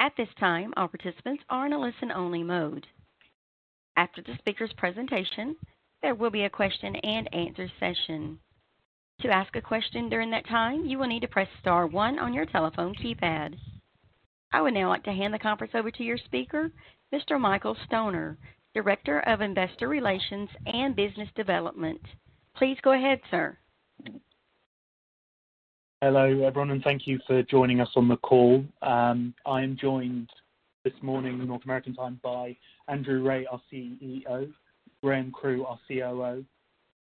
At 0.00 0.16
this 0.16 0.28
time, 0.38 0.72
all 0.76 0.88
participants 0.88 1.42
are 1.50 1.66
in 1.66 1.72
a 1.72 1.78
listen-only 1.78 2.44
mode. 2.44 2.86
After 3.96 4.22
the 4.22 4.36
speaker's 4.38 4.72
presentation, 4.74 5.56
there 6.02 6.14
will 6.14 6.30
be 6.30 6.44
a 6.44 6.50
question 6.50 6.94
and 6.96 7.34
answer 7.34 7.68
session. 7.80 8.38
To 9.22 9.28
ask 9.28 9.56
a 9.56 9.60
question 9.60 10.08
during 10.08 10.30
that 10.30 10.46
time, 10.46 10.84
you 10.86 10.98
will 10.98 11.08
need 11.08 11.22
to 11.22 11.28
press 11.28 11.48
star 11.58 11.88
one 11.88 12.20
on 12.20 12.32
your 12.32 12.46
telephone 12.46 12.94
keypad. 12.94 13.58
I 14.52 14.62
would 14.62 14.74
now 14.74 14.88
like 14.88 15.02
to 15.04 15.12
hand 15.12 15.34
the 15.34 15.38
conference 15.40 15.74
over 15.74 15.90
to 15.90 16.04
your 16.04 16.18
speaker, 16.18 16.70
Mr. 17.12 17.40
Michael 17.40 17.76
Stoner, 17.86 18.38
Director 18.74 19.18
of 19.20 19.40
Investor 19.40 19.88
Relations 19.88 20.48
and 20.66 20.94
Business 20.94 21.28
Development. 21.34 22.00
Please 22.54 22.78
go 22.82 22.92
ahead, 22.92 23.20
sir. 23.30 23.58
Hello, 26.00 26.26
everyone, 26.44 26.70
and 26.70 26.84
thank 26.84 27.08
you 27.08 27.18
for 27.26 27.42
joining 27.42 27.80
us 27.80 27.88
on 27.96 28.06
the 28.06 28.18
call. 28.18 28.64
Um, 28.82 29.34
I 29.44 29.62
am 29.62 29.76
joined 29.76 30.30
this 30.84 30.92
morning 31.02 31.40
in 31.40 31.48
North 31.48 31.64
American 31.64 31.92
time 31.92 32.20
by 32.22 32.56
Andrew 32.86 33.20
Wray, 33.20 33.46
our 33.46 33.60
CEO, 33.72 34.48
Graham 35.02 35.32
Crew, 35.32 35.66
our 35.66 35.76
COO, 35.88 36.44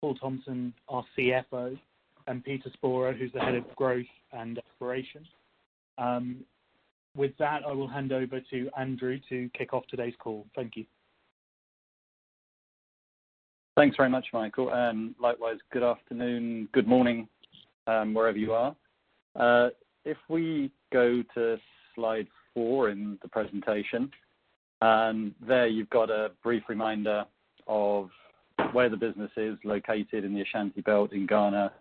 Paul 0.00 0.14
Thompson, 0.14 0.72
our 0.88 1.04
CFO, 1.14 1.78
and 2.26 2.42
Peter 2.42 2.70
Sporer, 2.70 3.12
who's 3.14 3.30
the 3.34 3.40
Head 3.40 3.54
of 3.54 3.64
Growth 3.76 4.06
and 4.32 4.62
Operations. 4.80 5.26
Um, 5.98 6.36
with 7.14 7.36
that, 7.38 7.64
I 7.68 7.72
will 7.72 7.88
hand 7.88 8.12
over 8.12 8.40
to 8.40 8.70
Andrew 8.78 9.18
to 9.28 9.50
kick 9.52 9.74
off 9.74 9.84
today's 9.90 10.14
call. 10.18 10.46
Thank 10.56 10.74
you. 10.74 10.86
Thanks 13.76 13.94
very 13.98 14.08
much, 14.08 14.28
Michael, 14.32 14.70
and 14.72 15.14
likewise, 15.20 15.58
good 15.70 15.82
afternoon, 15.82 16.70
good 16.72 16.88
morning, 16.88 17.28
um, 17.86 18.14
wherever 18.14 18.38
you 18.38 18.54
are. 18.54 18.74
Uh, 19.38 19.68
if 20.04 20.16
we 20.28 20.70
go 20.92 21.22
to 21.34 21.56
slide 21.94 22.26
four 22.54 22.90
in 22.90 23.18
the 23.22 23.28
presentation, 23.28 24.10
and 24.80 25.34
there 25.46 25.66
you've 25.66 25.90
got 25.90 26.10
a 26.10 26.30
brief 26.42 26.62
reminder 26.68 27.24
of 27.66 28.10
where 28.72 28.88
the 28.88 28.96
business 28.96 29.30
is 29.36 29.56
located 29.64 30.24
in 30.24 30.34
the 30.34 30.42
Ashanti 30.42 30.80
Belt 30.80 31.12
in 31.12 31.26
Ghana, 31.26 31.72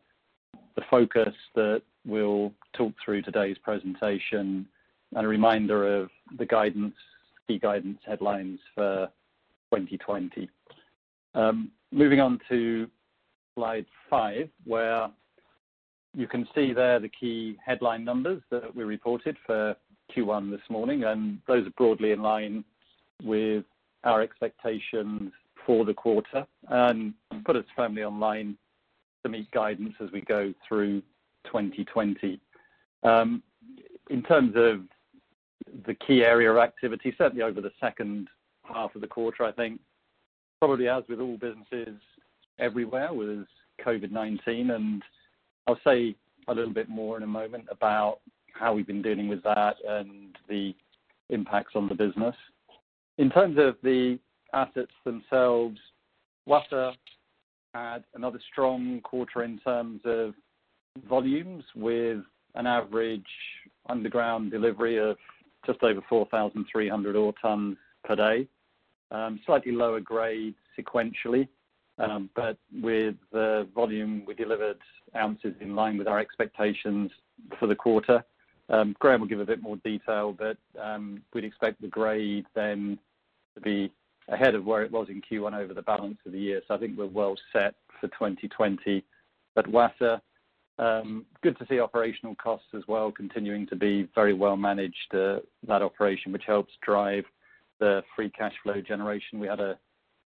the 0.75 0.81
focus 0.89 1.33
that 1.55 1.81
we'll 2.05 2.51
talk 2.73 2.93
through 3.03 3.21
today's 3.21 3.57
presentation, 3.63 4.67
and 5.15 5.25
a 5.25 5.27
reminder 5.27 6.01
of 6.01 6.09
the 6.37 6.45
guidance, 6.45 6.95
key 7.47 7.59
guidance 7.59 7.99
headlines 8.05 8.59
for 8.73 9.07
2020. 9.73 10.49
Um, 11.33 11.71
moving 11.91 12.19
on 12.19 12.39
to 12.49 12.89
slide 13.55 13.85
five, 14.09 14.49
where 14.65 15.09
you 16.15 16.27
can 16.27 16.47
see 16.55 16.73
there 16.73 16.99
the 16.99 17.09
key 17.09 17.57
headline 17.63 18.05
numbers 18.05 18.41
that 18.49 18.73
we 18.75 18.83
reported 18.83 19.37
for 19.45 19.75
Q1 20.15 20.49
this 20.49 20.61
morning, 20.69 21.03
and 21.03 21.39
those 21.47 21.67
are 21.67 21.71
broadly 21.71 22.11
in 22.11 22.21
line 22.21 22.63
with 23.23 23.65
our 24.03 24.21
expectations 24.21 25.31
for 25.65 25.83
the 25.83 25.93
quarter 25.93 26.45
and 26.69 27.13
put 27.43 27.55
us 27.55 27.65
firmly 27.75 28.03
online 28.03 28.57
to 29.23 29.29
meet 29.29 29.49
guidance 29.51 29.95
as 29.99 30.11
we 30.11 30.21
go 30.21 30.53
through 30.67 31.01
2020. 31.45 32.39
Um, 33.03 33.41
in 34.09 34.21
terms 34.23 34.53
of 34.55 34.81
the 35.85 35.95
key 35.95 36.23
area 36.23 36.51
of 36.51 36.57
activity, 36.57 37.13
certainly 37.17 37.43
over 37.43 37.61
the 37.61 37.71
second 37.79 38.27
half 38.63 38.93
of 38.95 39.01
the 39.01 39.07
quarter, 39.07 39.43
I 39.43 39.51
think 39.51 39.79
probably 40.59 40.87
as 40.87 41.03
with 41.09 41.19
all 41.19 41.37
businesses 41.37 41.99
everywhere, 42.59 43.13
was 43.13 43.45
COVID-19, 43.83 44.75
and 44.75 45.03
I'll 45.67 45.79
say 45.83 46.15
a 46.47 46.53
little 46.53 46.73
bit 46.73 46.89
more 46.89 47.17
in 47.17 47.23
a 47.23 47.27
moment 47.27 47.65
about 47.71 48.19
how 48.53 48.73
we've 48.73 48.87
been 48.87 49.01
dealing 49.01 49.27
with 49.27 49.43
that 49.43 49.75
and 49.87 50.35
the 50.47 50.73
impacts 51.29 51.73
on 51.75 51.89
the 51.89 51.95
business. 51.95 52.35
In 53.17 53.29
terms 53.29 53.57
of 53.57 53.75
the 53.83 54.19
assets 54.53 54.91
themselves, 55.03 55.77
Wassa 56.47 56.93
had 57.73 58.03
another 58.13 58.39
strong 58.51 59.01
quarter 59.01 59.43
in 59.43 59.59
terms 59.59 60.01
of 60.05 60.33
volumes, 61.09 61.63
with 61.75 62.19
an 62.55 62.67
average 62.67 63.25
underground 63.89 64.51
delivery 64.51 64.97
of 64.97 65.17
just 65.65 65.81
over 65.83 66.01
4,300 66.07 67.15
ore 67.15 67.33
tons 67.41 67.77
per 68.03 68.15
day. 68.15 68.47
Um, 69.11 69.39
slightly 69.45 69.71
lower 69.71 69.99
grade 69.99 70.55
sequentially, 70.79 71.47
Um, 71.97 72.29
with 72.81 73.15
the 73.31 73.67
volume, 73.73 74.23
we 74.27 74.33
delivered 74.33 74.77
ounces 75.15 75.53
in 75.61 75.75
line 75.75 75.97
with 75.97 76.07
our 76.07 76.19
expectations 76.19 77.11
for 77.59 77.67
the 77.67 77.75
quarter. 77.75 78.23
Um, 78.69 78.95
Graham 78.99 79.21
will 79.21 79.27
give 79.27 79.39
a 79.39 79.45
bit 79.45 79.61
more 79.61 79.77
detail, 79.77 80.35
but 80.37 80.57
um, 80.81 81.21
we'd 81.33 81.45
expect 81.45 81.81
the 81.81 81.87
grade 81.87 82.45
then 82.55 82.97
to 83.53 83.61
be 83.61 83.91
ahead 84.27 84.55
of 84.55 84.65
where 84.65 84.83
it 84.83 84.91
was 84.91 85.07
in 85.09 85.21
Q1 85.21 85.53
over 85.53 85.73
the 85.73 85.83
balance 85.83 86.17
of 86.25 86.31
the 86.31 86.39
year. 86.39 86.61
So 86.67 86.73
I 86.73 86.77
think 86.77 86.97
we're 86.97 87.05
well 87.05 87.35
set 87.53 87.75
for 88.01 88.07
2020 88.07 89.03
at 89.55 89.65
Wassa. 89.65 90.19
Good 91.41 91.57
to 91.59 91.65
see 91.69 91.79
operational 91.79 92.35
costs 92.35 92.67
as 92.75 92.83
well 92.87 93.11
continuing 93.11 93.67
to 93.67 93.75
be 93.75 94.09
very 94.15 94.33
well 94.33 94.57
managed, 94.57 95.13
uh, 95.13 95.39
that 95.67 95.81
operation, 95.81 96.31
which 96.31 96.43
helps 96.45 96.73
drive 96.81 97.23
the 97.79 98.03
free 98.15 98.29
cash 98.31 98.53
flow 98.63 98.81
generation. 98.81 99.39
We 99.39 99.47
had 99.47 99.59
a 99.59 99.77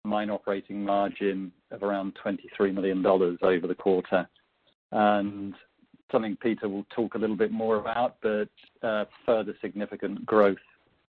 mine 0.07 0.31
operating 0.31 0.85
margin 0.85 1.53
of 1.71 1.83
around 1.83 2.17
$23 2.25 2.75
million 2.75 3.05
over 3.05 3.67
the 3.67 3.75
quarter. 3.75 4.29
And 4.93 5.55
something 6.11 6.37
Peter 6.41 6.69
will 6.69 6.87
talk 6.95 7.15
a 7.15 7.19
little 7.19 7.37
bit 7.37 7.51
more 7.51 7.77
about, 7.77 8.17
but 8.23 8.49
uh, 8.87 9.05
further 9.25 9.55
significant 9.61 10.25
growth 10.25 10.57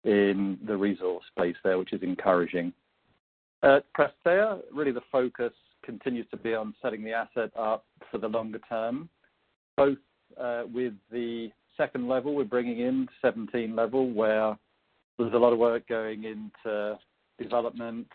in 0.03 0.57
the 0.65 0.75
resource 0.75 1.25
base 1.37 1.55
there, 1.63 1.77
which 1.77 1.93
is 1.93 2.01
encouraging. 2.01 2.73
At 3.61 3.85
Prestea, 3.93 4.61
really 4.73 4.91
the 4.91 5.01
focus 5.11 5.53
continues 5.83 6.27
to 6.31 6.37
be 6.37 6.53
on 6.53 6.73
setting 6.81 7.03
the 7.03 7.11
asset 7.11 7.51
up 7.57 7.85
for 8.09 8.17
the 8.17 8.27
longer 8.27 8.59
term, 8.69 9.09
both 9.75 9.97
uh, 10.39 10.63
with 10.71 10.93
the 11.11 11.49
second 11.77 12.07
level 12.07 12.35
we're 12.35 12.43
bringing 12.43 12.79
in, 12.79 13.07
17 13.21 13.75
level, 13.75 14.11
where 14.11 14.57
there's 15.17 15.33
a 15.33 15.37
lot 15.37 15.53
of 15.53 15.59
work 15.59 15.87
going 15.87 16.23
into 16.23 16.97
development, 17.37 18.07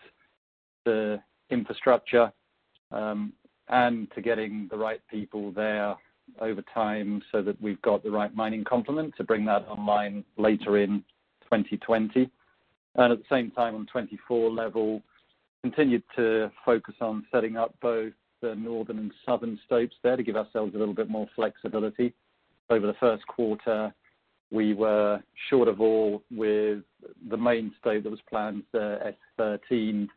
the 0.85 1.21
infrastructure, 1.51 2.33
um, 2.91 3.33
and 3.69 4.09
to 4.15 4.21
getting 4.21 4.69
the 4.71 4.77
right 4.77 5.01
people 5.11 5.53
there 5.53 5.97
over 6.41 6.63
time 6.73 7.23
so 7.33 7.43
that 7.43 7.61
we've 7.61 7.81
got 7.83 8.03
the 8.03 8.11
right 8.11 8.35
mining 8.35 8.65
complement 8.65 9.15
to 9.17 9.25
bring 9.25 9.45
that 9.45 9.67
online 9.69 10.25
later 10.37 10.79
in 10.79 11.05
2020. 11.45 12.31
And 12.97 13.13
At 13.13 13.19
the 13.19 13.25
same 13.29 13.51
time, 13.51 13.75
on 13.75 13.87
24 13.87 14.51
level, 14.51 15.03
continued 15.63 16.03
to 16.17 16.51
focus 16.65 16.95
on 17.01 17.27
setting 17.33 17.57
up 17.57 17.75
both 17.81 18.13
the 18.41 18.55
northern 18.55 18.99
and 18.99 19.13
southern 19.25 19.59
stopes 19.65 19.97
there 20.03 20.17
to 20.17 20.23
give 20.23 20.37
ourselves 20.37 20.75
a 20.75 20.79
little 20.79 20.95
bit 20.95 21.09
more 21.09 21.27
flexibility. 21.35 22.13
Over 22.71 22.87
the 22.87 22.95
first 22.95 23.27
quarter, 23.27 23.93
we 24.51 24.75
were 24.75 25.23
short 25.49 25.69
of 25.69 25.81
ore 25.81 26.21
with 26.31 26.83
the 27.29 27.37
main 27.37 27.73
stope 27.81 28.05
that 28.05 28.11
was 28.11 28.21
planned, 28.29 28.63
the 28.73 29.15
S13, 29.39 30.09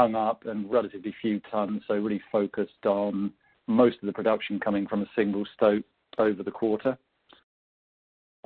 hung 0.00 0.14
up 0.14 0.46
and 0.46 0.70
relatively 0.70 1.14
few 1.20 1.38
tons, 1.50 1.82
so 1.86 1.92
really 1.92 2.22
focused 2.32 2.86
on 2.86 3.30
most 3.66 3.98
of 4.00 4.06
the 4.06 4.12
production 4.12 4.58
coming 4.58 4.86
from 4.86 5.02
a 5.02 5.06
single 5.14 5.44
stope 5.54 5.84
over 6.16 6.42
the 6.42 6.50
quarter. 6.50 6.96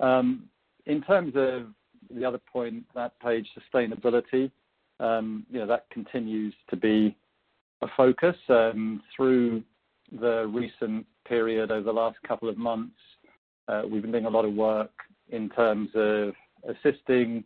Um, 0.01 0.49
in 0.87 1.01
terms 1.03 1.35
of 1.37 1.69
the 2.13 2.25
other 2.25 2.41
point, 2.53 2.83
that 2.97 3.13
page, 3.21 3.47
sustainability, 3.57 4.51
um, 4.99 5.47
you 5.49 5.61
know, 5.61 5.67
that 5.67 5.89
continues 5.91 6.53
to 6.71 6.77
be 6.77 7.17
a 7.83 7.87
focus. 7.97 8.37
Um, 8.49 9.01
through 9.17 9.63
the 10.11 10.51
recent 10.53 11.07
period 11.25 11.71
over 11.71 11.85
the 11.85 11.93
last 11.93 12.17
couple 12.27 12.49
of 12.49 12.59
months, 12.59 12.97
uh, 13.69 13.83
we've 13.89 14.03
been 14.03 14.11
doing 14.11 14.27
a 14.27 14.31
lot 14.31 14.45
of 14.45 14.55
work 14.55 14.91
in 15.31 15.49
terms 15.51 15.89
of 15.95 16.33
assisting 16.69 17.45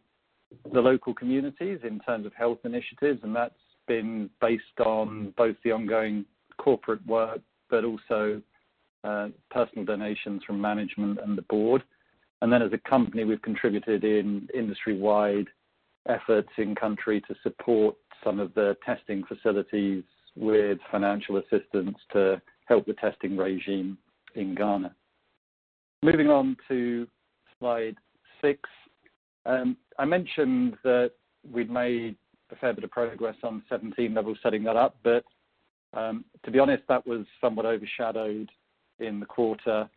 the 0.73 0.81
local 0.81 1.13
communities 1.13 1.81
in 1.85 2.01
terms 2.01 2.25
of 2.25 2.33
health 2.33 2.59
initiatives, 2.65 3.21
and 3.23 3.37
that's 3.37 3.53
been 3.89 4.31
based 4.41 4.63
on 4.85 5.09
mm. 5.09 5.37
both 5.37 5.57
the 5.65 5.73
ongoing 5.73 6.25
corporate 6.59 7.05
work, 7.07 7.41
but 7.71 7.85
also 7.85 8.41
uh, 9.05 9.29
personal 9.51 9.85
donations 9.85 10.43
from 10.45 10.61
management 10.61 11.19
and 11.25 11.37
the 11.37 11.43
board. 11.43 11.83
And 12.41 12.53
then 12.53 12.63
as 12.63 12.73
a 12.73 12.89
company, 12.89 13.25
we've 13.25 13.43
contributed 13.43 14.05
in 14.05 14.49
industry-wide 14.55 15.47
efforts 16.09 16.49
in 16.57 16.75
country 16.75 17.21
to 17.23 17.35
support 17.43 17.97
some 18.23 18.39
of 18.39 18.55
the 18.55 18.77
testing 18.85 19.25
facilities 19.25 20.05
with 20.37 20.79
financial 20.91 21.39
assistance 21.39 21.97
to 22.13 22.41
help 22.67 22.87
the 22.87 22.93
testing 22.95 23.37
regime 23.37 23.99
in 24.35 24.55
Ghana. 24.55 24.95
Moving 26.03 26.29
on 26.29 26.57
to 26.69 27.09
slide 27.59 27.97
six. 28.41 28.61
Um, 29.47 29.77
I 29.99 30.05
mentioned 30.05 30.77
that 30.85 31.13
we'd 31.51 31.71
made 31.71 32.17
a 32.51 32.57
fair 32.57 32.73
bit 32.73 32.85
of 32.85 32.91
progress 32.91 33.37
on 33.43 33.63
17 33.69 34.15
level 34.15 34.35
setting 34.43 34.65
that 34.65 34.77
up, 34.77 34.97
but 35.03 35.25
um, 35.95 36.25
to 36.45 36.51
be 36.51 36.59
honest, 36.59 36.83
that 36.89 37.07
was 37.07 37.25
somewhat 37.41 37.67
overshadowed 37.67 38.51
in 38.99 39.21
the 39.21 39.27
quarter 39.27 39.89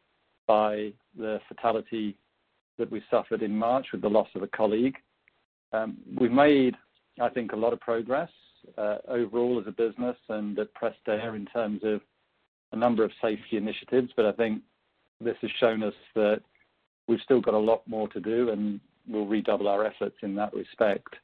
by 0.48 0.94
the 1.18 1.40
fatality 1.48 2.18
that 2.78 2.92
we 2.92 3.02
suffered 3.12 3.42
in 3.42 3.56
March 3.56 3.88
with 3.92 4.02
the 4.02 4.10
loss 4.10 4.28
of 4.36 4.44
a 4.44 4.48
colleague. 4.48 4.96
Um, 5.74 5.98
we've 6.20 6.32
made, 6.32 6.76
I 7.20 7.30
think, 7.30 7.52
a 7.52 7.58
lot 7.58 7.74
of 7.74 7.80
progress 7.80 8.30
uh, 8.78 8.98
overall 9.08 9.60
as 9.60 9.68
a 9.68 9.72
business 9.72 10.18
and 10.30 10.58
at 10.60 10.70
Prestea 10.74 11.36
in 11.36 11.46
terms 11.48 11.82
of 11.84 12.02
a 12.72 12.76
number 12.76 13.04
of 13.04 13.12
safety 13.22 13.58
initiatives. 13.58 14.12
But 14.16 14.26
I 14.26 14.32
think 14.32 14.62
this 15.20 15.36
has 15.42 15.52
shown 15.60 15.84
us 15.84 15.94
that 16.16 16.42
we've 17.08 17.20
still 17.24 17.42
got 17.42 17.54
a 17.54 17.60
lot 17.60 17.88
more 17.88 18.08
to 18.10 18.20
do, 18.20 18.50
and 18.50 18.80
we'll 19.08 19.26
redouble 19.26 19.68
our 19.68 19.86
efforts 19.86 20.16
in 20.22 20.36
that 20.36 20.54
respect. 20.54 21.16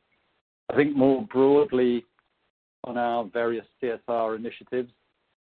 I 0.69 0.75
think 0.75 0.95
more 0.95 1.25
broadly 1.31 2.05
on 2.83 2.97
our 2.97 3.25
various 3.25 3.65
CSR 3.81 4.35
initiatives, 4.35 4.91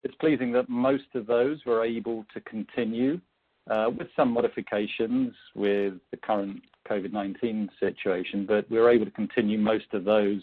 it's 0.04 0.14
pleasing 0.16 0.52
that 0.52 0.68
most 0.68 1.14
of 1.14 1.26
those 1.26 1.58
were 1.64 1.84
able 1.84 2.24
to 2.34 2.40
continue, 2.40 3.20
uh, 3.70 3.90
with 3.96 4.08
some 4.16 4.32
modifications 4.32 5.34
with 5.54 5.94
the 6.10 6.16
current 6.16 6.60
COVID-19 6.88 7.68
situation. 7.78 8.46
But 8.46 8.68
we 8.70 8.78
were 8.78 8.90
able 8.90 9.04
to 9.04 9.10
continue 9.12 9.58
most 9.58 9.92
of 9.92 10.04
those, 10.04 10.42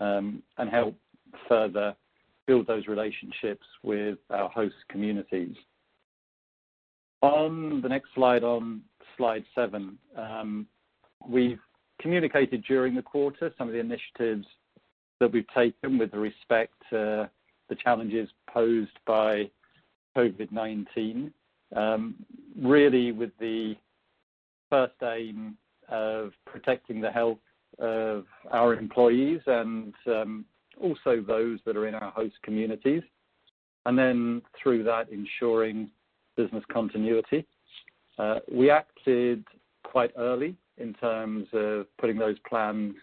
um, 0.00 0.42
and 0.58 0.70
help 0.70 0.96
further 1.48 1.94
build 2.46 2.66
those 2.66 2.86
relationships 2.86 3.66
with 3.82 4.18
our 4.30 4.48
host 4.48 4.76
communities. 4.88 5.56
On 7.22 7.82
the 7.82 7.88
next 7.88 8.08
slide, 8.14 8.44
on 8.44 8.82
slide 9.16 9.44
seven, 9.54 9.98
um, 10.16 10.66
we've 11.26 11.60
communicated 12.00 12.64
during 12.64 12.94
the 12.94 13.02
quarter 13.02 13.52
some 13.58 13.68
of 13.68 13.74
the 13.74 13.80
initiatives 13.80 14.46
that 15.20 15.32
we've 15.32 15.48
taken 15.54 15.98
with 15.98 16.12
respect 16.12 16.72
to 16.90 17.30
the 17.68 17.74
challenges 17.74 18.28
posed 18.52 18.98
by 19.06 19.50
COVID-19, 20.16 21.32
um, 21.74 22.14
really 22.60 23.12
with 23.12 23.30
the 23.40 23.74
first 24.70 24.94
aim 25.02 25.56
of 25.88 26.32
protecting 26.44 27.00
the 27.00 27.10
health 27.10 27.38
of 27.78 28.24
our 28.50 28.74
employees 28.74 29.40
and 29.46 29.94
um, 30.06 30.44
also 30.80 31.22
those 31.26 31.58
that 31.66 31.76
are 31.76 31.86
in 31.86 31.94
our 31.94 32.10
host 32.10 32.34
communities. 32.42 33.02
And 33.84 33.98
then 33.98 34.42
through 34.60 34.82
that, 34.84 35.10
ensuring 35.10 35.90
business 36.36 36.64
continuity. 36.72 37.46
Uh, 38.18 38.40
we 38.50 38.70
acted 38.70 39.44
quite 39.84 40.10
early 40.16 40.56
in 40.78 40.94
terms 40.94 41.46
of 41.52 41.86
putting 41.98 42.18
those 42.18 42.36
plans 42.48 42.94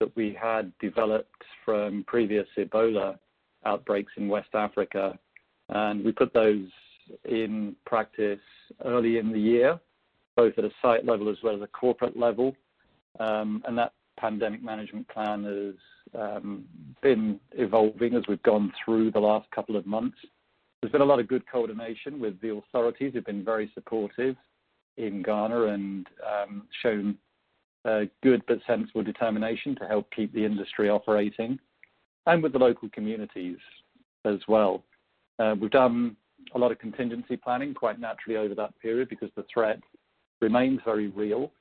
that 0.00 0.14
we 0.16 0.36
had 0.40 0.72
developed 0.78 1.42
from 1.64 2.04
previous 2.06 2.46
Ebola 2.58 3.18
outbreaks 3.64 4.12
in 4.16 4.28
West 4.28 4.50
Africa, 4.54 5.18
and 5.68 6.04
we 6.04 6.12
put 6.12 6.32
those 6.34 6.66
in 7.24 7.74
practice 7.86 8.40
early 8.84 9.18
in 9.18 9.32
the 9.32 9.40
year, 9.40 9.78
both 10.36 10.54
at 10.58 10.64
a 10.64 10.70
site 10.82 11.04
level 11.04 11.28
as 11.28 11.36
well 11.42 11.56
as 11.56 11.62
a 11.62 11.66
corporate 11.68 12.16
level. 12.16 12.54
Um, 13.18 13.62
and 13.66 13.78
that 13.78 13.92
pandemic 14.18 14.62
management 14.62 15.08
plan 15.08 15.44
has 15.44 15.74
been 17.02 17.40
evolving 17.52 18.14
as 18.14 18.22
we've 18.28 18.42
gone 18.42 18.72
through 18.84 19.10
the 19.10 19.20
last 19.20 19.50
couple 19.50 19.76
of 19.76 19.86
months. 19.86 20.18
There's 20.80 20.92
been 20.92 21.00
a 21.00 21.06
lot 21.06 21.20
of 21.20 21.28
good 21.28 21.44
coordination 21.50 22.20
with 22.20 22.40
the 22.40 22.54
authorities 22.54 23.12
who've 23.14 23.24
been 23.24 23.44
very 23.44 23.70
supportive 23.74 24.36
in 24.96 25.22
Ghana 25.22 25.64
and 25.64 26.06
um, 26.26 26.62
shown 26.82 27.18
a 27.84 28.08
good 28.22 28.42
but 28.48 28.58
sensible 28.66 29.02
determination 29.02 29.76
to 29.76 29.86
help 29.86 30.10
keep 30.14 30.32
the 30.32 30.44
industry 30.44 30.88
operating, 30.88 31.58
and 32.26 32.42
with 32.42 32.52
the 32.52 32.58
local 32.58 32.88
communities 32.90 33.58
as 34.24 34.38
well. 34.48 34.82
Uh, 35.38 35.54
we've 35.60 35.70
done 35.70 36.16
a 36.54 36.58
lot 36.58 36.72
of 36.72 36.78
contingency 36.78 37.36
planning 37.36 37.74
quite 37.74 38.00
naturally 38.00 38.36
over 38.36 38.54
that 38.54 38.78
period 38.80 39.08
because 39.08 39.30
the 39.36 39.44
threat 39.52 39.80
remains 40.40 40.80
very 40.84 41.08
real. 41.08 41.52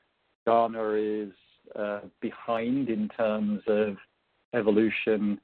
Ghana 0.45 0.93
is 0.93 1.31
uh, 1.77 2.01
behind 2.21 2.89
in 2.89 3.09
terms 3.09 3.61
of 3.67 3.97
evolution 4.53 5.39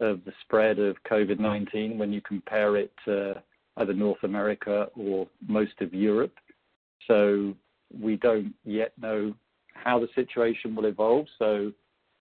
of 0.00 0.20
the 0.24 0.32
spread 0.42 0.78
of 0.78 0.96
COVID-19 1.10 1.96
when 1.96 2.12
you 2.12 2.20
compare 2.20 2.76
it 2.76 2.92
to 3.04 3.42
either 3.76 3.92
North 3.92 4.22
America 4.22 4.88
or 4.96 5.26
most 5.46 5.80
of 5.80 5.94
Europe. 5.94 6.34
So 7.06 7.54
we 7.98 8.16
don't 8.16 8.54
yet 8.64 8.92
know 9.00 9.34
how 9.74 9.98
the 9.98 10.08
situation 10.14 10.74
will 10.74 10.86
evolve, 10.86 11.26
so 11.38 11.72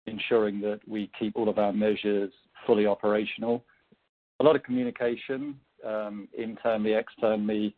ensuring 0.05 0.61
that 0.61 0.79
we 0.87 1.09
keep 1.19 1.35
all 1.35 1.49
of 1.49 1.59
our 1.59 1.73
measures 1.73 2.31
fully 2.65 2.85
operational. 2.85 3.63
A 4.39 4.43
lot 4.43 4.55
of 4.55 4.63
communication, 4.63 5.59
um, 5.85 6.27
internally, 6.37 6.93
externally, 6.93 7.75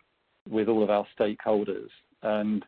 with 0.50 0.68
all 0.68 0.84
of 0.84 0.90
our 0.90 1.06
stakeholders. 1.20 1.90
And 2.24 2.64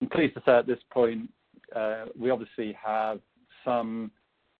I'm 0.00 0.08
pleased 0.08 0.34
to 0.34 0.42
say 0.46 0.52
at 0.52 0.66
this 0.66 0.78
point, 0.92 1.30
uh, 1.74 2.06
we 2.18 2.30
obviously 2.30 2.76
have 2.82 3.20
some 3.64 4.10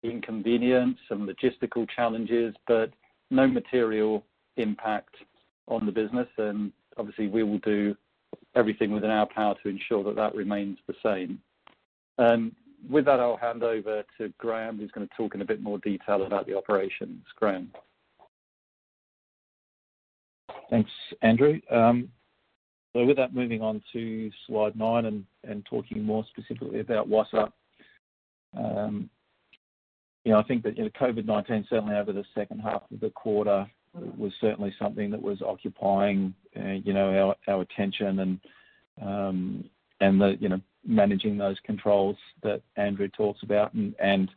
inconvenience, 0.02 0.98
some 1.08 1.28
logistical 1.28 1.88
challenges, 1.94 2.54
but 2.66 2.90
no 3.30 3.46
material 3.46 4.24
impact 4.56 5.14
on 5.68 5.86
the 5.86 5.92
business. 5.92 6.28
And 6.38 6.72
obviously, 6.96 7.28
we 7.28 7.42
will 7.42 7.58
do 7.58 7.96
everything 8.54 8.92
within 8.92 9.10
our 9.10 9.26
power 9.26 9.54
to 9.62 9.68
ensure 9.68 10.02
that 10.04 10.16
that 10.16 10.34
remains 10.34 10.78
the 10.86 10.94
same. 11.02 11.40
With 12.88 13.06
that, 13.06 13.20
I'll 13.20 13.36
hand 13.36 13.62
over 13.62 14.04
to 14.18 14.32
Graham, 14.38 14.78
who's 14.78 14.90
going 14.90 15.08
to 15.08 15.14
talk 15.16 15.34
in 15.34 15.40
a 15.40 15.44
bit 15.46 15.62
more 15.62 15.78
detail 15.78 16.24
about 16.24 16.46
the 16.46 16.56
operations. 16.56 17.24
Graham. 17.36 17.70
Thanks, 20.70 20.90
Andrew. 21.22 21.60
Um 21.70 22.08
so 22.96 23.04
with 23.04 23.16
that, 23.16 23.34
moving 23.34 23.60
on 23.60 23.82
to 23.92 24.30
slide 24.46 24.76
nine 24.76 25.26
and 25.42 25.66
talking 25.68 26.04
more 26.04 26.24
specifically 26.30 26.78
about 26.78 27.08
Wassa. 27.08 27.50
I 28.56 30.42
think 30.46 30.62
that 30.62 30.76
COVID-19, 30.76 31.68
certainly 31.68 31.96
over 31.96 32.12
the 32.12 32.24
second 32.36 32.60
half 32.60 32.82
of 32.92 33.00
the 33.00 33.10
quarter, 33.10 33.66
was 33.94 34.32
certainly 34.40 34.74
something 34.78 35.10
that 35.10 35.22
was 35.22 35.40
occupying 35.42 36.34
uh, 36.58 36.72
you 36.84 36.92
know, 36.92 37.36
our 37.46 37.54
our 37.54 37.62
attention 37.62 38.20
and 38.20 38.40
um 39.02 39.64
and 40.00 40.20
the, 40.20 40.36
you 40.40 40.48
know, 40.48 40.60
managing 40.86 41.38
those 41.38 41.56
controls 41.64 42.16
that 42.42 42.60
Andrew 42.76 43.08
talks 43.08 43.42
about. 43.42 43.72
And 43.74 43.94
and 43.98 44.30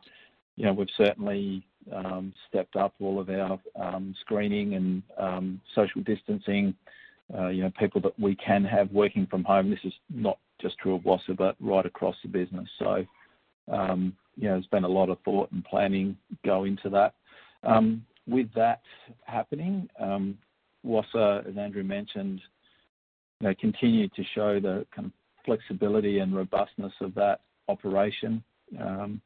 you 0.56 0.64
know, 0.64 0.72
we've 0.72 0.88
certainly 0.96 1.64
um, 1.92 2.32
stepped 2.48 2.76
up 2.76 2.94
all 3.00 3.20
of 3.20 3.30
our 3.30 3.58
um, 3.80 4.14
screening 4.20 4.74
and 4.74 5.02
um, 5.16 5.60
social 5.74 6.02
distancing, 6.02 6.74
uh, 7.36 7.48
you 7.48 7.62
know, 7.62 7.70
people 7.78 8.00
that 8.00 8.18
we 8.18 8.34
can 8.34 8.64
have 8.64 8.90
working 8.90 9.26
from 9.26 9.44
home. 9.44 9.70
This 9.70 9.78
is 9.84 9.92
not 10.10 10.38
just 10.60 10.76
true 10.78 10.96
of 10.96 11.02
Wassa, 11.02 11.36
but 11.36 11.54
right 11.60 11.86
across 11.86 12.16
the 12.22 12.28
business. 12.28 12.68
So 12.78 13.06
um, 13.70 14.16
you 14.36 14.48
know, 14.48 14.54
there's 14.54 14.66
been 14.66 14.84
a 14.84 14.88
lot 14.88 15.10
of 15.10 15.18
thought 15.24 15.50
and 15.52 15.64
planning 15.64 16.16
go 16.44 16.64
into 16.64 16.88
that. 16.90 17.14
With 18.28 18.52
that 18.54 18.82
happening, 19.24 19.88
um, 19.98 20.36
Wassa, 20.84 21.48
as 21.48 21.56
Andrew 21.56 21.82
mentioned, 21.82 22.40
continued 23.58 24.12
to 24.14 24.22
show 24.34 24.60
the 24.60 24.86
kind 24.94 25.06
of 25.06 25.12
flexibility 25.44 26.18
and 26.18 26.36
robustness 26.36 26.92
of 27.00 27.14
that 27.14 27.40
operation. 27.68 28.42
Um, 28.78 29.20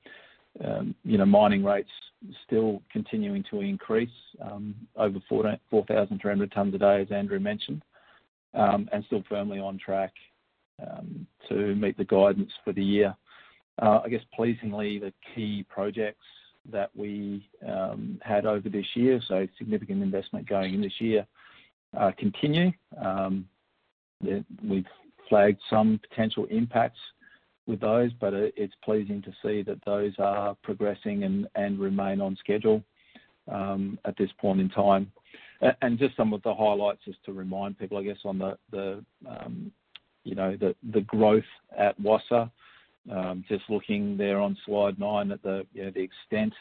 um, 0.62 0.94
you 1.04 1.18
know, 1.18 1.24
mining 1.24 1.64
rates 1.64 1.90
still 2.46 2.82
continuing 2.92 3.42
to 3.50 3.60
increase, 3.60 4.10
over 4.96 5.18
4,300 5.28 6.52
tons 6.52 6.74
a 6.74 6.78
day, 6.78 7.00
as 7.00 7.10
Andrew 7.10 7.40
mentioned, 7.40 7.82
and 8.52 9.04
still 9.06 9.24
firmly 9.28 9.58
on 9.58 9.78
track 9.78 10.12
to 11.48 11.74
meet 11.74 11.96
the 11.96 12.04
guidance 12.04 12.50
for 12.64 12.72
the 12.72 12.84
year. 12.84 13.16
Uh, 13.80 14.00
I 14.04 14.08
guess 14.08 14.20
pleasingly, 14.34 14.98
the 14.98 15.12
key 15.34 15.64
projects 15.68 16.24
that 16.70 16.90
we 16.94 17.48
um, 17.66 18.20
had 18.22 18.46
over 18.46 18.68
this 18.68 18.86
year, 18.94 19.20
so 19.26 19.46
significant 19.58 20.02
investment 20.02 20.48
going 20.48 20.74
in 20.74 20.80
this 20.80 21.00
year, 21.00 21.26
uh, 21.98 22.12
continue. 22.18 22.70
Um, 23.02 23.46
we've 24.22 24.86
flagged 25.28 25.60
some 25.68 26.00
potential 26.08 26.46
impacts 26.50 27.00
with 27.66 27.80
those, 27.80 28.12
but 28.20 28.34
uh, 28.34 28.48
it's 28.56 28.74
pleasing 28.84 29.22
to 29.22 29.32
see 29.42 29.62
that 29.62 29.84
those 29.84 30.12
are 30.18 30.56
progressing 30.62 31.46
and 31.54 31.78
remain 31.78 32.20
on 32.20 32.36
schedule 32.36 32.82
um, 33.50 33.98
at 34.04 34.16
this 34.16 34.30
point 34.40 34.60
in 34.60 34.68
time. 34.68 35.10
And 35.80 35.96
just 35.96 36.16
some 36.16 36.32
of 36.32 36.42
the 36.42 36.52
highlights, 36.52 37.04
just 37.04 37.24
to 37.24 37.32
remind 37.32 37.78
people, 37.78 37.96
I 37.96 38.02
guess, 38.02 38.18
on 38.24 38.38
the 38.38 39.04
you 40.24 40.34
know, 40.34 40.56
the 40.56 41.00
growth 41.02 41.44
at 41.76 42.00
Wassa. 42.00 42.50
Um, 43.10 43.44
just 43.48 43.64
looking 43.68 44.16
there 44.16 44.38
on 44.38 44.56
slide 44.64 44.98
nine 44.98 45.32
at 45.32 45.42
the, 45.42 45.66
you 45.72 45.84
know, 45.84 45.90
the 45.90 46.02
extent 46.02 46.52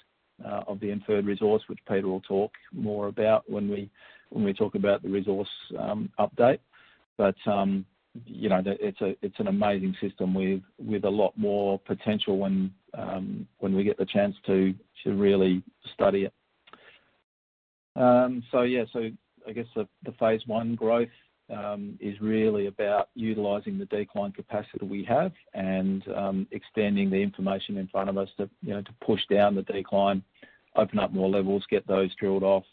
uh, 0.43 0.63
of 0.67 0.79
the 0.79 0.89
inferred 0.89 1.25
resource, 1.25 1.61
which 1.67 1.79
Peter 1.87 2.07
will 2.07 2.21
talk 2.21 2.51
more 2.73 3.07
about 3.07 3.49
when 3.49 3.69
we 3.69 3.89
when 4.29 4.43
we 4.43 4.53
talk 4.53 4.75
about 4.75 5.03
the 5.03 5.09
resource 5.09 5.49
um, 5.77 6.09
update. 6.19 6.59
But 7.17 7.35
um, 7.45 7.85
you 8.25 8.49
know, 8.49 8.61
it's 8.65 9.01
a 9.01 9.15
it's 9.21 9.39
an 9.39 9.47
amazing 9.47 9.95
system 10.01 10.33
with 10.33 10.61
with 10.79 11.05
a 11.05 11.09
lot 11.09 11.37
more 11.37 11.79
potential 11.79 12.39
when 12.39 12.73
when 13.59 13.75
we 13.75 13.83
get 13.83 13.97
the 13.97 14.05
chance 14.05 14.35
to 14.47 14.73
really 15.05 15.61
study 15.93 16.23
it. 16.23 16.33
So 18.51 18.63
yeah, 18.63 18.85
so 18.91 19.11
I 19.47 19.51
guess 19.51 19.67
the 19.75 20.11
phase 20.19 20.41
one 20.47 20.73
growth 20.73 21.09
Um, 21.51 21.97
is 21.99 22.15
really 22.21 22.67
about 22.67 23.09
utilizing 23.13 23.77
the 23.77 23.85
decline 23.85 24.31
capacity 24.31 24.85
we 24.85 25.03
have 25.03 25.33
and 25.53 26.01
um, 26.15 26.47
extending 26.51 27.09
the 27.09 27.17
information 27.17 27.75
in 27.77 27.89
front 27.89 28.09
of 28.09 28.17
us 28.17 28.29
to, 28.37 28.49
you 28.61 28.73
know, 28.73 28.81
to 28.81 28.93
push 29.05 29.19
down 29.29 29.55
the 29.55 29.63
decline, 29.63 30.23
open 30.77 30.97
up 30.97 31.11
more 31.11 31.27
levels, 31.27 31.65
get 31.69 31.85
those 31.85 32.15
drilled 32.15 32.43
off, 32.43 32.63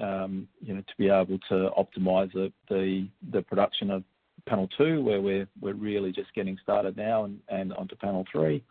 um, 0.00 0.48
you 0.60 0.74
know, 0.74 0.80
to 0.80 0.94
be 0.98 1.10
able 1.10 1.38
to 1.48 1.70
optimize 1.78 2.32
the 2.68 3.42
production 3.42 3.88
of 3.88 4.02
panel 4.48 4.68
two, 4.76 5.00
where 5.00 5.20
we're 5.20 5.46
really 5.60 6.10
just 6.10 6.34
getting 6.34 6.58
started 6.60 6.96
now 6.96 7.30
and 7.50 7.72
onto 7.74 7.94
panel 7.94 8.24
three. 8.32 8.64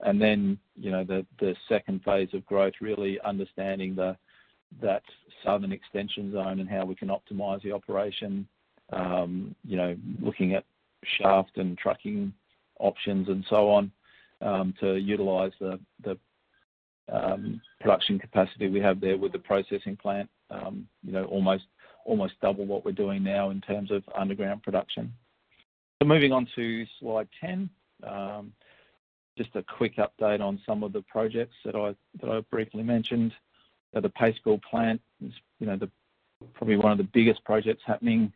Then, 0.00 0.58
You 0.76 0.92
know, 0.92 1.04
the 1.04 1.56
second 1.68 2.04
phase 2.04 2.28
of 2.34 2.46
growth, 2.46 2.74
really 2.80 3.20
understanding 3.22 3.96
that 3.96 5.02
southern 5.44 5.72
extension 5.72 6.30
zone 6.30 6.60
and 6.60 6.68
how 6.68 6.84
we 6.84 6.94
can 6.94 7.08
optimize 7.08 7.62
the 7.62 7.72
operation, 7.72 8.46
Um, 8.92 9.54
you 9.64 9.76
know, 9.76 9.96
looking 10.20 10.54
at 10.54 10.64
shaft 11.18 11.56
and 11.56 11.78
trucking 11.78 12.32
options 12.78 13.28
and 13.28 13.44
so 13.48 13.70
on, 13.70 13.92
um, 14.42 14.74
to 14.80 14.96
utilize 14.96 15.52
the 15.60 15.78
um, 17.12 17.60
production 17.80 18.18
capacity 18.18 18.68
we 18.68 18.80
have 18.80 19.00
there 19.00 19.16
with 19.16 19.32
the 19.32 19.38
processing 19.38 19.96
plant, 19.96 20.28
you 21.02 21.12
know, 21.12 21.24
almost 21.24 22.34
double 22.40 22.66
what 22.66 22.84
we're 22.84 22.92
doing 22.92 23.22
now 23.22 23.50
in 23.50 23.60
terms 23.60 23.90
of 23.90 24.02
underground 24.16 24.62
production. 24.62 25.12
Moving 26.04 26.32
on 26.32 26.46
to 26.56 26.86
slide 26.98 27.28
10. 27.40 27.68
Just 29.36 29.54
a 29.54 29.62
quick 29.62 29.96
update 29.96 30.40
on 30.40 30.60
some 30.66 30.82
of 30.82 30.92
the 30.92 31.02
projects 31.02 31.54
that 31.64 31.76
I 31.76 32.40
briefly 32.50 32.82
mentioned. 32.82 33.32
The 33.92 34.08
paste 34.08 34.40
plant 34.70 35.00
is, 35.24 35.32
you 35.58 35.66
know, 35.66 35.78
probably 36.54 36.76
one 36.76 36.92
of 36.92 36.98
the 36.98 37.08
biggest 37.12 37.44
projects 37.44 37.82
happening 37.86 38.32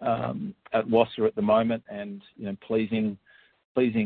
Um, 0.00 0.54
at 0.74 0.86
Wassa 0.86 1.26
at 1.26 1.34
the 1.34 1.42
moment 1.42 1.82
and, 1.88 2.20
you 2.36 2.44
know, 2.44 2.56
pleasing 2.60 3.16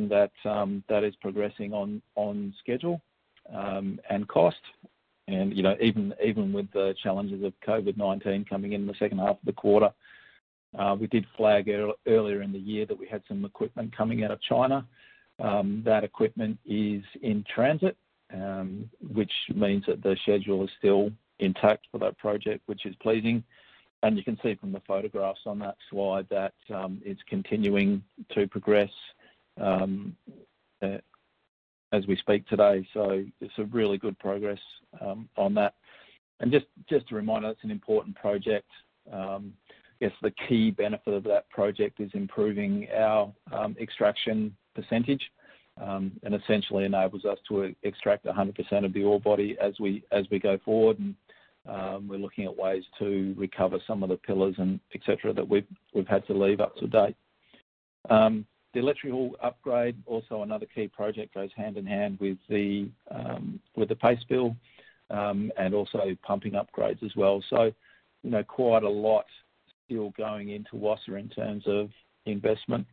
that 0.08 0.32
um, 0.44 0.82
that 0.88 1.04
is 1.04 1.14
progressing 1.16 1.72
on 1.72 2.54
schedule 2.60 3.00
um, 3.54 4.00
and 4.10 4.28
cost. 4.28 4.60
And 5.28 5.56
you 5.56 5.62
know, 5.62 5.76
even 5.80 6.52
with 6.52 6.70
the 6.72 6.94
challenges 7.02 7.44
of 7.44 7.52
COVID-19 7.66 8.48
coming 8.48 8.72
in 8.72 8.86
the 8.86 8.94
second 8.98 9.18
half 9.18 9.30
of 9.30 9.44
the 9.44 9.52
quarter, 9.52 9.90
uh, 10.76 10.96
we 10.98 11.06
did 11.06 11.24
flag 11.36 11.70
earlier 12.06 12.42
in 12.42 12.52
the 12.52 12.58
year 12.58 12.84
that 12.86 12.98
we 12.98 13.06
had 13.06 13.22
some 13.28 13.44
equipment 13.44 13.96
coming 13.96 14.24
out 14.24 14.32
of 14.32 14.40
China. 14.42 14.86
That 15.38 16.02
equipment 16.04 16.58
is 16.66 17.02
in 17.22 17.44
transit, 17.52 17.96
which 19.12 19.32
means 19.54 19.84
that 19.86 20.02
the 20.02 20.16
schedule 20.22 20.64
is 20.64 20.70
still 20.78 21.10
intact 21.38 21.86
for 21.90 21.98
that 21.98 22.18
project, 22.18 22.62
which 22.66 22.86
is 22.86 22.94
pleasing. 22.96 23.42
And 24.02 24.16
you 24.16 24.24
can 24.24 24.38
see 24.42 24.54
from 24.54 24.72
the 24.72 24.80
photographs 24.86 25.40
on 25.46 25.58
that 25.58 25.76
slide 25.90 26.26
that 26.30 26.54
um, 26.74 27.00
it's 27.04 27.20
continuing 27.28 28.02
to 28.34 28.46
progress 28.46 28.90
um, 29.60 30.16
uh, 30.82 30.98
as 31.92 32.06
we 32.06 32.16
speak 32.16 32.46
today. 32.48 32.86
So 32.94 33.24
it's 33.40 33.58
a 33.58 33.64
really 33.64 33.98
good 33.98 34.18
progress 34.18 34.60
um, 35.00 35.28
on 35.36 35.54
that. 35.54 35.74
And 36.40 36.50
just 36.50 36.66
just 36.88 37.12
a 37.12 37.14
reminder, 37.14 37.50
it's 37.50 37.64
an 37.64 37.70
important 37.70 38.16
project. 38.16 38.68
I 39.12 39.38
guess 40.00 40.12
the 40.22 40.32
key 40.48 40.70
benefit 40.70 41.12
of 41.12 41.24
that 41.24 41.50
project 41.50 42.00
is 42.00 42.10
improving 42.14 42.88
our 42.96 43.30
extraction 43.78 44.56
percentage 44.74 45.20
and 45.76 46.34
essentially 46.34 46.84
enables 46.84 47.24
us 47.24 47.38
to 47.48 47.74
extract 47.82 48.24
100% 48.24 48.84
of 48.84 48.92
the 48.92 49.02
ore 49.02 49.20
body 49.20 49.56
as 49.60 49.74
we 49.80 50.38
go 50.38 50.58
forward. 50.64 50.98
Um, 51.68 52.08
we're 52.08 52.18
looking 52.18 52.44
at 52.44 52.56
ways 52.56 52.84
to 52.98 53.34
recover 53.36 53.78
some 53.86 54.02
of 54.02 54.08
the 54.08 54.16
pillars 54.16 54.54
and 54.58 54.80
et 54.94 55.00
cetera 55.04 55.32
that 55.32 55.48
we've 55.48 55.66
we've 55.94 56.08
had 56.08 56.26
to 56.26 56.32
leave 56.32 56.60
up 56.60 56.74
to 56.76 56.86
date. 56.86 57.16
Um, 58.08 58.46
the 58.72 58.80
electrical 58.80 59.32
upgrade, 59.42 59.96
also 60.06 60.42
another 60.42 60.66
key 60.66 60.88
project, 60.88 61.34
goes 61.34 61.50
hand 61.56 61.76
in 61.76 61.86
hand 61.86 62.18
with 62.20 62.38
the 62.48 62.88
um, 63.10 63.60
with 63.76 63.88
the 63.88 63.96
paste 63.96 64.24
fill 64.28 64.56
and 65.10 65.74
also 65.74 66.16
pumping 66.22 66.52
upgrades 66.52 67.02
as 67.02 67.14
well. 67.16 67.42
So, 67.50 67.72
you 68.22 68.30
know, 68.30 68.44
quite 68.44 68.84
a 68.84 68.88
lot 68.88 69.26
still 69.84 70.12
going 70.16 70.50
into 70.50 70.76
Wassa 70.76 71.18
in 71.18 71.28
terms 71.28 71.64
of 71.66 71.90
investment. 72.26 72.86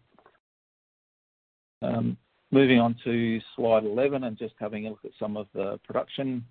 Moving 2.50 2.80
on 2.80 2.96
to 3.04 3.42
slide 3.56 3.84
11 3.84 4.24
and 4.24 4.38
just 4.38 4.54
having 4.58 4.88
a 4.88 4.92
look 4.92 5.04
at 5.04 5.12
some 5.20 5.36
of 5.36 5.48
the 5.54 5.80
production. 5.86 6.46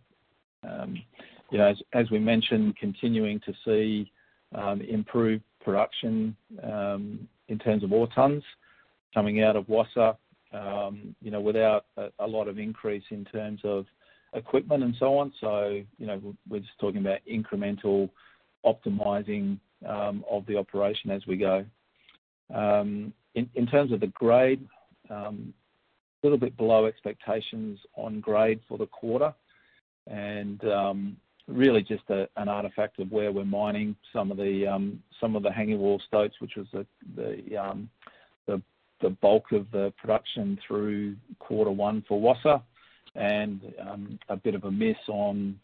You 1.51 1.59
know, 1.59 1.75
as 1.93 2.11
we 2.11 2.19
mentioned, 2.19 2.77
continuing 2.77 3.41
to 3.41 3.53
see 3.65 4.11
um, 4.55 4.81
improved 4.81 5.45
production 5.61 6.37
um, 6.63 7.29
in 7.49 7.59
terms 7.59 7.85
of 7.85 7.93
ore 7.93 8.09
tons 8.15 8.43
coming 9.15 9.43
out 9.43 9.57
of 9.57 9.67
Wassa, 9.67 10.17
um, 10.53 11.15
you 11.23 11.31
know, 11.31 11.41
without 11.41 11.87
a 12.19 12.27
lot 12.27 12.49
of 12.49 12.59
increase 12.59 13.05
in 13.11 13.25
terms 13.25 13.61
of 13.65 13.87
equipment 14.35 14.83
and 14.83 14.95
so 14.99 15.19
on. 15.19 15.33
So, 15.41 15.83
you 15.99 16.07
know, 16.07 16.21
we're 16.49 16.61
just 16.61 16.79
talking 16.81 17.01
about 17.01 17.21
incremental 17.31 18.11
optimizing 18.65 19.59
of 19.85 20.45
the 20.47 20.57
operation 20.57 21.11
as 21.11 21.27
we 21.27 21.37
go. 21.37 21.65
In 22.51 23.67
terms 23.71 23.93
of 23.93 24.01
the 24.01 24.09
grade, 24.09 24.67
a 25.11 25.33
little 26.23 26.39
bit 26.39 26.57
below 26.57 26.87
expectations 26.87 27.79
on 27.95 28.21
grade 28.21 28.61
for 28.69 28.79
the 28.79 28.87
quarter. 28.87 29.35
Really 31.49 31.83
just 31.83 32.03
a, 32.11 32.29
an 32.37 32.49
artifact 32.49 32.99
of 32.99 33.13
where 33.13 33.31
we're 33.31 33.45
mining 33.45 33.95
some 34.13 34.31
of 34.33 34.37
the 34.37 34.67
um, 34.67 35.03
some 35.21 35.37
of 35.37 35.43
the 35.43 35.53
hanging 35.53 35.79
wall 35.79 36.03
stopes, 36.07 36.35
which 36.41 36.57
was 36.57 36.67
the 36.73 36.87
the 37.15 37.57
um, 37.57 37.89
the, 38.47 38.61
the 39.01 39.11
bulk 39.11 39.53
of 39.53 39.71
the 39.71 39.93
production 39.97 40.59
through 40.67 41.15
quarter 41.39 41.71
one 41.71 42.05
for 42.09 42.21
Wassa. 42.21 42.63
And 43.15 43.61
um, 43.81 44.19
a 44.29 44.37
bit 44.37 44.55
of 44.55 44.65
a 44.65 44.71
miss 44.71 44.97
on 45.09 45.59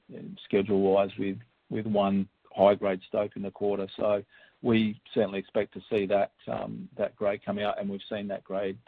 schedule-wise 0.45 1.11
with 1.19 1.37
with 1.69 1.87
one 1.87 2.27
high-grade 2.55 3.01
stope 3.09 3.33
in 3.37 3.43
the 3.43 3.51
quarter. 3.51 3.87
So 3.97 4.23
we 4.63 5.01
certainly 5.13 5.39
expect 5.39 5.75
to 5.75 5.81
see 5.91 6.07
that 6.07 6.33
that 6.97 7.17
grade 7.17 7.45
coming 7.45 7.65
out, 7.65 7.79
and 7.79 7.91
we've 7.91 8.01
seen 8.09 8.29
that 8.29 8.45
grade 8.45 8.79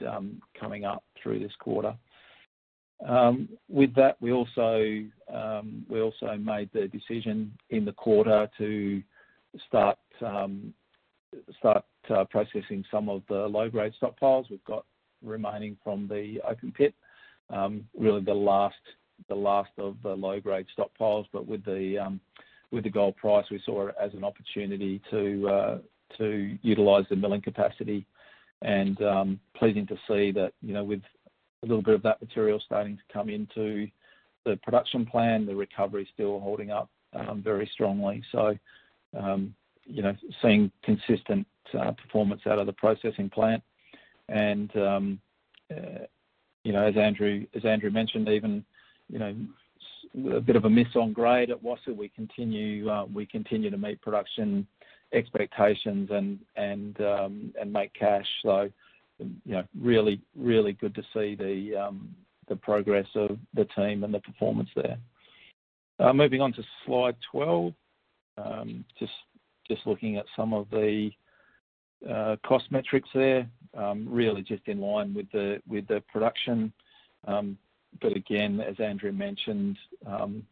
coming 0.58 0.84
up 0.84 1.02
through 1.20 1.40
this 1.40 1.52
quarter. 1.58 1.94
With 3.68 3.94
that, 3.94 4.16
we 4.20 4.32
also 4.32 5.04
um 5.32 5.84
we 5.88 6.00
also 6.00 6.36
made 6.36 6.70
the 6.72 6.88
decision 6.88 7.52
in 7.70 7.84
the 7.84 7.92
quarter 7.92 8.48
to 8.58 9.02
start 9.66 9.98
start 11.58 11.84
processing 12.30 12.84
some 12.90 13.08
of 13.08 13.22
the 13.28 13.46
low-grade 13.48 13.92
stockpiles 14.00 14.50
we've 14.50 14.64
got 14.64 14.84
remaining 15.22 15.76
from 15.82 16.06
the 16.08 16.40
open 16.48 16.72
pit. 16.72 16.94
Really 17.50 18.20
the 18.22 18.34
last 18.34 18.74
the 19.28 19.34
last 19.34 19.70
of 19.78 19.96
the 20.02 20.14
low-grade 20.14 20.66
stockpiles. 20.76 21.26
But 21.32 21.46
with 21.46 21.64
the 21.64 21.98
um 21.98 22.20
with 22.70 22.84
the 22.84 22.90
gold 22.90 23.16
price, 23.16 23.46
we 23.50 23.60
saw 23.64 23.86
it 23.88 23.94
as 24.00 24.12
an 24.14 24.24
opportunity 24.24 25.00
to 25.10 25.48
uh 25.48 25.78
to 26.18 26.58
utilize 26.62 27.04
the 27.10 27.16
milling 27.16 27.42
capacity. 27.42 28.06
And 28.62 29.00
um 29.02 29.40
pleasing 29.56 29.86
to 29.88 29.96
see 30.08 30.30
that, 30.32 30.52
you 30.62 30.72
know, 30.72 30.84
with 30.84 31.02
a 31.64 31.66
little 31.66 31.82
bit 31.82 31.94
of 31.94 32.02
that 32.02 32.20
material 32.20 32.60
starting 32.64 32.96
to 32.96 33.02
come 33.12 33.28
into 33.28 33.88
the 34.44 34.56
production 34.62 35.06
plan, 35.06 35.46
the 35.46 35.56
recovery 35.56 36.02
is 36.02 36.08
still 36.12 36.38
holding 36.38 36.70
up 36.70 36.90
um, 37.14 37.42
very 37.42 37.68
strongly. 37.72 38.22
So, 38.30 38.56
um, 39.18 39.54
you 39.86 40.02
know, 40.02 40.14
seeing 40.42 40.70
consistent 40.82 41.46
uh, 41.78 41.92
performance 41.92 42.42
out 42.46 42.58
of 42.58 42.66
the 42.66 42.72
processing 42.72 43.30
plant. 43.30 43.62
And, 44.28 44.74
um, 44.76 45.20
uh, 45.70 46.04
you 46.62 46.72
know, 46.72 46.84
as 46.86 46.96
Andrew 46.96 47.90
mentioned, 47.90 48.28
even, 48.28 48.64
you 49.08 49.18
know, 49.18 49.34
a 50.36 50.40
bit 50.40 50.56
of 50.56 50.64
a 50.64 50.70
miss 50.70 50.88
on 50.94 51.12
grade 51.12 51.50
at 51.50 51.62
Wassa, 51.62 51.94
we 51.94 52.08
continue 52.08 52.84
to 53.70 53.78
meet 53.78 54.00
production 54.00 54.66
expectations 55.12 56.10
and 56.10 56.38
make 57.72 57.92
cash. 57.94 58.26
You 59.18 59.62
really 59.80 60.20
really 60.36 60.72
good 60.72 60.94
to 60.94 61.02
see 61.12 61.34
the 61.34 61.76
um 61.76 62.14
the 62.48 62.56
progress 62.56 63.06
of 63.14 63.38
the 63.54 63.64
team 63.76 64.04
and 64.04 64.12
the 64.12 64.20
performance 64.20 64.68
there. 64.74 64.98
Uh, 65.98 66.12
moving 66.12 66.40
on 66.40 66.52
to 66.52 66.62
slide 66.84 67.16
12. 67.30 67.72
Um, 68.36 68.84
just 68.98 69.12
just 69.68 69.86
looking 69.86 70.16
at 70.16 70.26
some 70.36 70.52
of 70.52 70.68
the 70.70 71.10
uh, 72.08 72.36
cost 72.44 72.70
metrics 72.70 73.08
there. 73.14 73.48
Um, 73.74 74.06
really 74.08 74.42
just 74.42 74.66
in 74.66 74.80
line 74.80 75.14
with 75.14 75.30
the 75.32 75.62
with 75.68 75.86
the 75.88 76.02
production. 76.12 76.72
Um, 77.26 77.56
but 78.02 78.16
again, 78.16 78.60
as 78.60 78.78
Andrew 78.80 79.12
mentioned, 79.12 79.78
um 80.06 80.44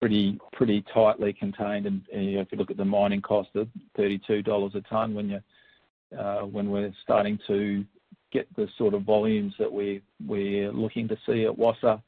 pretty 0.00 0.38
pretty 0.52 0.82
tightly 0.92 1.32
contained. 1.32 1.86
And 1.86 2.02
if 2.10 2.48
you 2.50 2.58
look 2.58 2.70
at 2.70 2.76
the 2.76 2.84
mining 2.84 3.20
cost 3.20 3.50
of 3.54 3.68
$32 3.98 4.74
a 4.74 4.80
ton, 4.82 5.14
when 5.14 5.28
we're 6.12 6.92
starting 7.02 7.38
to 7.46 7.84
get 8.32 8.46
the 8.56 8.68
sort 8.78 8.94
of 8.94 9.02
volumes 9.02 9.54
that 9.58 9.72
we're 9.72 10.72
looking 10.72 11.08
to 11.08 11.16
see 11.26 11.44
at 11.44 11.56
Wassa, 11.56 12.02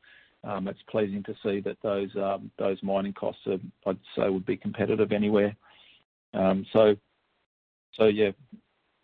it's 0.44 0.82
pleasing 0.90 1.22
to 1.24 1.34
see 1.42 1.60
that 1.60 1.76
those 1.82 2.14
um 2.16 2.50
those 2.58 2.82
mining 2.82 3.12
costs, 3.12 3.42
are, 3.46 3.58
I'd 3.86 3.98
say, 4.16 4.28
would 4.28 4.46
be 4.46 4.56
competitive 4.56 5.12
anywhere. 5.12 5.54
Um 6.34 6.64
so 6.72 6.96
so 7.94 8.06
yeah, 8.06 8.30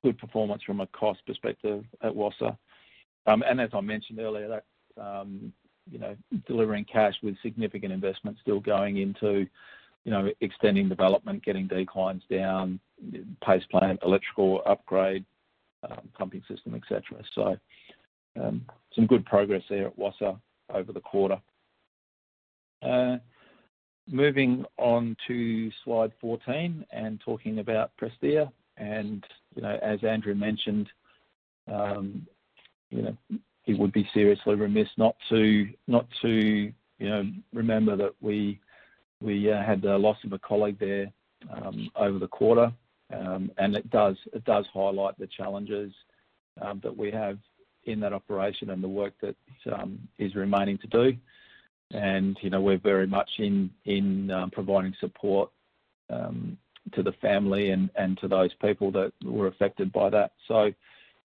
good 0.02 0.18
performance 0.18 0.62
from 0.62 0.80
a 0.80 0.86
cost 0.88 1.20
perspective 1.26 1.84
at 2.02 2.12
Wassa. 2.12 2.56
And 3.26 3.60
as 3.60 3.70
I 3.74 3.80
mentioned 3.80 4.20
earlier, 4.20 4.48
that's 4.48 4.64
delivering 6.46 6.84
cash 6.84 7.14
with 7.22 7.36
significant 7.42 7.92
investment 7.92 8.38
still 8.40 8.60
going 8.60 8.98
into 8.98 9.46
extending 10.40 10.88
development, 10.88 11.44
getting 11.44 11.66
declines 11.66 12.22
down, 12.30 12.80
paste 13.44 13.68
plant, 13.70 14.00
electrical 14.04 14.62
upgrade, 14.66 15.24
um, 15.88 16.08
pumping 16.16 16.42
system, 16.48 16.74
et 16.74 16.82
cetera. 16.88 17.58
Um, 18.40 18.64
some 18.94 19.06
good 19.06 19.24
progress 19.26 19.62
there 19.68 19.86
at 19.86 19.98
Wassa 19.98 20.38
over 20.72 20.92
the 20.92 21.00
quarter. 21.00 21.40
Uh, 22.82 23.16
moving 24.10 24.64
on 24.76 25.16
to 25.26 25.70
slide 25.84 26.12
14 26.20 26.84
and 26.92 27.20
talking 27.20 27.58
about 27.58 27.90
Prestea. 28.00 28.50
And, 28.76 29.24
you 29.54 29.62
know, 29.62 29.78
as 29.82 30.02
Andrew 30.04 30.34
mentioned, 30.34 30.88
um, 31.72 32.26
you 32.90 33.02
know, 33.02 33.16
he 33.64 33.74
would 33.74 33.92
be 33.92 34.08
seriously 34.14 34.54
remiss 34.54 34.88
not 34.96 35.14
to 35.28 35.68
not 35.86 36.06
to, 36.22 36.28
you 36.30 37.08
know, 37.08 37.24
remember 37.52 37.96
that 37.96 38.14
we 38.20 38.60
Uh, 39.24 39.62
had 39.62 39.82
the 39.82 39.98
loss 39.98 40.18
of 40.24 40.32
a 40.32 40.38
colleague 40.38 40.78
there 40.78 41.10
um, 41.50 41.90
over 41.96 42.18
the 42.18 42.28
quarter. 42.28 42.72
Um 43.10 43.50
and 43.56 43.74
it 43.74 43.88
does 43.90 44.16
highlight 44.72 45.18
the 45.18 45.26
challenges 45.26 45.92
um, 46.60 46.80
that 46.82 46.94
we 46.94 47.10
have 47.10 47.38
in 47.84 48.00
that 48.00 48.12
operation 48.12 48.70
and 48.70 48.82
the 48.82 48.88
work 48.88 49.14
that 49.22 49.36
um, 49.72 49.98
is 50.18 50.34
remaining 50.34 50.78
to 50.78 50.86
do. 50.88 51.16
And 51.92 52.36
we're 52.42 52.76
very 52.76 53.06
much 53.06 53.30
in 53.38 53.70
providing 54.52 54.94
support 55.00 55.50
to 56.10 57.02
the 57.02 57.12
family 57.20 57.70
and 57.70 58.18
to 58.20 58.28
those 58.28 58.52
people 58.60 58.90
that 58.92 59.12
were 59.24 59.46
affected 59.46 59.90
by 59.92 60.10
that. 60.10 60.32
So, 60.46 60.72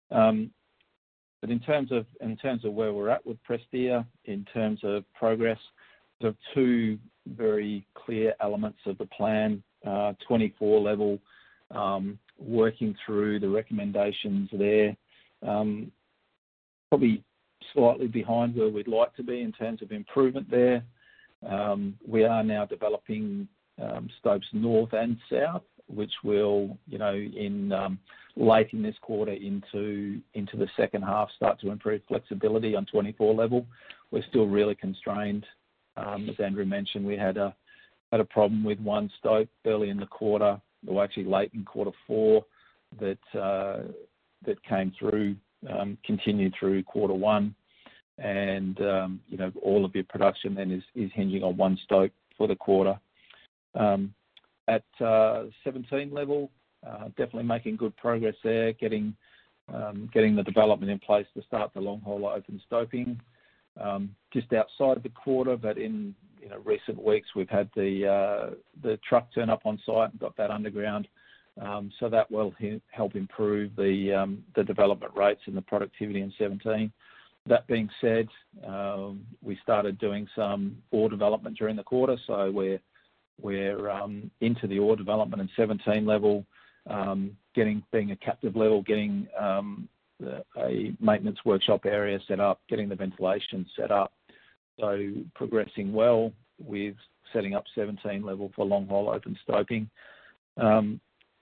but 0.09 1.49
in 1.49 1.59
terms 1.59 1.91
of 1.91 2.05
where 2.73 2.93
we're 2.93 3.09
at 3.09 3.25
with 3.25 3.37
Prestea, 3.43 4.05
in 4.25 4.45
terms 4.53 4.79
of 4.83 5.03
progress, 5.13 5.59
are 6.23 6.35
two 6.53 6.97
very 7.27 7.85
clear 7.93 8.33
elements 8.41 8.79
of 8.85 8.97
the 8.97 9.05
plan. 9.05 9.61
Uh, 9.85 10.13
24 10.27 10.79
level, 10.79 11.17
um, 11.71 12.19
working 12.37 12.95
through 13.03 13.39
the 13.39 13.49
recommendations 13.49 14.47
there. 14.53 14.95
Um, 15.41 15.91
probably 16.89 17.23
slightly 17.73 18.07
behind 18.07 18.55
where 18.55 18.69
we'd 18.69 18.87
like 18.87 19.15
to 19.15 19.23
be 19.23 19.41
in 19.41 19.51
terms 19.51 19.81
of 19.81 19.91
improvement 19.91 20.49
there. 20.51 20.83
Um, 21.47 21.97
we 22.07 22.25
are 22.25 22.43
now 22.43 22.65
developing 22.65 23.47
stopes 24.19 24.45
north 24.53 24.93
and 24.93 25.17
south, 25.31 25.63
which 25.87 26.11
will, 26.23 26.77
you 26.87 26.99
know, 26.99 27.15
in 27.15 27.73
late 28.35 28.69
in 28.71 28.81
this 28.81 28.95
quarter 29.01 29.33
into 29.33 30.21
into 30.35 30.57
the 30.57 30.67
second 30.77 31.01
half, 31.01 31.29
start 31.35 31.59
to 31.61 31.71
improve 31.71 32.01
flexibility 32.07 32.75
on 32.75 32.85
24 32.85 33.33
level. 33.33 33.65
We're 34.11 34.23
still 34.29 34.47
really 34.47 34.75
constrained. 34.75 35.45
As 35.97 36.39
Andrew 36.43 36.65
mentioned, 36.65 37.05
we 37.05 37.17
had 37.17 37.37
a 37.37 37.55
had 38.11 38.21
a 38.21 38.25
problem 38.25 38.63
with 38.63 38.79
one 38.79 39.09
stope 39.19 39.49
early 39.65 39.89
in 39.89 39.97
the 39.97 40.05
quarter, 40.05 40.59
or 40.87 41.03
actually 41.03 41.23
late 41.23 41.51
in 41.53 41.63
quarter 41.63 41.91
four, 42.05 42.45
that 42.99 43.39
uh, 43.39 43.83
that 44.45 44.61
came 44.63 44.93
through, 44.97 45.35
um, 45.69 45.97
continued 46.05 46.53
through 46.59 46.83
quarter 46.83 47.13
one. 47.13 47.55
And 48.17 48.79
um, 48.81 49.21
you 49.27 49.37
know 49.37 49.51
all 49.61 49.85
of 49.85 49.95
your 49.95 50.03
production 50.05 50.55
then 50.55 50.71
is 50.71 50.83
is 50.95 51.11
hinging 51.13 51.43
on 51.43 51.57
one 51.57 51.77
stope 51.83 52.11
for 52.37 52.47
the 52.47 52.55
quarter. 52.55 52.99
Um, 53.75 54.13
At 54.67 54.83
uh, 54.99 55.45
17 55.63 56.11
level, 56.13 56.51
uh, 56.85 57.05
definitely 57.09 57.43
making 57.43 57.77
good 57.77 57.95
progress 57.97 58.35
there, 58.43 58.73
getting 58.73 59.15
um, 59.73 60.09
getting 60.13 60.35
the 60.35 60.43
development 60.43 60.91
in 60.91 60.99
place 60.99 61.25
to 61.35 61.41
start 61.43 61.71
the 61.73 61.79
long-hole 61.79 62.25
open 62.25 62.61
stoping. 62.65 63.19
Just 64.33 64.53
outside 64.53 65.03
the 65.03 65.09
quarter, 65.09 65.57
but 65.57 65.77
in 65.77 66.15
recent 66.63 67.01
weeks, 67.01 67.29
we've 67.35 67.49
had 67.49 67.69
the 67.75 68.07
uh 68.07 68.55
the 68.83 68.97
truck 69.07 69.33
turn 69.33 69.49
up 69.49 69.61
on 69.65 69.79
site 69.85 70.11
and 70.11 70.19
got 70.19 70.35
that 70.37 70.51
underground. 70.51 71.07
So 71.99 72.09
that 72.09 72.29
will 72.31 72.53
help 72.91 73.15
improve 73.15 73.75
the 73.75 74.13
um 74.13 74.43
the 74.55 74.63
development 74.63 75.13
rates 75.15 75.41
and 75.45 75.55
the 75.55 75.61
productivity 75.61 76.21
in 76.21 76.33
17. 76.37 76.91
That 77.47 77.65
being 77.67 77.89
said, 77.99 78.27
we 79.41 79.57
started 79.63 79.97
doing 79.97 80.27
some 80.35 80.77
ore 80.91 81.09
development 81.09 81.57
during 81.57 81.75
the 81.75 81.83
quarter, 81.83 82.17
so 82.27 82.51
we're 82.51 82.79
we're 83.41 83.89
um 83.89 84.29
into 84.41 84.67
the 84.67 84.79
ore 84.79 84.95
development 84.95 85.41
in 85.41 85.49
17 85.55 86.05
level, 86.05 86.45
um 86.89 87.35
getting 87.55 87.83
being 87.91 88.11
a 88.11 88.15
captive 88.15 88.55
level, 88.55 88.81
getting 88.81 89.27
a 90.57 90.93
maintenance 90.99 91.39
workshop 91.45 91.85
area 91.85 92.19
set 92.27 92.39
up, 92.39 92.61
getting 92.69 92.89
the 92.89 92.95
ventilation 92.95 93.65
set 93.75 93.91
up. 93.91 94.13
So 94.79 95.11
progressing 95.35 95.93
well 95.93 96.31
with 96.59 96.95
setting 97.33 97.53
up 97.53 97.63
17 97.75 98.23
level 98.23 98.51
for 98.55 98.65
long-hole 98.65 99.09
open 99.09 99.37
stoping. 99.43 99.89
A 100.57 100.83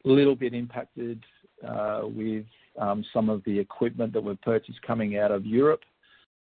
little 0.05 0.35
bit 0.35 0.53
impacted 0.53 1.21
uh, 1.67 2.01
with 2.03 2.45
um, 2.79 3.03
some 3.13 3.29
of 3.29 3.43
the 3.43 3.59
equipment 3.59 4.13
that 4.13 4.23
we've 4.23 4.41
purchased 4.41 4.81
coming 4.81 5.17
out 5.17 5.31
of 5.31 5.45
Europe. 5.45 5.81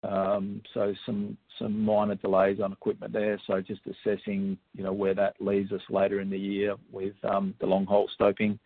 Um, 0.03 0.63
so 0.73 0.95
some 1.05 1.37
minor 1.61 2.15
delays 2.15 2.59
on 2.61 2.73
equipment 2.73 3.13
there. 3.13 3.39
So 3.47 3.61
just 3.61 3.81
assessing 3.87 4.57
you 4.75 4.85
know, 4.85 4.93
where 4.93 5.15
that 5.15 5.35
leaves 5.41 5.73
us 5.73 5.83
later 5.91 6.21
in 6.21 6.31
the 6.31 6.39
year 6.39 6.77
with 6.93 7.15
the 7.23 7.67
long-hole 7.67 8.09
stoping 8.15 8.59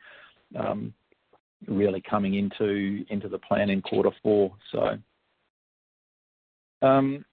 really 1.69 2.03
coming 2.09 2.35
into 2.35 3.05
into 3.09 3.29
the 3.29 3.39
plan 3.39 3.71
in 3.71 3.83
quarter 3.83 4.11
four. 4.23 4.53
So 4.73 4.99
um, 6.83 7.25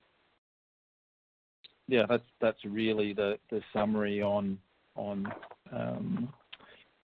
Yeah, 1.88 2.06
that's 2.08 2.24
that's 2.40 2.64
really 2.66 3.14
the 3.14 3.38
the 3.50 3.62
summary 3.74 4.22
on 4.22 4.58
on 4.96 5.28
um, 5.72 6.30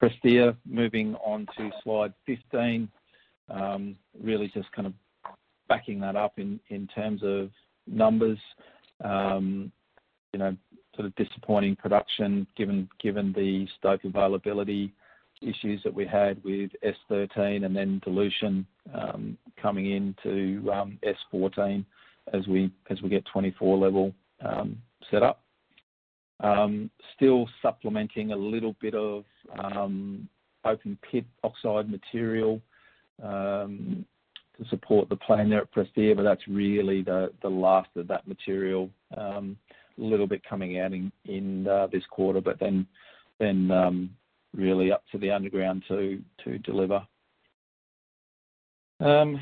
Prestea. 0.02 0.56
Moving 0.66 1.16
on 1.16 1.48
to 1.58 1.70
slide 1.84 2.14
15. 2.26 2.90
Um, 3.50 3.96
really 4.22 4.52
just 4.54 4.72
kind 4.72 4.86
of 4.88 4.94
backing 5.68 6.00
that 6.02 6.16
up 6.16 6.34
in 6.38 6.60
in 6.70 6.88
terms 6.88 7.22
of 7.24 7.50
numbers. 7.86 8.40
You 10.34 10.40
know, 10.40 10.56
sort 10.96 11.06
of 11.08 11.16
disappointing 11.16 11.76
production 11.76 12.46
given 12.56 12.90
given 13.00 13.34
the 13.34 13.68
stope 13.78 14.04
availability 14.04 14.94
issues 15.42 15.82
that 15.84 15.94
we 15.94 16.06
had 16.06 16.44
with 16.44 16.72
S13 16.84 17.66
and 17.66 17.76
then 17.76 18.02
dilution 18.04 18.66
um, 18.94 19.38
coming 19.62 19.92
into 19.92 20.72
um, 20.72 21.00
S14 21.34 21.86
as 22.34 22.48
we 22.48 22.72
get 23.10 23.24
24 23.32 23.78
level 23.78 24.14
um, 24.44 24.78
set 25.10 25.24
up. 25.24 25.42
Still 27.16 27.50
supplementing 27.62 28.32
a 28.32 28.36
little 28.36 28.76
bit 28.80 28.94
of 28.94 29.24
open 30.66 30.98
pit 31.10 31.26
oxide 31.44 31.90
material 31.90 32.62
to 33.22 34.68
support 34.70 35.08
the 35.10 35.16
plan 35.16 35.50
there 35.50 35.62
at 35.62 35.74
Prestea, 35.74 36.16
but 36.16 36.24
that's 36.24 36.48
really 36.48 37.02
the 37.02 37.32
last 37.44 37.90
of 37.96 38.08
that 38.08 38.28
material. 38.28 38.90
A 39.16 39.42
little 39.98 40.28
bit 40.28 40.44
coming 40.48 40.80
out 40.80 40.92
in 40.94 41.68
uh, 41.68 41.88
this 41.92 42.04
quarter, 42.12 42.42
but 42.42 42.60
then 42.60 42.86
really 44.58 44.92
up 44.92 45.04
to 45.12 45.18
the 45.18 45.32
underground 45.32 45.84
to 45.88 46.22
to 46.44 46.58
deliver. 46.60 47.06
Um, 49.00 49.40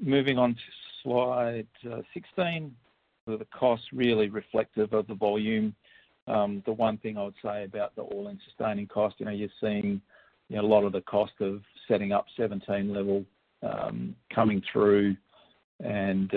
moving 0.00 0.38
on 0.38 0.54
to 0.54 0.60
slide 1.02 1.66
uh, 1.90 2.02
16. 2.14 2.74
The 3.26 3.46
cost 3.52 3.82
really 3.92 4.28
reflective 4.28 4.92
of 4.92 5.06
the 5.08 5.14
volume. 5.14 5.74
Um, 6.28 6.62
the 6.66 6.72
one 6.72 6.98
thing 6.98 7.18
I 7.18 7.24
would 7.24 7.34
say 7.42 7.64
about 7.64 7.96
the 7.96 8.02
all-in 8.02 8.38
sustaining 8.48 8.86
cost, 8.86 9.16
you 9.18 9.26
know, 9.26 9.32
you're 9.32 9.48
seeing 9.60 10.00
you 10.48 10.56
know, 10.56 10.62
a 10.62 10.66
lot 10.66 10.84
of 10.84 10.92
the 10.92 11.00
cost 11.02 11.32
of 11.40 11.62
setting 11.88 12.12
up 12.12 12.26
17 12.36 12.92
level 12.92 13.24
um, 13.62 14.14
coming 14.32 14.62
through 14.72 15.16
and 15.82 16.30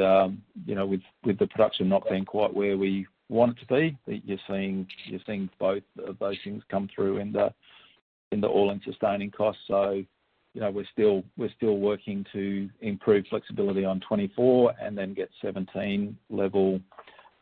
you 0.65 0.75
know, 0.75 0.85
with 0.85 1.01
the 1.38 1.47
production 1.47 1.88
not 1.88 2.09
being 2.09 2.25
quite 2.25 2.53
where 2.53 2.77
we 2.77 3.05
want 3.29 3.57
it 3.57 3.61
to 3.61 3.67
be, 3.67 3.97
you're 4.25 4.39
seeing 4.47 4.88
you're 5.05 5.19
seeing 5.25 5.49
both 5.59 5.83
of 6.07 6.17
those 6.19 6.38
things 6.43 6.63
come 6.69 6.89
through 6.93 7.17
in 7.17 7.31
the 7.31 7.45
uh, 7.45 7.49
all-in 8.43 8.81
sustaining 8.83 9.31
cost. 9.31 9.57
You 9.69 10.61
know, 10.61 10.71
we're 10.71 10.88
still 10.91 11.23
we're 11.38 11.51
still 11.57 11.77
working 11.77 12.25
to 12.31 12.69
improve 12.79 13.25
flexibility 13.29 13.83
on 13.83 13.99
24 14.07 14.73
and 14.81 14.97
then 14.97 15.13
get 15.13 15.29
17 15.41 16.17
level 16.29 16.79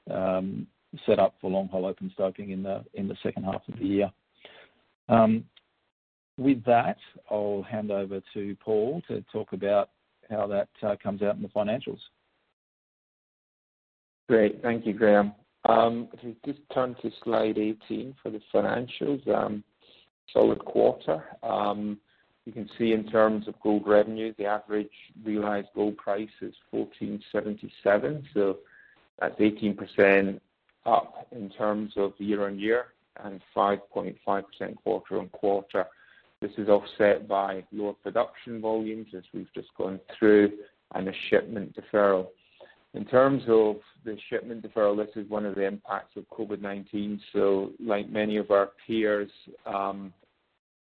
um, 0.10 0.66
set 1.06 1.20
up 1.20 1.36
for 1.40 1.50
long-hole 1.50 1.86
open 1.86 2.10
stoping 2.14 2.52
in 2.52 2.64
the 2.64 3.16
second 3.22 3.44
half 3.44 3.62
of 3.68 3.78
the 3.80 3.86
year. 3.86 4.12
Um, 5.10 5.46
with 6.38 6.64
that, 6.66 6.98
I'll 7.30 7.66
hand 7.70 7.92
over 7.92 8.22
to 8.34 8.56
Paul 8.64 9.02
to 9.08 9.24
talk 9.32 9.54
about 9.54 9.90
how 10.30 10.48
that 10.48 10.70
uh, 10.82 10.96
comes 11.02 11.22
out 11.22 11.36
in 11.36 11.42
the 11.42 11.50
financials. 11.50 12.00
Great. 14.28 14.62
Thank 14.62 14.86
you, 14.86 14.94
Graham. 14.94 15.34
Um, 15.66 16.10
if 16.14 16.24
you 16.24 16.36
just 16.46 16.60
turn 16.74 16.96
to 17.02 17.12
slide 17.24 17.58
18 17.58 18.16
for 18.22 18.32
the 18.32 18.42
financials. 18.54 19.28
Solid 20.32 20.64
quarter. 20.66 21.24
Um, 21.44 22.00
you 22.46 22.52
can 22.52 22.70
see 22.78 22.92
in 22.92 23.08
terms 23.10 23.48
of 23.48 23.60
gold 23.62 23.88
revenue, 23.88 24.34
the 24.38 24.46
average 24.46 24.92
realized 25.24 25.70
gold 25.76 25.98
price 25.98 26.30
is 26.42 26.54
$1,477. 26.74 28.56
That's 29.20 29.40
18% 29.40 30.40
up 30.86 31.28
in 31.32 31.50
terms 31.50 31.94
of 31.96 32.14
year-on-year 32.18 32.88
and 33.24 33.42
5.5% 33.56 34.76
quarter-on-quarter. 34.84 35.86
This 36.42 36.52
is 36.58 36.68
offset 36.68 37.28
by 37.28 37.64
lower 37.72 37.94
production 37.94 38.60
volumes, 38.60 39.08
as 39.16 39.24
we've 39.34 39.54
just 39.54 39.70
gone 39.78 40.00
through, 40.18 40.52
and 40.94 41.08
a 41.08 41.14
shipment 41.30 41.76
deferral. 41.76 42.28
In 42.94 43.06
terms 43.06 43.42
of 43.48 43.78
the 44.06 44.18
shipment 44.30 44.64
deferral, 44.64 44.96
this 44.96 45.16
is 45.16 45.30
one 45.30 45.46
of 45.46 45.56
the 45.56 45.66
impacts 45.66 46.16
of 46.16 46.30
COVID-19. 46.30 47.20
So, 47.34 47.72
Like 47.80 48.10
many 48.10 48.38
of 48.38 48.52
our 48.52 48.72
peers, 48.86 49.32
um, 49.66 50.14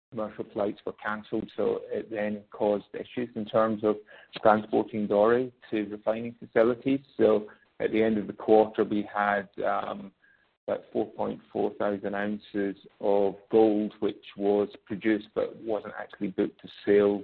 commercial 0.10 0.46
flights 0.54 0.80
were 0.86 0.94
canceled, 0.94 1.52
so 1.56 1.82
it 1.92 2.10
then 2.10 2.42
caused 2.50 2.86
issues 2.96 3.30
in 3.36 3.46
terms 3.46 3.84
of 3.84 3.96
transporting 4.42 5.08
doré 5.08 5.52
to 5.70 5.84
refining 5.86 6.34
facilities. 6.40 7.02
So, 7.18 7.48
at 7.80 7.92
the 7.92 8.02
end 8.02 8.18
of 8.18 8.26
the 8.26 8.34
quarter, 8.34 8.84
we 8.84 9.08
had 9.14 9.48
um, 9.64 10.12
about 10.68 10.84
4.4 10.94 11.78
thousand 11.78 12.16
ounces 12.16 12.76
of 13.02 13.36
gold, 13.52 13.94
which 14.00 14.26
was 14.36 14.68
produced 14.86 15.28
but 15.36 15.56
wasn't 15.62 15.94
actually 16.00 16.30
booked 16.30 16.60
to 16.62 16.68
sales. 16.86 17.24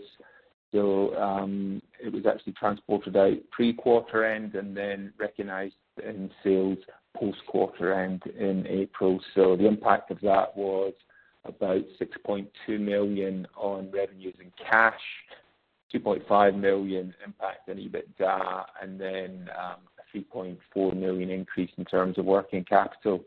So 0.76 1.16
um, 1.16 1.82
it 2.04 2.12
was 2.12 2.26
actually 2.26 2.52
transported 2.52 3.16
out 3.16 3.38
pre-quarter 3.50 4.26
end 4.26 4.56
and 4.56 4.76
then 4.76 5.14
recognized 5.18 5.76
in 6.06 6.30
sales 6.44 6.80
post-quarter 7.16 7.94
end 7.94 8.24
in 8.38 8.68
April. 8.68 9.22
So 9.36 9.56
the 9.56 9.68
impact 9.68 10.12
of 10.12 10.20
that 10.20 10.56
was 10.58 10.94
about 11.46 11.84
6.2 12.02 12.48
million 12.78 13.48
on 13.56 13.90
revenues 13.90 14.36
and 14.40 14.52
cash, 14.58 15.00
2.5 15.94 16.60
million 16.60 17.16
impact 17.26 17.70
on 17.70 17.78
EBITDA, 17.78 18.66
and 18.82 19.00
then 19.00 19.50
um, 19.58 19.78
a 19.98 20.18
3.4 20.18 20.94
million 20.94 21.30
increase 21.30 21.72
in 21.78 21.86
terms 21.86 22.18
of 22.18 22.26
working 22.26 22.66
capital. 22.66 23.24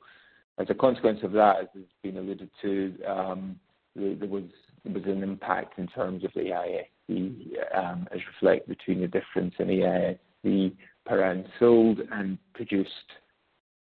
As 0.58 0.66
a 0.68 0.74
consequence 0.74 1.20
of 1.22 1.32
that, 1.32 1.60
as 1.60 1.68
has 1.72 1.84
been 2.02 2.18
alluded 2.18 2.50
to, 2.60 2.94
um, 3.06 3.58
there 3.96 4.28
was 4.28 4.44
an 4.84 5.22
impact 5.22 5.78
in 5.78 5.86
terms 5.86 6.24
of 6.24 6.32
the 6.34 6.40
AISC, 6.40 6.88
Um, 7.10 8.06
as 8.12 8.20
reflected 8.34 8.76
between 8.76 9.00
the 9.00 9.06
difference 9.06 9.54
in 9.58 9.68
AISC 9.68 10.72
per 11.06 11.24
ounce 11.24 11.48
sold 11.58 12.00
and 12.12 12.36
produced. 12.52 12.90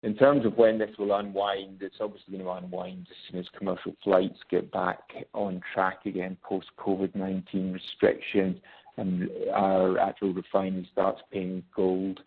In 0.02 0.14
terms 0.16 0.46
of 0.46 0.56
when 0.56 0.78
this 0.78 0.96
will 0.98 1.12
unwind, 1.12 1.82
it's 1.82 1.96
obviously 2.00 2.38
going 2.38 2.44
to 2.44 2.64
unwind 2.64 3.06
as 3.10 3.16
soon 3.30 3.40
as 3.40 3.46
commercial 3.58 3.94
flights 4.02 4.38
get 4.50 4.70
back 4.72 5.00
on 5.34 5.60
track 5.74 6.06
again 6.06 6.38
post-COVID-19 6.42 7.74
restrictions 7.74 8.56
and 8.96 9.28
our 9.52 9.98
actual 9.98 10.32
refinery 10.32 10.88
starts 10.90 11.20
paying 11.30 11.62
gold 11.74 12.20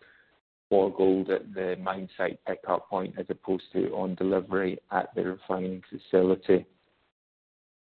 for 0.68 0.90
gold 0.94 1.30
at 1.30 1.52
the 1.52 1.76
mine 1.82 2.08
site 2.16 2.38
pickup 2.46 2.88
point 2.88 3.14
as 3.18 3.26
opposed 3.28 3.64
to 3.72 3.88
on 3.94 4.14
delivery 4.14 4.78
at 4.92 5.12
the 5.16 5.24
refining 5.24 5.82
facility. 5.90 6.64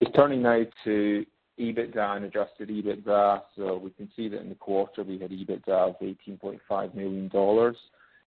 Just 0.03 0.15
turning 0.15 0.43
now 0.43 0.63
to 0.85 1.27
EBITDA 1.59 2.17
and 2.17 2.25
adjusted 2.25 2.69
EBITDA. 2.69 3.43
So 3.57 3.77
we 3.77 3.91
can 3.91 4.11
see 4.17 4.29
that 4.29 4.41
in 4.41 4.49
the 4.49 4.55
quarter 4.55 5.03
we 5.03 5.19
had 5.19 5.31
EBITDA 5.31 5.69
of 5.69 5.97
$18.5 6.01 6.95
million. 6.95 7.75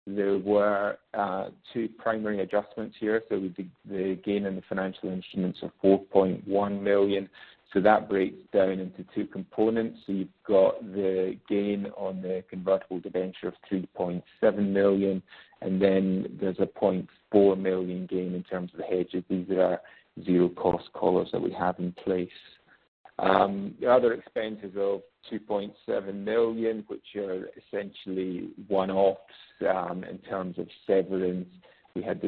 There 0.09 0.39
were 0.39 0.99
uh, 1.15 1.49
two 1.73 1.89
primary 1.99 2.41
adjustments 2.41 2.97
here. 3.01 3.23
So 3.29 3.39
we 3.39 3.49
did 3.49 3.71
the 3.89 4.19
gain 4.25 4.47
in 4.47 4.55
the 4.55 4.63
financial 4.69 5.11
instruments 5.11 5.59
of 5.63 5.71
4.1 5.83 6.83
million. 6.83 7.29
So 7.73 7.81
that 7.81 8.09
breaks 8.09 8.37
down 8.53 8.79
into 8.79 9.05
two 9.15 9.27
components. 9.27 9.99
You've 10.07 10.29
got 10.47 10.81
the 10.93 11.37
gain 11.49 11.87
on 11.97 12.23
the 12.23 12.45
convertible 12.49 13.01
debenture 13.01 13.49
of 13.49 13.55
3.7 13.71 14.23
million, 14.69 15.23
and 15.61 15.83
then 15.83 16.39
there's 16.41 16.59
a 16.61 16.67
0.4 16.67 17.59
million 17.59 18.07
gain 18.07 18.35
in 18.35 18.45
terms 18.45 18.71
of 18.73 18.79
the 18.79 18.85
hedges. 18.85 19.25
These 19.29 19.51
are 19.51 19.81
zero-cost 20.25 20.93
collars 20.95 21.29
that 21.33 21.43
we 21.43 21.53
have 21.53 21.79
in 21.79 21.93
place. 21.93 22.29
Um, 23.19 23.75
the 23.81 23.91
other 23.91 24.13
expenses 24.13 24.73
of 24.77 25.03
2.7 25.33 26.15
million, 26.15 26.85
which 26.89 27.17
are 27.17 27.49
essentially 27.57 28.51
one-offs 28.69 29.21
um, 29.69 30.05
in 30.05 30.19
terms 30.19 30.59
of 30.59 30.69
severance. 30.87 31.49
We 31.95 32.03
had 32.03 32.23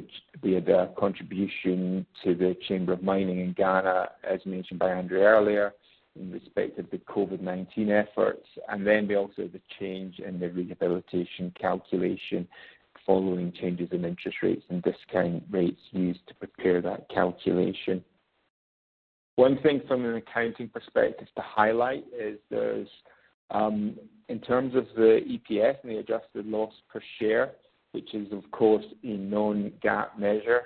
a 0.68 0.90
contribution 0.98 2.07
to 2.24 2.35
the 2.35 2.57
Chamber 2.66 2.94
of 2.94 3.03
Mining 3.03 3.40
in 3.40 3.53
Ghana, 3.53 4.09
as 4.29 4.40
mentioned 4.46 4.79
by 4.79 4.92
Andrew 4.92 5.20
earlier, 5.20 5.74
in 6.16 6.33
respect 6.33 6.79
of 6.79 6.88
the 6.90 6.96
COVID-19 6.96 7.90
efforts. 7.90 8.46
And 8.68 8.87
then 8.87 9.07
we 9.07 9.16
also 9.16 9.42
have 9.42 9.53
the 9.53 9.61
change 9.79 10.20
in 10.20 10.40
the 10.40 10.48
rehabilitation 10.48 11.53
calculation 11.61 12.48
following 13.09 13.51
changes 13.59 13.88
in 13.92 14.05
interest 14.05 14.37
rates 14.42 14.64
and 14.68 14.83
discount 14.83 15.42
rates 15.51 15.81
used 15.92 16.20
to 16.29 16.35
prepare 16.35 16.83
that 16.83 17.09
calculation. 17.09 18.05
One 19.38 19.57
thing 19.61 19.83
from 19.87 20.05
an 20.05 20.16
accounting 20.16 20.68
perspective 20.68 21.29
to 21.37 21.42
highlight 21.42 22.05
is 22.12 22.40
there's, 22.51 22.88
um, 23.53 23.96
in 24.29 24.40
terms 24.40 24.74
of 24.74 24.87
the 24.96 25.20
EPS 25.29 25.77
and 25.85 25.92
the 25.92 25.98
adjusted 25.98 26.44
loss 26.44 26.72
per 26.92 27.01
share, 27.20 27.53
which 27.92 28.14
is 28.14 28.33
of 28.33 28.51
course 28.51 28.85
a 29.05 29.07
non-GAAP 29.07 30.18
measure. 30.18 30.62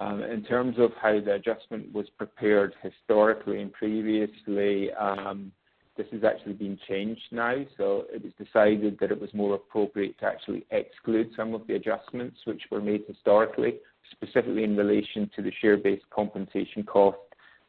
Um, 0.00 0.24
in 0.24 0.42
terms 0.42 0.74
of 0.80 0.90
how 1.00 1.20
the 1.20 1.34
adjustment 1.34 1.92
was 1.92 2.06
prepared 2.18 2.74
historically 2.82 3.62
and 3.62 3.72
previously, 3.72 4.92
um, 4.94 5.52
this 5.96 6.08
has 6.10 6.24
actually 6.24 6.54
been 6.54 6.80
changed 6.88 7.22
now. 7.30 7.64
So 7.78 8.06
it 8.12 8.24
was 8.24 8.32
decided 8.44 8.98
that 8.98 9.12
it 9.12 9.20
was 9.20 9.32
more 9.32 9.54
appropriate 9.54 10.18
to 10.18 10.26
actually 10.26 10.66
exclude 10.72 11.30
some 11.36 11.54
of 11.54 11.64
the 11.68 11.76
adjustments 11.76 12.38
which 12.44 12.62
were 12.72 12.80
made 12.80 13.04
historically, 13.06 13.76
specifically 14.10 14.64
in 14.64 14.76
relation 14.76 15.30
to 15.36 15.42
the 15.42 15.52
share-based 15.60 16.10
compensation 16.10 16.82
cost 16.82 17.18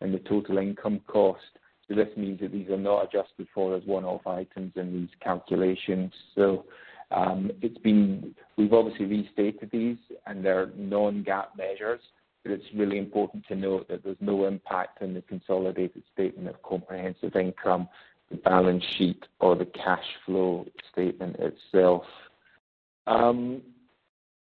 and 0.02 0.14
the 0.14 0.20
total 0.20 0.58
income 0.58 1.02
cost. 1.08 1.42
So 1.88 1.96
This 1.96 2.10
means 2.16 2.40
that 2.42 2.52
these 2.52 2.70
are 2.70 2.78
not 2.78 3.06
adjusted 3.06 3.48
for 3.54 3.76
as 3.76 3.84
one-off 3.86 4.26
items 4.26 4.74
in 4.76 4.94
these 4.94 5.10
calculations. 5.22 6.14
So 6.36 6.66
um, 7.12 7.52
it's 7.62 7.78
been 7.80 8.34
we've 8.58 8.74
obviously 8.74 9.06
restated 9.06 9.70
these, 9.72 9.98
and 10.26 10.44
they're 10.44 10.72
non-GAAP 10.78 11.48
measures, 11.58 12.00
but 12.44 12.52
it's 12.54 12.64
really 12.74 12.98
important 12.98 13.46
to 13.48 13.56
note 13.56 13.88
that 13.90 14.04
there's 14.04 14.18
no 14.22 14.46
impact 14.46 15.02
on 15.02 15.14
the 15.14 15.22
consolidated 15.24 16.04
statement 16.14 16.48
of 16.48 16.62
comprehensive 16.64 17.36
income, 17.36 17.90
the 18.30 18.38
balance 18.38 18.84
sheet, 18.98 19.26
or 19.40 19.56
the 19.56 19.66
cash 19.66 20.06
flow 20.26 20.66
statement 20.92 21.36
itself. 21.40 22.04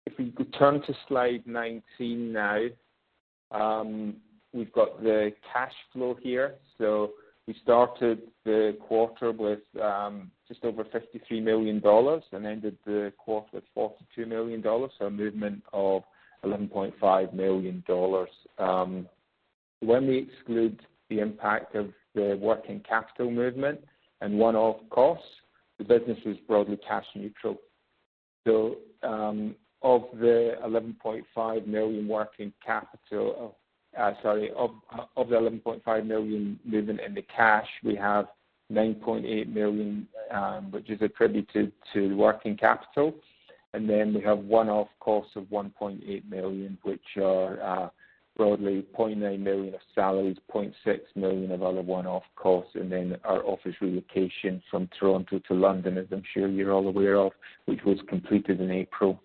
If 0.06 0.18
we 0.18 0.44
turn 0.56 0.82
to 0.82 0.94
slide 1.08 1.42
19 1.46 2.32
now. 2.32 2.66
We've 4.54 4.72
got 4.72 5.02
the 5.02 5.32
cash 5.52 5.72
flow 5.92 6.16
here. 6.22 6.54
So 6.78 7.10
we 7.46 7.56
started 7.62 8.22
the 8.44 8.76
quarter 8.80 9.32
with 9.32 9.60
um, 9.82 10.30
just 10.48 10.64
over 10.64 10.84
$53 10.84 11.42
million 11.42 11.82
and 11.84 12.46
ended 12.46 12.78
the 12.86 13.12
quarter 13.18 13.48
with 13.52 13.64
$42 13.76 14.28
million. 14.28 14.62
so 14.62 15.06
A 15.06 15.10
movement 15.10 15.62
of 15.72 16.02
$11.5 16.44 17.34
million. 17.34 17.84
Um, 18.58 19.08
When 19.80 20.06
we 20.06 20.18
exclude 20.18 20.80
the 21.10 21.18
impact 21.18 21.74
of 21.74 21.90
the 22.14 22.38
working 22.40 22.80
capital 22.88 23.30
movement 23.30 23.80
and 24.20 24.38
one-off 24.38 24.76
costs, 24.90 25.26
the 25.78 25.84
business 25.84 26.18
was 26.24 26.36
broadly 26.46 26.78
cash 26.86 27.04
neutral. 27.16 27.56
So 28.46 28.76
um, 29.02 29.56
of 29.82 30.02
the 30.14 30.54
$11.5 30.64 31.66
million 31.66 32.08
Uh, 33.98 34.12
uh, 34.24 35.04
movement 36.64 37.00
in 37.00 37.14
the 37.14 37.24
cash, 37.34 37.68
we 37.82 37.94
have 37.96 38.26
$9.8 38.72 39.52
million, 39.52 40.06
um, 40.30 40.70
which 40.70 40.90
is 40.90 41.00
attributed 41.02 41.72
to 41.92 42.16
working 42.16 42.56
capital. 42.56 43.14
And 43.72 43.88
then 43.88 44.14
we 44.14 44.20
have 44.22 44.38
one-off 44.38 44.88
costs 45.00 45.32
of 45.36 45.44
1.8 45.44 46.30
million, 46.30 46.78
which 46.82 47.16
are 47.20 47.60
uh, 47.60 47.88
broadly 48.36 48.86
0.9 48.96 49.38
million 49.40 49.74
of 49.74 49.80
salaries, 49.94 50.36
0.6 50.52 50.72
million 51.16 51.50
of 51.50 51.62
other 51.62 51.82
one-off 51.82 52.22
costs, 52.36 52.72
and 52.74 52.90
then 52.90 53.16
our 53.24 53.44
office 53.44 53.74
relocation 53.80 54.62
from 54.70 54.88
Toronto 54.98 55.40
to 55.48 55.54
London, 55.54 55.98
as 55.98 56.06
I'm 56.12 56.22
sure 56.32 56.48
you're 56.48 56.72
all 56.72 56.88
aware 56.88 57.16
of, 57.16 57.32
which 57.66 57.80
was 57.84 57.98
completed 58.08 58.60
in 58.60 58.70
April. 58.70 59.20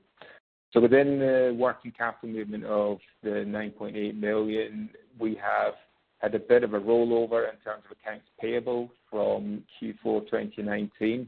So 0.71 0.79
within 0.79 1.19
the 1.19 1.55
working 1.58 1.91
capital 1.91 2.29
movement 2.29 2.65
of 2.65 2.99
the 3.23 3.43
9.8 3.47 4.19
million, 4.19 4.89
we 5.19 5.36
have 5.36 5.73
had 6.19 6.36
a 6.36 6.39
bit 6.39 6.63
of 6.63 6.73
a 6.73 6.79
rollover 6.79 7.49
in 7.49 7.58
terms 7.63 7.84
of 7.89 7.97
accounts 7.97 8.25
payable 8.39 8.89
from 9.10 9.63
Q4 9.82 10.25
2019. 10.25 11.27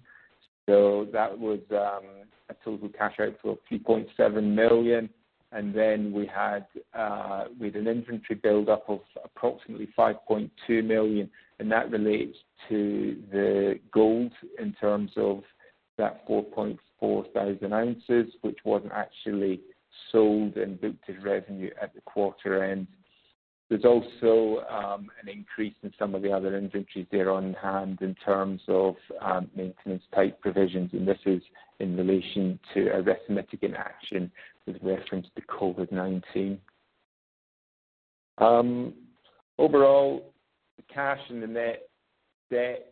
So 0.68 1.08
that 1.12 1.38
was 1.38 1.60
um, 1.72 2.04
a 2.50 2.56
total 2.64 2.90
cash 2.90 3.16
outflow 3.20 3.54
of 3.54 3.58
3.7 3.72 4.44
million 4.44 5.10
and 5.52 5.74
then 5.74 6.12
we 6.14 6.26
had 6.26 6.66
uh, 6.94 7.46
we 7.60 7.68
had 7.68 7.76
an 7.76 7.88
inventory 7.88 8.40
build-up 8.42 8.86
of 8.90 9.02
approximately 9.24 9.90
5.2 9.98 10.50
million, 10.84 11.30
and 11.60 11.72
that 11.72 11.92
relates 11.92 12.38
to 12.70 13.18
the 13.32 13.80
gold 13.92 14.32
in 14.60 14.74
terms 14.74 15.12
of 15.18 15.42
that 15.98 16.28
4.4 16.28 16.78
thousand 17.34 17.74
ounces, 17.74 18.34
which 18.42 18.60
wasn't 18.64 18.92
actually 18.94 19.62
sold 20.12 20.56
and 20.58 20.80
booked 20.80 21.10
as 21.10 21.24
revenue 21.24 21.70
at 21.82 21.94
the 21.94 22.02
quarter 22.02 22.64
end. 22.64 22.88
There's 23.70 23.86
also 23.86 24.66
um, 24.70 25.10
an 25.22 25.30
increase 25.30 25.76
in 25.82 25.94
some 25.98 26.14
of 26.14 26.22
the 26.22 26.32
other 26.32 26.58
inventories 26.58 27.08
there 27.10 27.32
on 27.32 27.54
hand 27.54 28.00
in 28.02 28.16
terms 28.16 28.62
of 28.68 28.96
um, 29.22 29.50
maintenance 29.56 30.04
type 30.14 30.42
provisions, 30.42 30.90
and 30.94 31.08
this 31.08 31.20
is 31.26 31.42
in 31.80 31.96
relation 31.96 32.60
to 32.74 32.90
a 32.90 33.02
risk 33.02 33.22
mitigant 33.30 33.76
action 33.78 34.30
with 34.68 34.76
reference 34.82 35.28
to 35.36 35.42
COVID-19. 35.44 36.58
Um, 38.40 38.94
overall, 39.58 40.34
the 40.76 40.84
cash 40.94 41.22
and 41.30 41.42
the 41.42 41.48
net 41.48 41.88
debt 42.50 42.91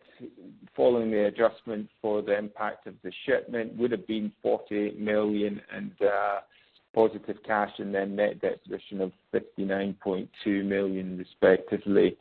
following 0.76 1.12
the 1.12 1.26
adjustment 1.26 1.90
for 2.02 2.22
the 2.22 2.38
impact 2.38 2.88
of 2.88 2.96
the 3.04 3.12
shipment 3.26 3.76
would 3.78 3.92
have 3.92 4.08
been 4.08 4.32
48 4.42 5.00
million 5.00 5.62
and 5.74 5.92
uh, 6.02 6.40
positive 6.94 7.38
cash 7.46 7.72
and 7.78 7.94
then 7.94 8.16
net 8.16 8.42
debt 8.42 8.64
position 8.64 9.02
of 9.02 9.12
59.2 9.34 10.28
million 10.66 11.18
respectively. 11.18 12.18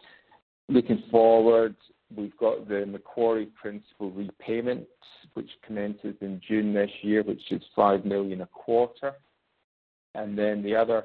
Looking 0.69 1.03
forward, 1.11 1.75
we've 2.15 2.37
got 2.37 2.69
the 2.69 2.87
Macquarie 2.87 3.49
principal 3.61 4.11
repayment, 4.11 4.87
which 5.35 5.51
commences 5.67 6.15
in 6.21 6.41
June 6.47 6.75
this 6.75 6.91
year, 7.03 7.23
which 7.23 7.51
is 7.51 7.63
5 7.75 8.05
million 8.05 8.43
a 8.43 8.47
quarter. 8.47 9.15
And 10.15 10.37
then 10.37 10.63
the 10.63 10.75
other 10.75 11.05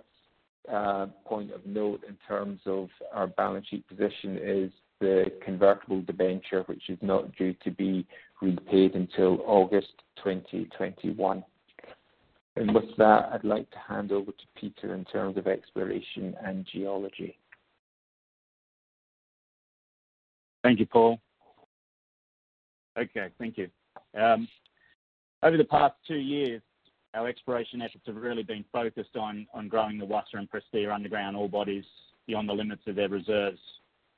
uh, 0.71 1.07
point 1.25 1.51
of 1.51 1.65
note 1.65 2.01
in 2.07 2.17
terms 2.27 2.59
of 2.65 2.89
our 3.13 3.27
balance 3.27 3.67
sheet 3.67 3.87
position 3.87 4.39
is 4.41 4.71
the 5.03 5.25
convertible 5.43 6.01
debenture, 6.01 6.63
which 6.67 6.89
is 6.89 6.97
not 7.01 7.35
due 7.35 7.53
to 7.65 7.71
be 7.71 8.07
repaid 8.41 8.95
until 8.95 9.41
August 9.45 9.91
2021. 10.23 11.43
And 12.55 12.73
with 12.73 12.95
that, 12.97 13.29
I'd 13.33 13.43
like 13.43 13.69
to 13.71 13.79
hand 13.79 14.13
over 14.13 14.31
to 14.31 14.45
Peter 14.55 14.95
in 14.95 15.03
terms 15.03 15.37
of 15.37 15.45
exploration 15.45 16.35
and 16.41 16.65
geology. 16.71 17.37
Thank 20.63 20.79
you, 20.79 20.85
Paul. 20.85 21.19
Okay, 22.97 23.27
thank 23.37 23.57
you. 23.57 23.67
Um, 24.17 24.47
over 25.41 25.57
the 25.57 25.65
past 25.65 25.95
two 26.07 26.15
years, 26.15 26.61
our 27.13 27.27
exploration 27.27 27.81
efforts 27.81 28.05
have 28.05 28.15
really 28.15 28.43
been 28.43 28.63
focused 28.71 29.17
on, 29.17 29.47
on 29.53 29.67
growing 29.67 29.97
the 29.97 30.05
Wassa 30.05 30.35
and 30.35 30.47
Prestea 30.49 30.93
underground 30.95 31.35
ore 31.35 31.49
bodies 31.49 31.83
beyond 32.25 32.47
the 32.47 32.53
limits 32.53 32.83
of 32.87 32.95
their 32.95 33.09
reserves 33.09 33.59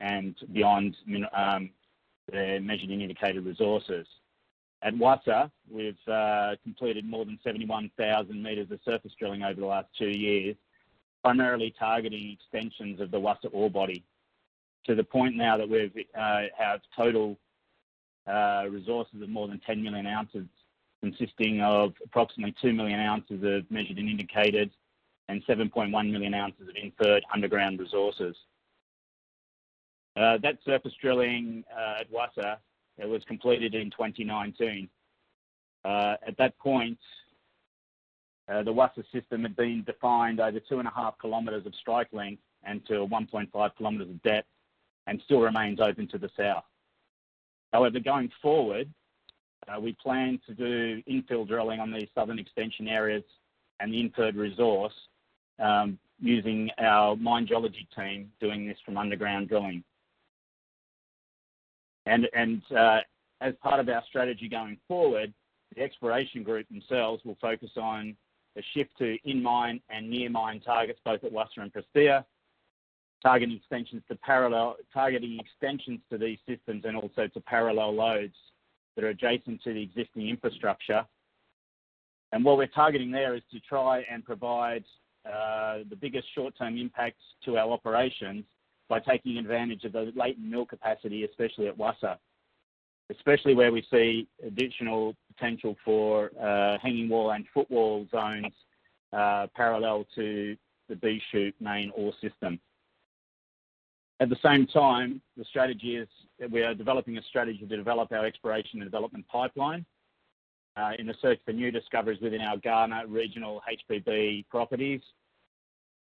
and 0.05 0.35
beyond 0.53 0.95
um, 1.35 1.71
their 2.31 2.61
measured 2.61 2.89
and 2.89 3.01
indicated 3.01 3.43
resources. 3.43 4.05
At 4.83 4.93
Wassa, 4.93 5.49
we've 5.69 5.97
uh, 6.07 6.55
completed 6.63 7.05
more 7.05 7.25
than 7.25 7.39
71,000 7.43 8.41
metres 8.41 8.69
of 8.69 8.79
surface 8.85 9.13
drilling 9.17 9.41
over 9.41 9.59
the 9.59 9.65
last 9.65 9.87
two 9.97 10.09
years, 10.09 10.55
primarily 11.23 11.73
targeting 11.77 12.37
extensions 12.39 13.01
of 13.01 13.09
the 13.09 13.19
Wassa 13.19 13.49
ore 13.51 13.71
body 13.71 14.03
to 14.85 14.93
the 14.93 15.03
point 15.03 15.35
now 15.35 15.57
that 15.57 15.67
we 15.67 16.07
uh, 16.15 16.41
have 16.55 16.81
total 16.95 17.35
uh, 18.27 18.65
resources 18.69 19.19
of 19.23 19.29
more 19.29 19.47
than 19.47 19.59
10 19.65 19.81
million 19.81 20.05
ounces, 20.05 20.45
consisting 21.01 21.61
of 21.61 21.93
approximately 22.03 22.53
2 22.61 22.73
million 22.73 22.99
ounces 22.99 23.41
of 23.43 23.69
measured 23.71 23.97
and 23.97 24.09
indicated 24.09 24.69
and 25.29 25.43
7.1 25.47 26.11
million 26.11 26.35
ounces 26.35 26.69
of 26.69 26.75
inferred 26.75 27.23
underground 27.33 27.79
resources. 27.79 28.35
Uh, 30.15 30.37
that 30.37 30.57
surface 30.65 30.93
drilling 31.01 31.63
uh, 31.75 31.99
at 31.99 32.11
Wassa 32.11 32.57
it 32.97 33.07
was 33.07 33.23
completed 33.25 33.75
in 33.75 33.91
2019. 33.91 34.87
Uh, 35.83 36.15
at 36.25 36.37
that 36.37 36.57
point, 36.57 36.97
uh, 38.47 38.63
the 38.63 38.73
Wassa 38.73 39.03
system 39.11 39.41
had 39.43 39.55
been 39.55 39.83
defined 39.83 40.39
over 40.39 40.59
two 40.59 40.79
and 40.79 40.87
a 40.87 40.91
half 40.91 41.15
kilometres 41.19 41.65
of 41.65 41.75
strike 41.75 42.07
length 42.13 42.41
and 42.63 42.85
to 42.87 42.93
1.5 43.05 43.71
kilometres 43.77 44.09
of 44.09 44.21
depth 44.23 44.47
and 45.07 45.21
still 45.25 45.41
remains 45.41 45.79
open 45.79 46.07
to 46.07 46.17
the 46.17 46.29
south. 46.37 46.63
However, 47.73 47.99
going 47.99 48.31
forward, 48.41 48.89
uh, 49.67 49.79
we 49.79 49.93
plan 49.93 50.39
to 50.47 50.53
do 50.53 51.01
infill 51.09 51.47
drilling 51.47 51.79
on 51.79 51.91
these 51.91 52.07
southern 52.15 52.39
extension 52.39 52.87
areas 52.87 53.23
and 53.79 53.91
the 53.93 53.99
inferred 53.99 54.35
resource 54.35 54.93
um, 55.59 55.99
using 56.19 56.69
our 56.77 57.15
mine 57.15 57.45
geology 57.45 57.87
team 57.95 58.31
doing 58.39 58.67
this 58.67 58.77
from 58.85 58.97
underground 58.97 59.49
drilling. 59.49 59.83
And, 62.05 62.27
uh, 62.75 62.99
as 63.41 63.53
part 63.61 63.79
of 63.79 63.89
our 63.89 64.03
strategy 64.07 64.47
going 64.47 64.77
forward, 64.87 65.33
the 65.75 65.81
exploration 65.81 66.43
group 66.43 66.67
themselves 66.69 67.23
will 67.25 67.37
focus 67.41 67.71
on 67.75 68.15
a 68.57 68.61
shift 68.73 68.91
to 68.99 69.17
in-mine 69.25 69.81
and 69.89 70.09
near-mine 70.09 70.61
targets, 70.61 70.99
both 71.03 71.23
at 71.23 71.33
Wassa 71.33 71.57
and 71.57 71.73
Prestea, 71.73 72.23
targeting 73.21 73.57
extensions 73.57 74.03
to 74.07 74.15
parallel, 74.15 74.77
targeting 74.93 75.39
extensions 75.39 75.99
to 76.11 76.17
these 76.17 76.37
systems 76.47 76.83
and 76.85 76.95
also 76.95 77.27
to 77.27 77.39
parallel 77.41 77.93
lodes 77.93 78.35
that 78.95 79.03
are 79.03 79.09
adjacent 79.09 79.61
to 79.63 79.73
the 79.73 79.81
existing 79.81 80.29
infrastructure. 80.29 81.05
And 82.31 82.45
what 82.45 82.57
we're 82.57 82.67
targeting 82.67 83.11
there 83.11 83.35
is 83.35 83.41
to 83.51 83.59
try 83.59 84.05
and 84.09 84.23
provide 84.23 84.83
uh, 85.25 85.79
the 85.89 85.95
biggest 85.99 86.27
short-term 86.33 86.77
impacts 86.77 87.23
to 87.45 87.57
our 87.57 87.71
operations 87.71 88.45
by 88.87 88.99
taking 88.99 89.37
advantage 89.37 89.83
of 89.83 89.93
the 89.93 90.11
latent 90.15 90.45
mill 90.45 90.65
capacity, 90.65 91.23
especially 91.23 91.67
at 91.67 91.77
Wassa, 91.77 92.17
especially 93.09 93.53
where 93.53 93.71
we 93.71 93.85
see 93.91 94.27
additional 94.45 95.15
potential 95.33 95.75
for 95.83 96.31
uh, 96.41 96.77
hanging 96.81 97.09
wall 97.09 97.31
and 97.31 97.45
footwall 97.53 98.07
zones 98.11 98.53
uh, 99.13 99.47
parallel 99.55 100.05
to 100.15 100.55
the 100.89 100.95
B 100.95 101.21
shoot 101.31 101.55
main 101.59 101.91
ore 101.95 102.13
system. 102.21 102.59
At 104.19 104.29
the 104.29 104.37
same 104.43 104.65
time, 104.67 105.21
the 105.35 105.43
strategy 105.45 105.97
is 105.97 106.07
that 106.39 106.49
we 106.49 106.63
are 106.63 106.73
developing 106.73 107.17
a 107.17 107.23
strategy 107.23 107.65
to 107.67 107.77
develop 107.77 108.11
our 108.11 108.25
exploration 108.25 108.81
and 108.81 108.89
development 108.89 109.27
pipeline 109.27 109.85
uh, 110.77 110.91
in 110.97 111.07
the 111.07 111.15
search 111.21 111.39
for 111.45 111.51
new 111.51 111.71
discoveries 111.71 112.21
within 112.21 112.41
our 112.41 112.57
Ghana 112.57 113.03
regional 113.07 113.61
HBB 113.89 114.45
properties 114.49 115.01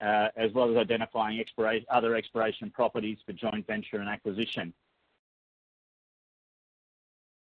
uh, 0.03 0.27
as 0.35 0.51
well 0.53 0.69
as 0.69 0.75
identifying 0.75 1.43
other 1.89 2.15
exploration 2.15 2.69
properties 2.69 3.17
for 3.25 3.31
joint 3.33 3.65
venture 3.65 3.97
and 3.97 4.09
acquisition. 4.09 4.73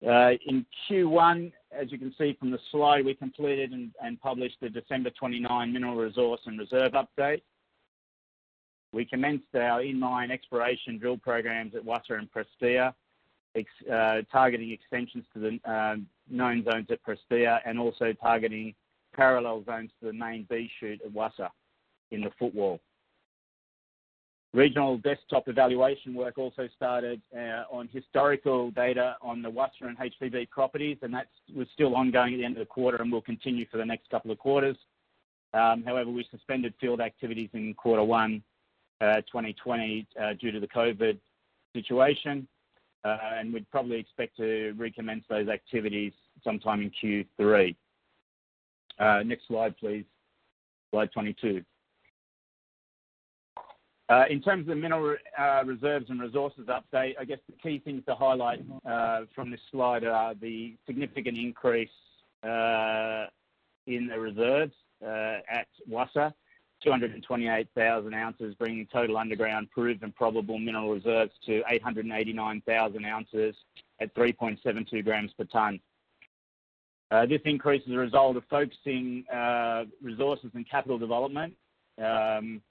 Uh, 0.07 0.31
in 0.47 0.65
Q1, 0.89 1.53
as 1.73 1.91
you 1.93 1.99
can 1.99 2.15
see 2.17 2.37
from 2.39 2.51
the 2.51 2.59
slide, 2.71 3.05
we 3.05 3.15
completed 3.15 3.73
and 3.73 3.91
and 4.01 4.21
published 4.21 4.57
the 4.61 4.71
December 4.71 5.11
29 5.11 5.73
mineral 5.73 5.97
resource 5.97 6.41
and 6.47 6.59
reserve 6.59 6.93
update. 6.93 7.43
We 8.93 9.05
commenced 9.05 9.55
our 9.55 9.83
in-mine 9.83 10.31
exploration 10.31 10.99
drill 10.99 11.19
programs 11.19 11.75
at 11.75 11.85
Wassa 11.85 12.19
and 12.19 12.29
Prestea, 12.33 12.95
uh, 13.93 14.23
targeting 14.33 14.71
extensions 14.71 15.25
to 15.35 15.41
the 15.41 16.07
known 16.31 16.65
zones 16.65 16.87
at 16.91 17.01
Prestea 17.03 17.61
and 17.67 17.79
also 17.79 18.15
targeting 18.15 18.75
parallel 19.13 19.65
zones 19.65 19.91
to 20.01 20.07
the 20.07 20.13
main 20.13 20.47
B 20.49 20.71
shoot 20.81 21.03
at 21.05 21.13
Wassa 21.13 21.51
in 22.11 22.23
the 22.23 22.31
footwall. 22.39 22.81
Regional 24.55 24.97
desktop 24.99 25.47
evaluation 25.47 26.15
work 26.15 26.39
also 26.39 26.69
started 26.75 27.21
uh, 27.37 27.65
on 27.71 27.87
historical 27.93 28.71
data 28.71 29.17
on 29.21 29.43
the 29.43 29.51
Wassa 29.51 29.83
and 29.83 29.99
HBB 29.99 30.49
properties, 30.49 30.97
and 31.03 31.13
that 31.13 31.29
was 31.55 31.67
still 31.75 31.95
ongoing 31.95 32.33
at 32.33 32.39
the 32.39 32.45
end 32.45 32.57
of 32.57 32.61
the 32.61 32.67
quarter 32.67 32.97
and 33.03 33.13
will 33.13 33.21
continue 33.21 33.67
for 33.71 33.77
the 33.77 33.85
next 33.85 34.09
couple 34.11 34.31
of 34.31 34.39
quarters. 34.39 34.77
Um, 35.53 35.83
however, 35.85 36.11
we 36.11 36.27
suspended 36.31 36.73
field 36.81 37.01
activities 37.03 37.51
in 37.53 37.75
quarter 37.75 38.03
one 38.03 38.43
uh, 39.03 39.17
2020 39.31 40.07
uh, 40.21 40.33
due 40.41 40.51
to 40.51 40.61
the 40.61 40.69
COVID 40.69 41.19
situation, 41.75 42.49
uh, 43.05 43.19
and 43.35 43.53
we'd 43.53 43.71
probably 43.71 43.99
expect 43.99 44.39
to 44.39 44.75
recommence 44.79 45.25
those 45.29 45.49
activities 45.49 46.13
sometime 46.43 46.81
in 46.81 47.27
Q3. 47.39 47.77
Uh, 48.99 49.23
next 49.25 49.47
slide, 49.47 49.77
please. 49.77 50.05
Slide 50.91 51.13
22. 51.13 51.63
Uh, 54.09 54.25
in 54.31 54.41
terms 54.41 54.63
of 54.63 54.69
the 54.69 54.75
mineral 54.75 55.17
uh, 55.39 55.63
reserves 55.67 56.09
and 56.09 56.19
resources 56.21 56.67
update, 56.69 57.15
I 57.21 57.25
guess 57.27 57.39
the 57.47 57.55
key 57.63 57.79
things 57.79 58.03
to 58.07 58.15
highlight 58.15 58.65
uh, 58.87 59.23
from 59.35 59.51
this 59.51 59.61
slide 59.71 60.03
are 60.05 60.35
the 60.35 60.77
significant 60.87 61.37
increase 61.37 61.91
in 62.43 64.07
the 64.07 64.19
reserves 64.19 64.73
at 65.03 65.67
Wassa, 65.91 66.33
228,000 66.83 68.15
ounces, 68.15 68.55
bringing 68.55 68.87
total 68.87 69.19
underground 69.19 69.71
proved 69.71 70.03
and 70.03 70.15
probable 70.15 70.59
mineral 70.59 70.95
reserves 70.95 71.33
to 71.45 71.63
889,000 71.69 73.05
ounces 73.05 73.55
at 74.01 74.15
3.72 74.15 75.05
grams 75.05 75.33
per. 75.35 75.79
Uh, 77.11 77.27
this 77.27 77.41
increase 77.45 77.83
is 77.87 77.93
a 77.93 77.99
result 77.99 78.37
of 78.37 78.45
focusing 78.49 79.25
resources 80.03 80.51
and 80.55 80.69
capital 80.71 80.99
development 80.99 81.55
um, 82.03 82.63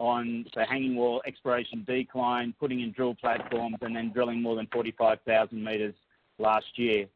on 0.00 0.46
the 0.56 0.64
hanging 0.64 0.96
wall 0.96 1.22
exploration 1.26 1.84
decline, 1.86 2.54
putting 2.58 2.80
in 2.80 2.90
drill 2.90 3.14
platforms, 3.14 3.76
and 3.82 3.94
then 3.94 4.10
drilling 4.10 4.40
more 4.40 4.56
than 4.56 4.66
45,000 4.72 5.62
metres 5.62 5.94
last 6.38 6.66
year 6.76 7.06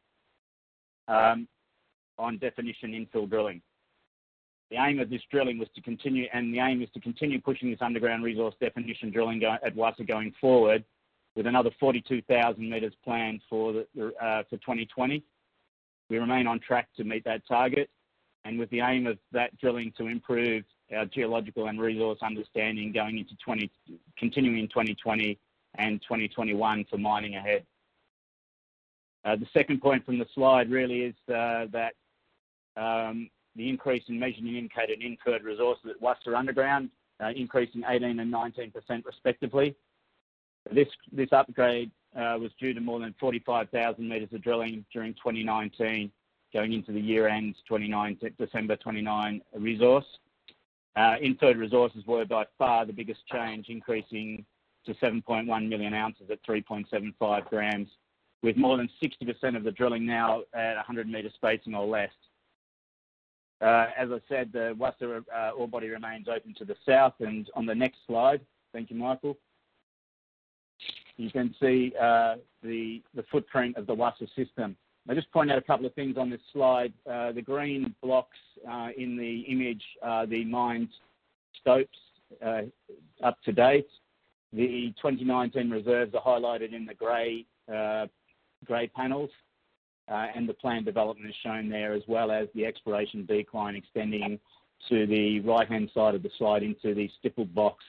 um, 1.07 1.47
on 2.19 2.37
definition 2.37 2.91
infill 2.91 3.27
drilling. 3.27 3.59
The 4.69 4.77
aim 4.77 4.99
of 4.99 5.09
this 5.09 5.21
drilling 5.31 5.57
was 5.57 5.67
to 5.75 5.81
continue, 5.81 6.27
and 6.31 6.53
the 6.53 6.59
aim 6.59 6.81
is 6.83 6.89
to 6.93 6.99
continue 6.99 7.41
pushing 7.41 7.71
this 7.71 7.81
underground 7.81 8.23
resource 8.23 8.53
definition 8.61 9.11
drilling 9.11 9.39
go, 9.39 9.57
at 9.65 9.75
Wassa 9.75 10.07
going 10.07 10.33
forward, 10.39 10.83
with 11.35 11.47
another 11.47 11.71
42,000 11.79 12.69
metres 12.69 12.93
planned 13.03 13.41
for 13.49 13.73
the, 13.73 14.13
uh, 14.21 14.43
for 14.43 14.57
2020. 14.57 15.23
We 16.09 16.19
remain 16.19 16.45
on 16.45 16.59
track 16.59 16.87
to 16.97 17.03
meet 17.03 17.23
that 17.25 17.47
target, 17.47 17.89
and 18.43 18.59
with 18.59 18.69
the 18.69 18.81
aim 18.81 19.07
of 19.07 19.17
that 19.31 19.57
drilling 19.57 19.91
to 19.97 20.05
improve 20.05 20.63
our 20.93 21.05
geological 21.05 21.67
and 21.67 21.79
resource 21.79 22.19
understanding 22.21 22.91
going 22.91 23.17
into 23.17 23.35
20, 23.43 23.71
continuing 24.17 24.59
in 24.59 24.67
2020 24.67 25.37
and 25.77 26.01
2021 26.01 26.85
for 26.89 26.97
mining 26.97 27.35
ahead. 27.35 27.65
Uh, 29.23 29.35
the 29.35 29.47
second 29.53 29.81
point 29.81 30.05
from 30.05 30.19
the 30.19 30.27
slide 30.35 30.69
really 30.69 31.01
is 31.01 31.15
uh, 31.33 31.65
that 31.71 31.93
um, 32.77 33.29
the 33.55 33.67
increase 33.67 34.03
in 34.07 34.19
measured 34.19 34.43
and 34.43 34.55
indicated 34.55 34.99
and 34.99 35.03
inferred 35.03 35.43
resources 35.43 35.85
at 35.89 36.01
Wassa 36.01 36.37
Underground, 36.37 36.89
uh, 37.23 37.29
increasing 37.35 37.83
18 37.87 38.19
and 38.19 38.31
19% 38.33 38.71
respectively. 39.05 39.75
This, 40.71 40.87
this 41.11 41.29
upgrade 41.31 41.91
uh, 42.15 42.37
was 42.39 42.51
due 42.59 42.73
to 42.73 42.81
more 42.81 42.99
than 42.99 43.15
45,000 43.19 44.07
metres 44.07 44.29
of 44.33 44.41
drilling 44.43 44.85
during 44.91 45.13
2019, 45.15 46.11
going 46.53 46.73
into 46.73 46.91
the 46.91 46.99
year-end 46.99 47.55
29, 47.67 48.17
December 48.37 48.75
29 48.75 49.41
resource. 49.55 50.05
Uh, 50.95 51.15
resources 51.55 52.05
were 52.05 52.25
by 52.25 52.45
far 52.57 52.85
the 52.85 52.93
biggest 52.93 53.19
change, 53.31 53.67
increasing 53.69 54.45
to 54.85 54.93
7.1 54.95 55.67
million 55.67 55.93
ounces 55.93 56.29
at 56.29 56.43
3.75 56.45 57.49
grams, 57.49 57.89
with 58.41 58.55
more 58.55 58.77
than 58.77 58.89
60% 59.01 59.57
of 59.57 59.63
the 59.63 59.71
drilling 59.71 60.05
now 60.05 60.41
at 60.53 60.75
100 60.75 61.09
metre 61.09 61.29
spacing 61.35 61.75
or 61.75 61.85
less. 61.85 62.11
Uh, 63.61 63.87
as 63.97 64.09
I 64.11 64.19
said, 64.29 64.51
the 64.53 64.75
Wassa 64.77 65.23
uh, 65.33 65.51
ore 65.51 65.67
body 65.67 65.89
remains 65.89 66.27
open 66.27 66.53
to 66.55 66.65
the 66.65 66.75
south, 66.87 67.13
and 67.19 67.49
on 67.55 67.65
the 67.65 67.75
next 67.75 67.99
slide, 68.05 68.41
thank 68.73 68.89
you, 68.89 68.97
Michael, 68.97 69.37
you 71.17 71.31
can 71.31 71.55
see 71.61 71.93
uh, 71.99 72.35
the, 72.61 73.01
the 73.15 73.23
footprint 73.31 73.77
of 73.77 73.87
the 73.87 73.95
Wassa 73.95 74.27
system. 74.35 74.75
I'll 75.07 75.15
just 75.15 75.31
point 75.31 75.51
out 75.51 75.57
a 75.57 75.61
couple 75.61 75.85
of 75.85 75.93
things 75.93 76.17
on 76.17 76.29
this 76.29 76.41
slide. 76.51 76.91
Uh, 77.09 77.31
the 77.31 77.41
green 77.41 77.93
blocks 78.01 78.37
uh, 78.69 78.89
in 78.97 79.15
the 79.17 79.41
image 79.41 79.83
are 80.01 80.25
the 80.25 80.43
mined 80.45 80.89
stopes 81.61 81.97
uh, 82.43 82.61
up 83.23 83.37
to 83.43 83.51
date. 83.51 83.87
The 84.51 84.93
2019 85.01 85.69
reserves 85.69 86.15
are 86.15 86.21
highlighted 86.21 86.73
in 86.73 86.85
the 86.85 86.93
grey 86.93 87.45
uh, 87.71 88.07
grey 88.65 88.87
panels, 88.87 89.29
uh, 90.09 90.27
and 90.35 90.47
the 90.49 90.53
planned 90.53 90.85
development 90.85 91.29
is 91.29 91.35
shown 91.43 91.69
there, 91.69 91.93
as 91.93 92.03
well 92.07 92.31
as 92.31 92.47
the 92.55 92.65
exploration 92.65 93.25
decline 93.25 93.75
extending 93.75 94.39
to 94.89 95.05
the 95.07 95.39
right-hand 95.41 95.89
side 95.93 96.15
of 96.15 96.23
the 96.23 96.29
slide 96.37 96.63
into 96.63 96.93
the 96.93 97.09
stippled 97.19 97.53
box, 97.53 97.83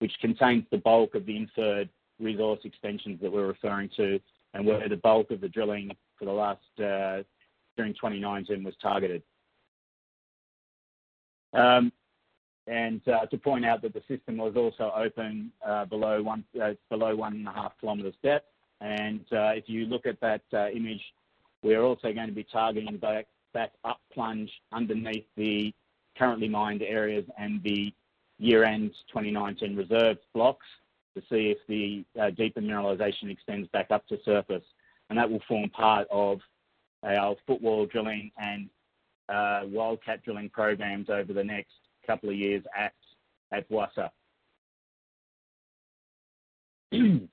which 0.00 0.12
contains 0.20 0.64
the 0.70 0.78
bulk 0.78 1.14
of 1.14 1.24
the 1.24 1.36
inferred 1.36 1.88
resource 2.20 2.60
extensions 2.64 3.20
that 3.20 3.30
we're 3.30 3.46
referring 3.46 3.88
to, 3.96 4.18
and 4.58 4.66
where 4.66 4.88
the 4.88 4.96
bulk 4.96 5.30
of 5.30 5.40
the 5.40 5.48
drilling 5.48 5.90
for 6.18 6.24
the 6.24 6.32
last 6.32 6.58
uh, 6.80 7.22
during 7.76 7.94
2019 7.94 8.64
was 8.64 8.74
targeted. 8.82 9.22
Um, 11.54 11.92
and 12.66 13.00
uh, 13.08 13.24
to 13.26 13.38
point 13.38 13.64
out 13.64 13.80
that 13.82 13.94
the 13.94 14.02
system 14.08 14.36
was 14.36 14.54
also 14.56 14.92
open 14.94 15.52
uh, 15.64 15.84
below 15.86 16.22
one 16.22 16.44
uh, 16.62 16.72
below 16.90 17.14
one 17.14 17.34
and 17.34 17.48
a 17.48 17.52
half 17.52 17.72
kilometres 17.80 18.14
depth. 18.22 18.46
And 18.80 19.24
uh, 19.32 19.54
if 19.54 19.68
you 19.68 19.86
look 19.86 20.06
at 20.06 20.20
that 20.20 20.42
uh, 20.52 20.68
image, 20.70 21.02
we're 21.62 21.82
also 21.82 22.12
going 22.12 22.26
to 22.26 22.34
be 22.34 22.44
targeting 22.44 22.98
back, 22.98 23.26
up 23.84 24.00
plunge 24.12 24.50
underneath 24.72 25.24
the 25.36 25.72
currently 26.16 26.48
mined 26.48 26.82
areas 26.82 27.24
and 27.38 27.62
the 27.62 27.92
year-end 28.38 28.90
2019 29.12 29.76
reserve 29.76 30.18
blocks 30.34 30.66
to 31.16 31.22
see 31.30 31.50
if 31.50 31.58
the 31.68 32.04
uh, 32.20 32.30
deeper 32.30 32.60
mineralisation 32.60 33.30
extends 33.30 33.68
back 33.68 33.90
up 33.90 34.06
to 34.08 34.18
surface 34.24 34.64
and 35.10 35.18
that 35.18 35.30
will 35.30 35.42
form 35.48 35.68
part 35.70 36.06
of 36.10 36.40
our 37.02 37.36
footwall 37.46 37.86
drilling 37.86 38.30
and 38.38 38.68
uh, 39.28 39.62
wildcat 39.66 40.22
drilling 40.24 40.50
programs 40.50 41.08
over 41.10 41.32
the 41.32 41.44
next 41.44 41.72
couple 42.06 42.28
of 42.28 42.36
years 42.36 42.62
at, 42.76 42.92
at 43.52 43.68
Wassa. 43.70 44.10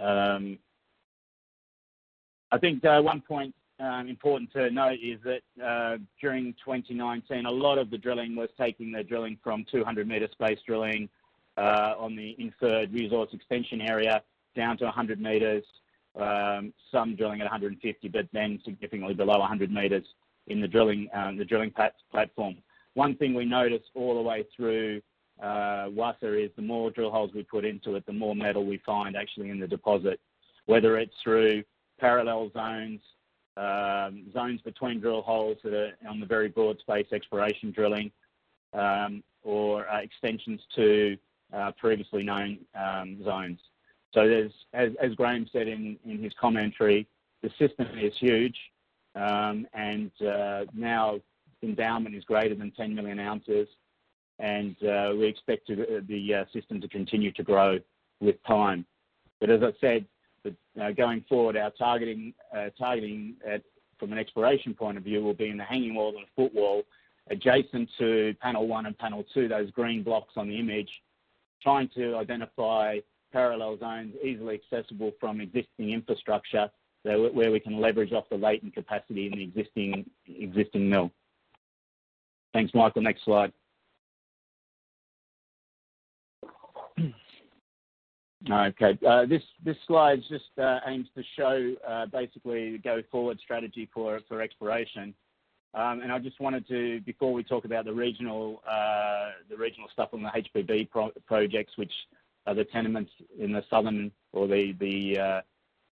um, 0.00 0.58
I 2.52 2.58
think 2.58 2.84
uh, 2.84 3.00
one 3.02 3.20
point 3.20 3.54
um, 3.78 4.08
important 4.08 4.50
to 4.52 4.70
note 4.70 4.98
is 5.02 5.18
that 5.24 5.42
uh, 5.62 5.98
during 6.20 6.54
2019, 6.64 7.44
a 7.44 7.50
lot 7.50 7.78
of 7.78 7.90
the 7.90 7.98
drilling 7.98 8.34
was 8.34 8.48
taking 8.58 8.90
the 8.90 9.02
drilling 9.02 9.38
from 9.42 9.66
200 9.70 10.08
metre 10.08 10.28
space 10.32 10.58
drilling 10.66 11.08
on 11.56 12.16
the 12.16 12.36
inferred 12.38 12.92
resource 12.92 13.30
extension 13.32 13.80
area 13.80 14.22
down 14.54 14.76
to 14.78 14.84
100 14.84 15.20
metres 15.20 15.64
um, 16.20 16.72
some 16.90 17.14
drilling 17.14 17.40
at 17.40 17.44
150, 17.44 18.08
but 18.08 18.26
then 18.32 18.58
significantly 18.64 19.14
below 19.14 19.38
100 19.38 19.70
metres 19.70 20.04
in 20.46 20.60
the 20.60 20.68
drilling 20.68 21.08
um, 21.12 21.36
the 21.36 21.44
drilling 21.44 21.72
platform. 22.10 22.56
One 22.94 23.16
thing 23.16 23.34
we 23.34 23.44
notice 23.44 23.82
all 23.94 24.14
the 24.14 24.22
way 24.22 24.46
through 24.56 25.02
uh, 25.42 25.88
Wassa 25.90 26.42
is 26.42 26.50
the 26.56 26.62
more 26.62 26.90
drill 26.90 27.10
holes 27.10 27.30
we 27.34 27.42
put 27.42 27.64
into 27.64 27.94
it, 27.96 28.06
the 28.06 28.12
more 28.12 28.34
metal 28.34 28.64
we 28.64 28.78
find 28.78 29.16
actually 29.16 29.50
in 29.50 29.60
the 29.60 29.68
deposit, 29.68 30.18
whether 30.64 30.96
it's 30.96 31.12
through 31.22 31.62
parallel 32.00 32.50
zones, 32.54 33.00
um, 33.56 34.30
zones 34.32 34.62
between 34.62 35.00
drill 35.00 35.22
holes 35.22 35.58
that 35.62 35.74
are 35.74 35.92
on 36.08 36.20
the 36.20 36.26
very 36.26 36.48
broad 36.48 36.78
space 36.78 37.06
exploration 37.12 37.70
drilling, 37.70 38.10
um, 38.72 39.22
or 39.42 39.86
uh, 39.88 40.00
extensions 40.00 40.60
to 40.74 41.18
uh, 41.52 41.72
previously 41.78 42.22
known 42.22 42.58
um, 42.74 43.22
zones. 43.24 43.60
So 44.12 44.22
as, 44.72 44.90
as 45.00 45.14
Graham 45.14 45.46
said 45.52 45.68
in, 45.68 45.98
in 46.04 46.22
his 46.22 46.32
commentary, 46.40 47.06
the 47.42 47.50
system 47.58 47.86
is 47.98 48.12
huge, 48.18 48.56
um, 49.14 49.66
and 49.74 50.10
uh, 50.22 50.64
now 50.74 51.20
endowment 51.62 52.14
is 52.14 52.24
greater 52.24 52.54
than 52.54 52.70
10 52.70 52.94
million 52.94 53.18
ounces, 53.18 53.68
and 54.38 54.76
uh, 54.84 55.12
we 55.16 55.26
expect 55.26 55.66
to, 55.68 56.02
the 56.08 56.34
uh, 56.34 56.44
system 56.52 56.80
to 56.80 56.88
continue 56.88 57.32
to 57.32 57.42
grow 57.42 57.78
with 58.20 58.36
time. 58.46 58.86
But 59.40 59.50
as 59.50 59.62
I 59.62 59.72
said, 59.80 60.06
uh, 60.80 60.90
going 60.92 61.24
forward, 61.28 61.56
our 61.56 61.70
targeting, 61.70 62.32
uh, 62.56 62.70
targeting 62.78 63.34
at, 63.46 63.62
from 63.98 64.12
an 64.12 64.18
exploration 64.18 64.74
point 64.74 64.96
of 64.96 65.04
view 65.04 65.22
will 65.22 65.34
be 65.34 65.48
in 65.48 65.56
the 65.56 65.64
hanging 65.64 65.94
wall 65.94 66.14
and 66.16 66.26
footwall, 66.34 66.82
adjacent 67.30 67.88
to 67.98 68.34
panel 68.40 68.66
one 68.68 68.86
and 68.86 68.96
panel 68.98 69.24
two, 69.34 69.48
those 69.48 69.70
green 69.72 70.02
blocks 70.02 70.34
on 70.36 70.48
the 70.48 70.58
image, 70.58 70.90
trying 71.62 71.88
to 71.96 72.16
identify 72.16 72.98
parallel 73.32 73.78
zones 73.78 74.14
easily 74.22 74.54
accessible 74.54 75.12
from 75.20 75.40
existing 75.40 75.90
infrastructure 75.90 76.70
where 77.02 77.52
we 77.52 77.60
can 77.60 77.80
leverage 77.80 78.12
off 78.12 78.28
the 78.30 78.36
latent 78.36 78.74
capacity 78.74 79.26
in 79.26 79.32
the 79.32 79.42
existing 79.44 80.04
existing 80.26 80.88
mill. 80.88 81.10
Thanks, 82.52 82.74
Michael. 82.74 83.02
Next 83.02 83.24
slide. 83.24 83.52
Okay, 88.48 88.96
uh, 89.04 89.26
this 89.26 89.42
this 89.64 89.76
slide 89.88 90.22
just 90.28 90.56
uh, 90.62 90.78
aims 90.86 91.08
to 91.16 91.22
show 91.36 91.74
uh, 91.86 92.06
basically 92.06 92.72
the 92.72 92.78
go 92.78 93.02
forward 93.10 93.40
strategy 93.42 93.88
for 93.92 94.20
for 94.28 94.40
exploration. 94.40 95.12
Um, 95.74 96.00
and 96.00 96.10
I 96.10 96.18
just 96.18 96.40
wanted 96.40 96.66
to, 96.68 97.00
before 97.02 97.32
we 97.32 97.42
talk 97.42 97.64
about 97.64 97.84
the 97.84 97.92
regional 97.92 98.62
uh, 98.68 99.30
the 99.50 99.56
regional 99.56 99.88
stuff 99.92 100.10
on 100.12 100.22
the 100.22 100.30
HBB 100.30 100.90
pro 100.90 101.10
projects, 101.26 101.72
which 101.76 101.92
are 102.46 102.54
the 102.54 102.64
tenements 102.64 103.10
in 103.38 103.52
the 103.52 103.62
southern 103.68 104.10
or 104.32 104.46
the, 104.46 104.74
the 104.78 105.20
uh, 105.20 105.40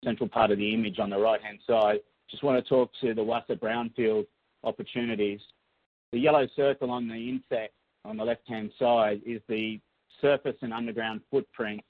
central 0.04 0.28
part 0.28 0.50
of 0.50 0.58
the 0.58 0.74
image 0.74 0.98
on 0.98 1.10
the 1.10 1.18
right-hand 1.18 1.58
side. 1.66 2.00
Just 2.30 2.42
want 2.42 2.62
to 2.62 2.68
talk 2.68 2.90
to 3.00 3.14
the 3.14 3.22
Wassa 3.22 3.58
brownfield 3.58 4.26
opportunities. 4.64 5.40
The 6.12 6.18
yellow 6.18 6.46
circle 6.54 6.90
on 6.90 7.08
the 7.08 7.28
inset 7.28 7.72
on 8.04 8.16
the 8.16 8.24
left-hand 8.24 8.70
side 8.78 9.22
is 9.24 9.40
the 9.48 9.80
surface 10.20 10.56
and 10.62 10.72
underground 10.72 11.22
footprint 11.30 11.80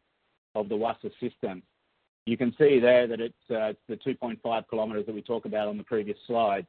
of 0.55 0.69
the 0.69 0.75
Wassa 0.75 1.11
system. 1.21 1.63
You 2.27 2.37
can 2.37 2.55
see 2.57 2.79
there 2.79 3.07
that 3.09 3.21
it's, 3.21 3.35
uh, 3.51 3.73
it's 3.75 3.81
the 3.89 3.97
2.5 3.97 4.65
kilometres 4.71 5.07
that 5.07 5.15
we 5.15 5.23
talked 5.23 5.47
about 5.47 5.69
on 5.69 5.77
the 5.77 5.85
previous 5.85 6.19
slide. 6.27 6.67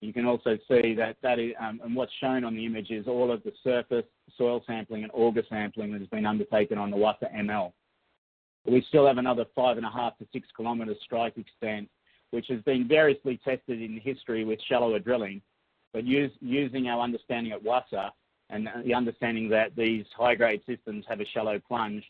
You 0.00 0.12
can 0.12 0.26
also 0.26 0.58
see 0.68 0.94
that 0.94 1.16
that 1.22 1.38
is, 1.38 1.52
um, 1.58 1.80
and 1.82 1.96
what's 1.96 2.12
shown 2.20 2.44
on 2.44 2.54
the 2.54 2.66
image 2.66 2.90
is 2.90 3.06
all 3.06 3.32
of 3.32 3.42
the 3.44 3.52
surface 3.64 4.04
soil 4.36 4.62
sampling 4.66 5.04
and 5.04 5.12
auger 5.14 5.42
sampling 5.48 5.92
that 5.92 6.00
has 6.00 6.08
been 6.08 6.26
undertaken 6.26 6.76
on 6.76 6.90
the 6.90 6.96
Wassa 6.96 7.34
ML. 7.34 7.72
We 8.66 8.84
still 8.88 9.06
have 9.06 9.18
another 9.18 9.46
five 9.54 9.76
and 9.76 9.86
a 9.86 9.90
half 9.90 10.18
to 10.18 10.26
six 10.32 10.48
kilometres 10.56 10.98
strike 11.02 11.38
extent, 11.38 11.88
which 12.30 12.46
has 12.48 12.60
been 12.62 12.86
variously 12.86 13.40
tested 13.44 13.80
in 13.80 13.98
history 14.00 14.44
with 14.44 14.60
shallower 14.68 14.98
drilling. 14.98 15.40
But 15.92 16.04
use, 16.04 16.32
using 16.40 16.88
our 16.88 17.00
understanding 17.00 17.52
at 17.52 17.62
Wassa 17.62 18.10
and 18.50 18.68
the 18.84 18.92
understanding 18.92 19.48
that 19.50 19.74
these 19.76 20.04
high-grade 20.16 20.62
systems 20.66 21.04
have 21.08 21.20
a 21.20 21.26
shallow 21.26 21.58
plunge, 21.58 22.04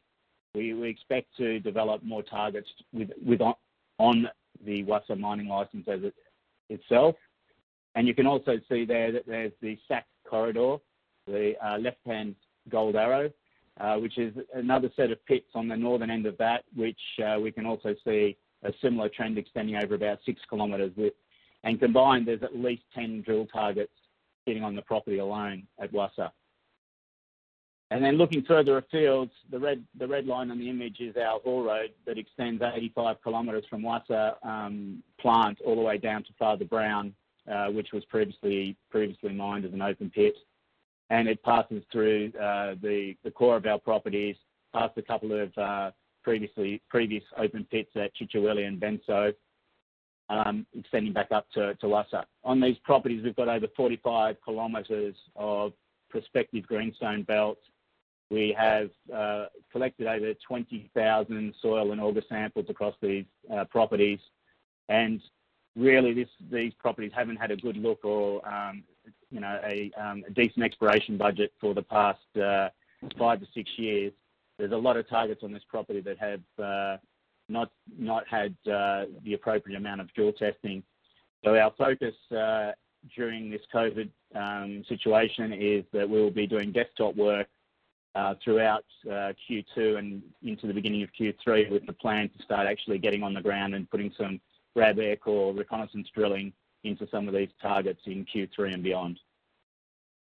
we, 0.55 0.74
we 0.74 0.89
expect 0.89 1.28
to 1.37 1.61
develop 1.61 2.03
more 2.03 2.22
targets 2.22 2.68
with, 2.93 3.11
with 3.24 3.41
on, 3.41 3.55
on 3.99 4.28
the 4.64 4.82
Wassa 4.84 5.16
mining 5.18 5.49
license 5.49 5.87
as 5.87 6.03
it, 6.03 6.14
itself. 6.68 7.14
And 7.97 8.07
you 8.07 8.14
can 8.14 8.26
also 8.26 8.61
see 8.68 8.84
there 8.84 9.11
that 9.11 9.26
there's 9.26 9.53
the 9.62 9.78
SAC 9.88 10.07
corridor, 10.28 10.76
the 11.26 11.55
uh, 11.64 11.78
left-hand 11.78 12.36
gold 12.68 12.94
arrow, 12.94 13.30
uh, 13.80 13.97
which 13.97 14.18
is 14.18 14.34
another 14.55 14.90
set 14.94 15.11
of 15.11 15.24
pits 15.24 15.49
on 15.55 15.66
the 15.66 15.76
northern 15.76 16.11
end 16.11 16.26
of 16.26 16.36
that, 16.36 16.64
which 16.76 17.01
uh, 17.24 17.40
we 17.40 17.51
can 17.51 17.64
also 17.64 17.94
see 18.05 18.36
a 18.64 18.72
similar 18.82 19.09
trend 19.09 19.38
extending 19.38 19.76
over 19.76 19.94
about 19.94 20.18
six 20.26 20.40
kilometres. 20.49 20.92
Width. 20.97 21.16
And 21.64 21.80
combined, 21.80 22.28
there's 22.28 22.42
at 22.42 22.55
least 22.55 22.82
10 22.94 23.22
drill 23.22 23.47
targets 23.47 23.92
sitting 24.47 24.62
on 24.62 24.76
the 24.76 24.82
property 24.82 25.18
alone 25.18 25.66
at 25.80 25.90
Wassa. 25.92 26.30
And 27.90 28.05
then 28.05 28.16
looking 28.16 28.42
further 28.42 28.78
afield, 28.78 29.30
the 29.51 29.59
red, 29.59 29.82
the 29.99 30.07
red 30.07 30.26
line 30.26 30.51
on 30.51 30.59
the 30.59 30.68
image 30.68 31.01
is 31.01 31.16
our 31.16 31.40
haul 31.40 31.64
road 31.64 31.92
that 32.05 32.18
extends 32.18 32.62
85 32.62 33.16
kilometres 33.22 33.64
from 33.70 33.82
Wassa 33.82 34.34
um, 34.44 35.03
plant 35.18 35.59
all 35.64 35.76
the 35.76 35.82
way 35.82 35.97
down 35.97 36.24
to 36.24 36.32
Father 36.38 36.64
Brown, 36.64 37.14
uh, 37.51 37.66
which 37.68 37.92
was 37.92 38.05
previously 38.07 38.76
previously 38.90 39.32
mined 39.32 39.64
as 39.64 39.72
an 39.72 39.82
open 39.82 40.11
pit. 40.11 40.34
And 41.11 41.28
it 41.28 41.42
passes 41.44 41.82
through 41.92 42.32
uh, 42.34 42.74
the, 42.82 43.14
the 43.22 43.30
core 43.30 43.57
of 43.57 43.66
our 43.66 43.78
properties, 43.78 44.34
past 44.74 44.99
a 44.99 45.03
couple 45.03 45.40
of 45.40 45.57
uh, 45.57 45.92
previously 46.24 46.82
previous 46.88 47.22
open 47.36 47.64
pits 47.70 47.90
at 47.94 48.11
Chichiwelli 48.16 48.66
and 48.66 48.80
Benso, 48.80 49.32
um, 50.28 50.66
extending 50.76 51.12
back 51.12 51.30
up 51.30 51.47
to, 51.53 51.74
to 51.76 51.86
Wassa. 51.86 52.24
On 52.42 52.61
these 52.61 52.76
properties, 52.82 53.22
we've 53.22 53.36
got 53.36 53.49
over 53.49 53.68
45 53.76 54.36
kilometres 54.44 55.14
of 55.36 55.72
prospective 56.11 56.66
greenstone 56.66 57.22
belts 57.22 57.61
we 58.30 58.55
have 58.59 58.90
uh, 59.14 59.47
collected 59.70 60.07
over 60.07 60.32
20,000 60.47 61.55
soil 61.62 61.92
and 61.92 62.01
auger 62.01 62.22
samples 62.28 62.66
across 62.68 62.94
these 63.01 63.24
uh, 63.55 63.64
properties, 63.64 64.18
and 64.88 65.20
really 65.76 66.14
this, 66.14 66.28
these 66.50 66.72
properties 66.74 67.12
haven't 67.14 67.36
had 67.36 67.50
a 67.50 67.56
good 67.56 67.76
look 67.76 68.04
or 68.04 68.46
um, 68.48 68.82
you 69.30 69.40
know 69.40 69.60
a, 69.64 69.92
um, 70.00 70.24
a, 70.26 70.30
decent 70.30 70.64
exploration 70.64 71.16
budget 71.16 71.52
for 71.60 71.74
the 71.74 71.82
past 71.82 72.18
uh, 72.42 72.68
five 73.18 73.40
to 73.40 73.46
six 73.54 73.70
years. 73.76 74.12
There's 74.58 74.72
a 74.72 74.76
lot 74.76 74.96
of 74.96 75.08
targets 75.08 75.42
on 75.44 75.52
this 75.52 75.62
property 75.68 76.00
that 76.00 76.18
have 76.18 76.40
uh, 76.62 76.96
not 77.48 77.70
not 77.98 78.26
had 78.26 78.56
uh, 78.70 79.04
the 79.24 79.34
appropriate 79.34 79.76
amount 79.76 80.00
of 80.00 80.12
drill 80.14 80.32
testing. 80.32 80.82
So 81.44 81.56
our 81.56 81.72
focus 81.76 82.14
uh, 82.34 82.72
during 83.14 83.50
this 83.50 83.60
COVID 83.72 84.08
um, 84.34 84.84
situation 84.88 85.52
is 85.52 85.84
that 85.92 86.08
we 86.08 86.20
will 86.20 86.30
be 86.30 86.46
doing 86.46 86.72
desktop 86.72 87.14
work 87.16 87.48
uh, 88.14 88.34
throughout 88.42 88.84
uh, 89.06 89.32
Q2 89.48 89.98
and 89.98 90.22
into 90.42 90.66
the 90.66 90.72
beginning 90.72 91.02
of 91.02 91.10
Q3 91.18 91.70
with 91.70 91.86
the 91.86 91.92
plan 91.92 92.30
to 92.30 92.42
start 92.42 92.66
actually 92.66 92.98
getting 92.98 93.22
on 93.22 93.34
the 93.34 93.42
ground 93.42 93.74
and 93.74 93.88
putting 93.90 94.12
some 94.16 94.40
RAB 94.76 94.98
air 94.98 95.16
core 95.16 95.52
reconnaissance 95.52 96.08
drilling 96.14 96.52
into 96.84 97.08
some 97.10 97.26
of 97.26 97.34
these 97.34 97.48
targets 97.60 98.00
in 98.04 98.24
Q3 98.24 98.74
and 98.74 98.82
beyond. 98.82 99.18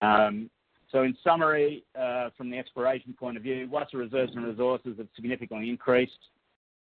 Um, 0.00 0.50
so 0.90 1.02
in 1.02 1.16
summary, 1.24 1.84
uh, 1.98 2.30
from 2.36 2.50
the 2.50 2.58
exploration 2.58 3.14
point 3.18 3.36
of 3.36 3.42
view, 3.42 3.68
Wassa 3.70 3.94
reserves 3.94 4.32
and 4.36 4.46
resources 4.46 4.96
have 4.98 5.08
significantly 5.16 5.68
increased, 5.68 6.18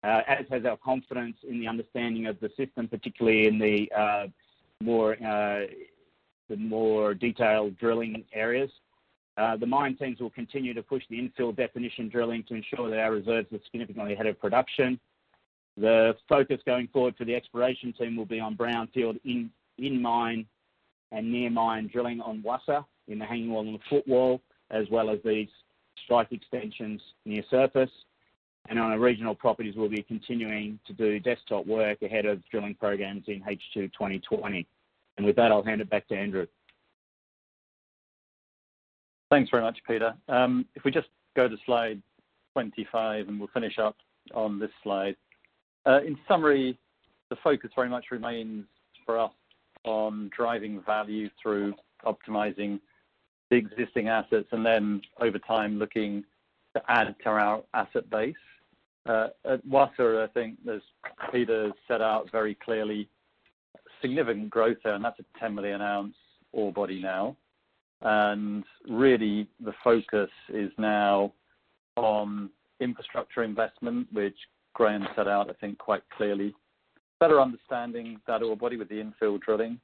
uh, 0.04 0.20
as 0.28 0.44
has 0.50 0.64
our 0.64 0.76
confidence 0.76 1.36
in 1.48 1.60
the 1.60 1.66
understanding 1.66 2.26
of 2.26 2.38
the 2.40 2.50
system, 2.56 2.88
particularly 2.88 3.46
in 3.46 3.58
the 3.58 3.90
uh, 3.96 4.26
more 4.82 5.16
the 5.16 6.56
more 6.56 7.14
detailed 7.14 7.78
drilling 7.78 8.24
areas. 8.34 8.70
The 9.36 9.66
mine 9.66 9.96
teams 9.96 10.20
will 10.20 10.30
continue 10.30 10.74
to 10.74 10.82
push 10.82 11.04
the 11.08 11.16
infill 11.16 11.56
definition 11.56 12.08
drilling 12.08 12.44
to 12.48 12.54
ensure 12.54 12.90
that 12.90 12.98
our 12.98 13.12
reserves 13.12 13.50
are 13.52 13.60
significantly 13.64 14.12
ahead 14.12 14.26
of 14.26 14.38
production. 14.38 15.00
The 15.76 16.14
focus 16.28 16.60
going 16.66 16.88
forward 16.88 17.14
for 17.16 17.24
the 17.24 17.34
exploration 17.34 17.92
team 17.92 18.16
will 18.16 18.26
be 18.26 18.40
on 18.40 18.56
brownfield 18.56 19.18
in, 19.24 19.50
in 19.78 20.00
mine 20.00 20.46
and 21.12 21.30
near 21.30 21.50
mine 21.50 21.88
drilling 21.92 22.20
on 22.20 22.42
Wassa 22.42 22.84
in 23.08 23.18
the 23.18 23.24
hanging 23.24 23.50
wall 23.50 23.66
and 23.66 23.74
the 23.74 23.82
footwall, 23.88 24.40
as 24.70 24.86
well 24.90 25.10
as 25.10 25.18
these 25.24 25.48
strike 26.04 26.32
extensions 26.32 27.00
near 27.24 27.42
surface. 27.50 27.90
And 28.68 28.78
on 28.78 28.92
our 28.92 28.98
regional 28.98 29.34
properties, 29.34 29.74
we'll 29.76 29.88
be 29.88 30.02
continuing 30.02 30.78
to 30.86 30.92
do 30.92 31.18
desktop 31.18 31.66
work 31.66 32.02
ahead 32.02 32.26
of 32.26 32.40
drilling 32.50 32.74
programs 32.74 33.24
in 33.26 33.42
H2 33.42 33.92
2020. 33.92 34.66
And 35.16 35.26
with 35.26 35.36
that, 35.36 35.50
I'll 35.50 35.64
hand 35.64 35.80
it 35.80 35.90
back 35.90 36.06
to 36.08 36.16
Andrew. 36.16 36.46
Thanks 39.30 39.50
very 39.50 39.62
much, 39.62 39.78
Peter. 39.86 40.14
Um, 40.28 40.66
if 40.74 40.84
we 40.84 40.90
just 40.90 41.08
go 41.34 41.48
to 41.48 41.56
slide 41.66 42.00
25, 42.52 43.28
and 43.28 43.38
we'll 43.38 43.48
finish 43.52 43.78
up 43.78 43.96
on 44.34 44.58
this 44.58 44.70
slide. 44.82 45.16
Uh, 45.86 46.00
in 46.02 46.16
summary, 46.28 46.78
the 47.30 47.36
focus 47.42 47.70
very 47.74 47.88
much 47.88 48.06
remains 48.10 48.64
for 49.04 49.18
us 49.18 49.32
on 49.84 50.30
driving 50.36 50.80
value 50.86 51.28
through 51.42 51.74
optimizing 52.04 52.80
the 53.50 53.56
existing 53.56 54.08
assets 54.08 54.46
and 54.52 54.64
then 54.64 55.02
over 55.20 55.38
time 55.38 55.78
looking 55.78 56.24
to 56.74 56.82
add 56.88 57.14
to 57.22 57.28
our 57.28 57.62
asset 57.74 58.08
base. 58.10 58.34
Uh, 59.06 59.28
at 59.44 59.66
Wassa, 59.66 60.24
I 60.24 60.28
think 60.32 60.58
as 60.72 60.80
Peter 61.32 61.72
set 61.88 62.00
out 62.00 62.30
very 62.30 62.54
clearly, 62.54 63.08
significant 64.00 64.50
growth 64.50 64.76
there, 64.84 64.94
and 64.94 65.04
that's 65.04 65.18
a 65.18 65.38
10 65.38 65.54
million 65.54 65.80
ounce 65.80 66.14
ore 66.52 66.72
body 66.72 67.00
now. 67.00 67.36
And 68.00 68.64
really, 68.88 69.48
the 69.64 69.72
focus 69.82 70.30
is 70.48 70.70
now 70.78 71.32
on 71.96 72.50
infrastructure 72.80 73.42
investment, 73.42 74.08
which 74.12 74.36
Graham 74.74 75.06
set 75.14 75.28
out, 75.28 75.50
I 75.50 75.54
think, 75.54 75.78
quite 75.78 76.02
clearly. 76.16 76.54
Better 77.20 77.40
understanding 77.40 78.20
that 78.26 78.42
ore 78.42 78.56
body 78.56 78.76
with 78.76 78.88
the 78.88 79.02
infill 79.02 79.40
drilling, 79.40 79.78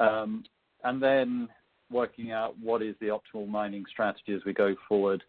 um, 0.00 0.44
and 0.84 1.02
then 1.02 1.48
working 1.90 2.32
out 2.32 2.54
what 2.60 2.82
is 2.82 2.94
the 3.00 3.06
optimal 3.06 3.48
mining 3.48 3.84
strategy 3.90 4.34
as 4.34 4.44
we 4.44 4.52
go 4.52 4.74
forward, 4.88 5.22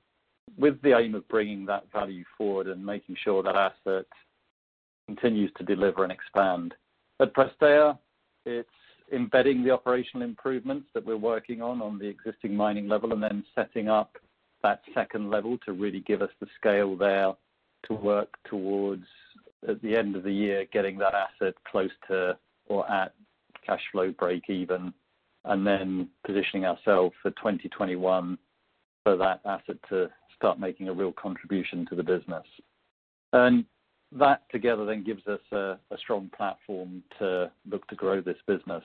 with 0.58 0.82
the 0.82 0.98
aim 0.98 1.16
of 1.16 1.28
bringing 1.28 1.66
that 1.66 1.92
value 1.92 2.24
forward 2.38 2.68
and 2.68 2.86
making 2.86 3.16
sure 3.24 3.44
that 3.44 3.56
asset 3.56 4.06
continues 5.06 5.52
to 5.58 5.64
deliver 5.64 6.04
and 6.04 6.12
expand. 6.12 6.74
At 7.20 7.34
Prestea, 7.34 7.98
it's 8.46 8.70
embedding 9.12 9.64
the 9.64 9.72
operational 9.72 10.28
improvements 10.28 10.88
that 10.94 11.06
we're 11.06 11.18
working 11.18 11.62
on 11.62 11.82
on 11.82 11.98
the 11.98 12.08
existing 12.08 12.56
mining 12.56 12.88
level 12.88 13.12
and 13.14 13.22
then 13.22 13.44
setting 13.56 13.90
up 13.90 14.18
that 14.62 14.82
second 14.94 15.30
level 15.30 15.58
to 15.66 15.74
really 15.74 16.02
give 16.02 16.22
us 16.22 16.30
the 16.40 16.48
scale 16.60 16.96
there 16.96 17.34
to 17.88 17.94
work 17.94 18.38
towards, 18.50 19.06
at 19.68 19.82
the 19.82 19.96
end 19.96 20.16
of 20.16 20.24
the 20.24 20.32
year, 20.32 20.66
getting 20.72 20.98
that 21.00 21.14
asset 21.14 21.56
close 21.70 21.92
to 22.08 22.38
or 22.68 22.90
at 22.92 23.14
cash 23.66 23.82
flow 23.92 24.12
break 24.12 24.50
even, 24.50 24.94
and 25.46 25.66
then 25.66 26.10
positioning 26.26 26.66
ourselves 26.66 27.16
for 27.22 27.32
2021 27.32 28.38
for 29.04 29.18
that 29.18 29.42
asset 29.46 29.78
to 29.90 30.10
start 30.36 30.60
making 30.60 30.88
a 30.88 30.94
real 30.94 31.12
contribution 31.12 31.86
to 31.90 31.96
the 31.96 32.04
business. 32.04 32.46
And 33.34 33.66
that 34.12 34.44
together 34.52 34.86
then 34.86 35.04
gives 35.04 35.26
us 35.28 35.42
a, 35.52 35.78
a 35.92 35.98
strong 35.98 36.30
platform 36.36 37.04
to 37.20 37.52
look 37.70 37.88
to 37.88 37.96
grow 37.96 38.22
this 38.22 38.38
business. 38.48 38.84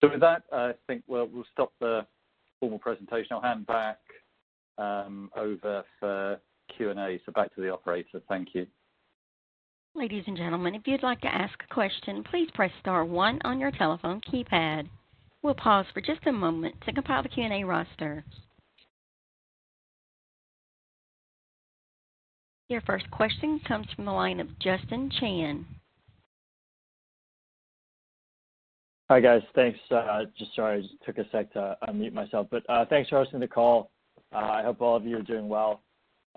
So 0.00 0.10
with 0.10 0.20
that, 0.20 0.44
I 0.52 0.72
think 0.86 1.02
we'll, 1.06 1.26
we'll 1.26 1.44
stop 1.52 1.72
the 1.80 2.06
formal 2.60 2.78
presentation. 2.78 3.28
I'll 3.32 3.40
hand 3.40 3.66
back 3.66 3.98
um, 4.78 5.30
over 5.36 5.84
for 5.98 6.38
Q&A. 6.78 7.20
So 7.26 7.32
back 7.32 7.54
to 7.54 7.60
the 7.60 7.70
operator. 7.70 8.22
Thank 8.28 8.54
you. 8.54 8.66
Ladies 9.94 10.24
and 10.26 10.36
gentlemen, 10.36 10.74
if 10.74 10.82
you'd 10.86 11.02
like 11.02 11.20
to 11.22 11.34
ask 11.34 11.54
a 11.68 11.74
question, 11.74 12.22
please 12.30 12.48
press 12.54 12.70
star 12.80 13.04
one 13.04 13.40
on 13.44 13.58
your 13.58 13.72
telephone 13.72 14.20
keypad. 14.20 14.88
We'll 15.42 15.54
pause 15.54 15.86
for 15.92 16.00
just 16.00 16.26
a 16.26 16.32
moment 16.32 16.76
to 16.86 16.92
compile 16.92 17.22
the 17.22 17.28
Q&A 17.28 17.64
roster. 17.64 18.24
Your 22.68 22.80
first 22.82 23.10
question 23.10 23.60
comes 23.66 23.86
from 23.94 24.04
the 24.04 24.12
line 24.12 24.40
of 24.40 24.58
Justin 24.58 25.10
Chan. 25.18 25.64
Hi, 29.10 29.20
guys. 29.20 29.40
Thanks. 29.54 29.78
Uh, 29.90 30.24
just 30.38 30.54
sorry, 30.54 30.78
I 30.78 30.80
just 30.82 30.94
took 31.06 31.16
a 31.16 31.24
sec 31.32 31.50
to 31.54 31.76
unmute 31.88 32.12
myself. 32.12 32.46
But 32.50 32.62
uh, 32.68 32.84
thanks 32.90 33.08
for 33.08 33.16
hosting 33.16 33.40
the 33.40 33.48
call. 33.48 33.90
Uh, 34.34 34.38
I 34.38 34.62
hope 34.62 34.82
all 34.82 34.96
of 34.96 35.06
you 35.06 35.16
are 35.16 35.22
doing 35.22 35.48
well. 35.48 35.80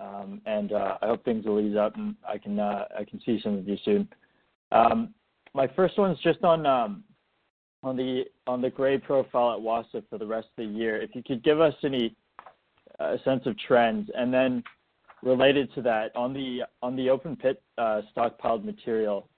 Um, 0.02 0.40
and 0.46 0.72
uh, 0.72 0.98
I 1.00 1.06
hope 1.06 1.24
things 1.24 1.46
will 1.46 1.60
ease 1.60 1.76
up 1.76 1.96
and 1.96 2.16
I 2.28 2.36
can 2.36 2.58
uh, 2.58 2.86
I 2.98 3.04
can 3.04 3.20
see 3.24 3.40
some 3.42 3.54
of 3.54 3.68
you 3.68 3.76
soon. 3.84 4.08
Um, 4.72 5.14
my 5.54 5.68
first 5.76 5.98
one 5.98 6.10
is 6.10 6.18
just 6.24 6.42
on 6.42 6.66
um, 6.66 7.04
on 7.82 7.96
the 7.96 8.24
on 8.46 8.60
the 8.60 8.70
grade 8.70 9.04
profile 9.04 9.52
at 9.52 9.60
WASA 9.60 10.02
for 10.10 10.18
the 10.18 10.26
rest 10.26 10.48
of 10.58 10.64
the 10.64 10.78
year. 10.78 11.00
If 11.00 11.14
you 11.14 11.22
could 11.22 11.44
give 11.44 11.60
us 11.60 11.74
any 11.84 12.16
uh, 13.00 13.16
sense 13.24 13.42
of 13.46 13.58
trends. 13.58 14.10
And 14.14 14.32
then 14.32 14.62
related 15.22 15.72
to 15.74 15.82
that, 15.82 16.14
on 16.14 16.32
the 16.32 16.62
on 16.82 16.96
the 16.96 17.10
open 17.10 17.36
pit 17.36 17.62
stockpiled 17.78 18.64
material, 18.64 19.28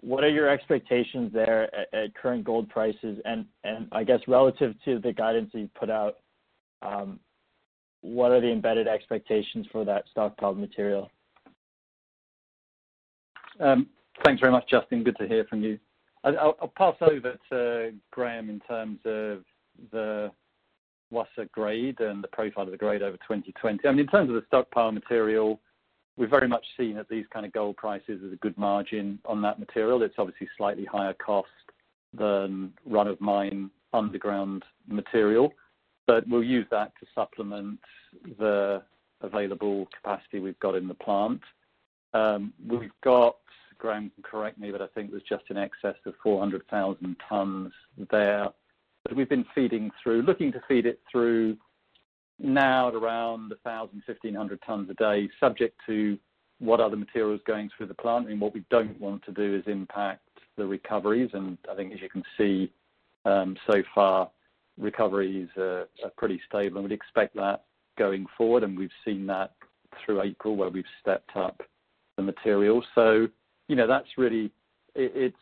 what 0.00 0.24
are 0.24 0.28
your 0.28 0.48
expectations 0.48 1.32
there 1.32 1.70
at 1.94 2.14
current 2.14 2.44
gold 2.44 2.68
prices? 2.68 3.18
And 3.24 3.46
and 3.64 3.88
I 3.92 4.04
guess 4.04 4.20
relative 4.26 4.74
to 4.84 4.98
the 4.98 5.12
guidance 5.12 5.50
that 5.52 5.60
you've 5.60 5.74
put 5.74 5.90
out, 5.90 6.16
what 8.04 8.32
are 8.32 8.40
the 8.40 8.52
embedded 8.52 8.86
expectations 8.86 9.66
for 9.72 9.82
that 9.86 10.04
stockpiled 10.14 10.58
material? 10.58 11.10
Um, 13.58 13.86
thanks 14.22 14.40
very 14.40 14.52
much, 14.52 14.68
Justin. 14.68 15.02
Good 15.02 15.16
to 15.16 15.26
hear 15.26 15.46
from 15.48 15.62
you. 15.62 15.78
I'll 16.22 16.72
pass 16.76 16.96
over 17.00 17.36
to 17.50 17.92
Graham 18.10 18.50
in 18.50 18.60
terms 18.60 18.98
of 19.06 19.42
the 19.90 20.30
Wassa 21.12 21.50
grade 21.52 22.00
and 22.00 22.22
the 22.22 22.28
profile 22.28 22.64
of 22.64 22.70
the 22.70 22.76
grade 22.76 23.02
over 23.02 23.16
2020. 23.16 23.86
I 23.86 23.90
mean, 23.90 24.00
In 24.00 24.06
terms 24.06 24.28
of 24.28 24.34
the 24.34 24.44
stockpile 24.48 24.92
material, 24.92 25.60
we've 26.16 26.30
very 26.30 26.48
much 26.48 26.64
seen 26.76 26.98
at 26.98 27.08
these 27.08 27.24
kind 27.32 27.46
of 27.46 27.52
gold 27.52 27.76
prices 27.76 28.20
as 28.24 28.32
a 28.32 28.36
good 28.36 28.56
margin 28.58 29.18
on 29.24 29.40
that 29.42 29.58
material. 29.58 30.02
It's 30.02 30.14
obviously 30.18 30.48
slightly 30.58 30.84
higher 30.84 31.14
cost 31.14 31.48
than 32.12 32.72
run-of-mine 32.84 33.70
underground 33.92 34.64
material. 34.88 35.52
But 36.06 36.28
we'll 36.28 36.44
use 36.44 36.66
that 36.70 36.92
to 37.00 37.06
supplement 37.14 37.80
the 38.38 38.82
available 39.20 39.88
capacity 39.94 40.38
we've 40.38 40.58
got 40.60 40.74
in 40.74 40.88
the 40.88 40.94
plant. 40.94 41.40
Um, 42.12 42.52
We've 42.66 42.90
got, 43.02 43.36
Graham 43.78 44.10
can 44.10 44.22
correct 44.22 44.58
me, 44.58 44.70
but 44.70 44.82
I 44.82 44.86
think 44.88 45.10
it 45.10 45.14
was 45.14 45.22
just 45.28 45.44
in 45.50 45.56
excess 45.56 45.96
of 46.06 46.14
400,000 46.22 47.16
tons 47.28 47.72
there 48.10 48.48
that 49.06 49.16
we've 49.16 49.28
been 49.28 49.46
feeding 49.54 49.90
through, 50.02 50.22
looking 50.22 50.52
to 50.52 50.62
feed 50.68 50.86
it 50.86 51.00
through 51.10 51.56
now 52.38 52.88
at 52.88 52.94
around 52.94 53.50
1,000, 53.50 54.02
1,500 54.06 54.62
tons 54.66 54.90
a 54.90 54.94
day, 54.94 55.28
subject 55.38 55.78
to 55.86 56.18
what 56.58 56.80
other 56.80 56.96
materials 56.96 57.40
going 57.46 57.70
through 57.76 57.86
the 57.86 57.94
plant. 57.94 58.28
And 58.28 58.40
what 58.40 58.54
we 58.54 58.64
don't 58.70 58.98
want 59.00 59.24
to 59.24 59.32
do 59.32 59.54
is 59.54 59.62
impact 59.66 60.22
the 60.56 60.66
recoveries. 60.66 61.30
And 61.32 61.58
I 61.70 61.74
think 61.74 61.92
as 61.92 62.00
you 62.00 62.08
can 62.08 62.22
see, 62.38 62.72
um, 63.24 63.56
so 63.66 63.82
far, 63.94 64.30
recoveries 64.78 65.48
are 65.56 65.86
pretty 66.16 66.40
stable, 66.48 66.78
and 66.78 66.88
we'd 66.88 66.94
expect 66.94 67.34
that 67.36 67.64
going 67.98 68.26
forward. 68.36 68.62
And 68.64 68.78
we've 68.78 68.90
seen 69.04 69.26
that 69.26 69.52
through 70.04 70.22
April, 70.22 70.56
where 70.56 70.70
we've 70.70 70.84
stepped 71.00 71.36
up 71.36 71.62
the 72.16 72.22
material. 72.22 72.84
So, 72.94 73.28
you 73.68 73.76
know, 73.76 73.86
that's 73.86 74.08
really 74.16 74.50
it 74.94 75.12
it's 75.14 75.36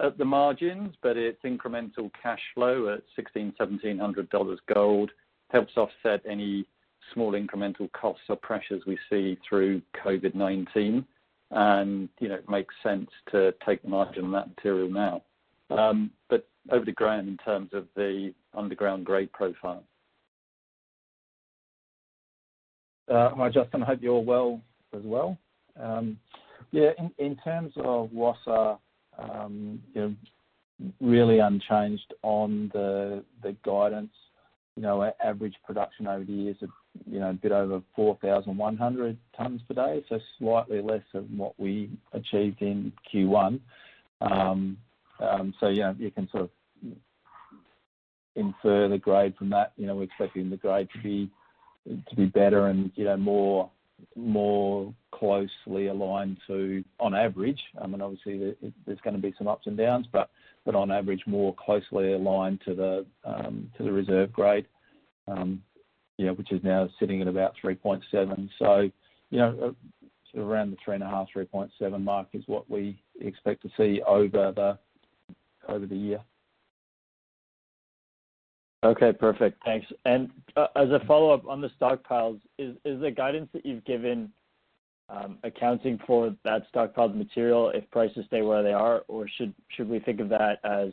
at 0.00 0.16
the 0.16 0.24
margins, 0.24 0.94
but 1.02 1.16
it's 1.16 1.42
incremental 1.42 2.10
cash 2.22 2.40
flow 2.54 2.88
at 2.94 3.02
$1,600, 3.18 3.54
$1,700 3.60 4.58
gold, 4.72 5.10
helps 5.50 5.76
offset 5.76 6.22
any 6.28 6.66
small 7.12 7.32
incremental 7.32 7.90
costs 7.92 8.22
or 8.28 8.36
pressures 8.36 8.82
we 8.86 8.98
see 9.10 9.36
through 9.46 9.82
COVID-19. 10.02 11.04
and 11.50 12.08
you 12.20 12.28
know, 12.28 12.36
It 12.36 12.48
makes 12.48 12.74
sense 12.82 13.10
to 13.32 13.52
take 13.66 13.82
the 13.82 13.88
margin 13.88 14.24
on 14.24 14.32
that 14.32 14.48
material 14.48 14.88
now. 14.88 15.22
Um, 15.70 16.10
but 16.28 16.48
over 16.70 16.84
to 16.84 16.92
Graham 16.92 17.28
in 17.28 17.36
terms 17.38 17.70
of 17.72 17.86
the 17.94 18.34
underground 18.54 19.06
grade 19.06 19.32
profile. 19.32 19.84
Uh, 23.10 23.30
hi, 23.34 23.48
Justin. 23.48 23.82
I 23.82 23.86
hope 23.86 24.00
you're 24.02 24.20
well 24.20 24.60
as 24.94 25.02
well. 25.04 25.36
Um, 25.80 26.18
yeah, 26.72 26.90
in 27.18 27.36
terms 27.36 27.72
of 27.76 28.10
Wassa, 28.10 28.78
um, 29.18 29.80
really 31.00 31.40
unchanged 31.40 32.14
on 32.22 32.70
the 32.72 33.24
the 33.42 33.56
guidance. 33.64 34.12
You 34.76 34.82
know, 34.82 35.02
our 35.02 35.12
average 35.22 35.56
production 35.66 36.06
over 36.06 36.24
the 36.24 36.32
years 36.32 36.56
of, 36.62 36.70
you 37.10 37.18
know, 37.18 37.30
a 37.30 37.34
bit 37.34 37.52
over 37.52 37.82
4,100 37.96 39.18
tons 39.36 39.60
per 39.68 39.74
day, 39.74 40.04
so 40.08 40.18
slightly 40.38 40.80
less 40.80 41.02
than 41.12 41.36
what 41.36 41.58
we 41.58 41.90
achieved 42.12 42.62
in 42.62 42.92
Q1. 43.12 43.60
Um, 45.20 45.54
so 45.60 45.68
yeah, 45.68 45.92
you 45.98 46.10
can 46.10 46.28
sort 46.30 46.44
of 46.44 46.50
infer 48.36 48.88
the 48.88 48.98
grade 48.98 49.34
from 49.36 49.50
that. 49.50 49.72
You 49.76 49.86
know, 49.86 49.96
We're 49.96 50.04
expecting 50.04 50.50
the 50.50 50.56
grade 50.56 50.88
to 50.94 51.02
be 51.02 51.30
to 51.86 52.16
be 52.16 52.26
better 52.26 52.66
and 52.66 52.92
you 52.94 53.04
know, 53.04 53.16
more 53.16 53.70
more 54.16 54.94
closely 55.12 55.88
aligned 55.88 56.38
to, 56.46 56.82
on 56.98 57.14
average, 57.14 57.60
I 57.82 57.86
mean, 57.86 58.00
obviously 58.00 58.54
there's 58.86 59.00
going 59.00 59.16
to 59.16 59.20
be 59.20 59.34
some 59.36 59.48
ups 59.48 59.66
and 59.66 59.76
downs, 59.76 60.06
but 60.10 60.30
but 60.64 60.74
on 60.74 60.90
average, 60.90 61.22
more 61.26 61.54
closely 61.54 62.12
aligned 62.12 62.60
to 62.66 62.74
the 62.74 63.06
um, 63.24 63.70
to 63.76 63.82
the 63.82 63.92
reserve 63.92 64.32
grade, 64.32 64.66
um, 65.28 65.62
which 66.18 66.52
is 66.52 66.62
now 66.62 66.88
sitting 66.98 67.20
at 67.20 67.28
about 67.28 67.54
3.7. 67.62 68.48
So 68.58 68.90
you 69.30 69.38
know 69.38 69.58
uh, 69.62 70.40
Around 70.40 70.70
the 70.70 70.76
3.5, 70.92 71.26
3.7 71.34 72.02
mark 72.04 72.28
is 72.34 72.44
what 72.46 72.70
we 72.70 73.02
expect 73.20 73.62
to 73.62 73.70
see 73.76 74.00
over 74.06 74.52
the 74.52 74.78
year. 75.90 76.20
Okay, 78.82 79.12
perfect. 79.12 79.62
Thanks. 79.64 79.86
And 80.06 80.30
uh, 80.56 80.68
as 80.74 80.88
a 80.90 81.00
follow-up 81.06 81.46
on 81.46 81.60
the 81.60 81.70
stockpiles, 81.80 82.40
is 82.58 82.76
the 82.84 83.10
guidance 83.10 83.48
that 83.52 83.66
you've 83.66 83.84
given 83.84 84.32
um, 85.10 85.38
accounting 85.44 85.98
for 86.06 86.34
that 86.44 86.62
stockpiled 86.72 87.14
material 87.14 87.70
if 87.70 87.90
prices 87.90 88.24
stay 88.26 88.40
where 88.42 88.62
they 88.62 88.72
are? 88.72 89.02
Or 89.08 89.26
should 89.28 89.54
we 89.88 89.98
think 89.98 90.20
of 90.20 90.28
that 90.30 90.60
as 90.64 90.92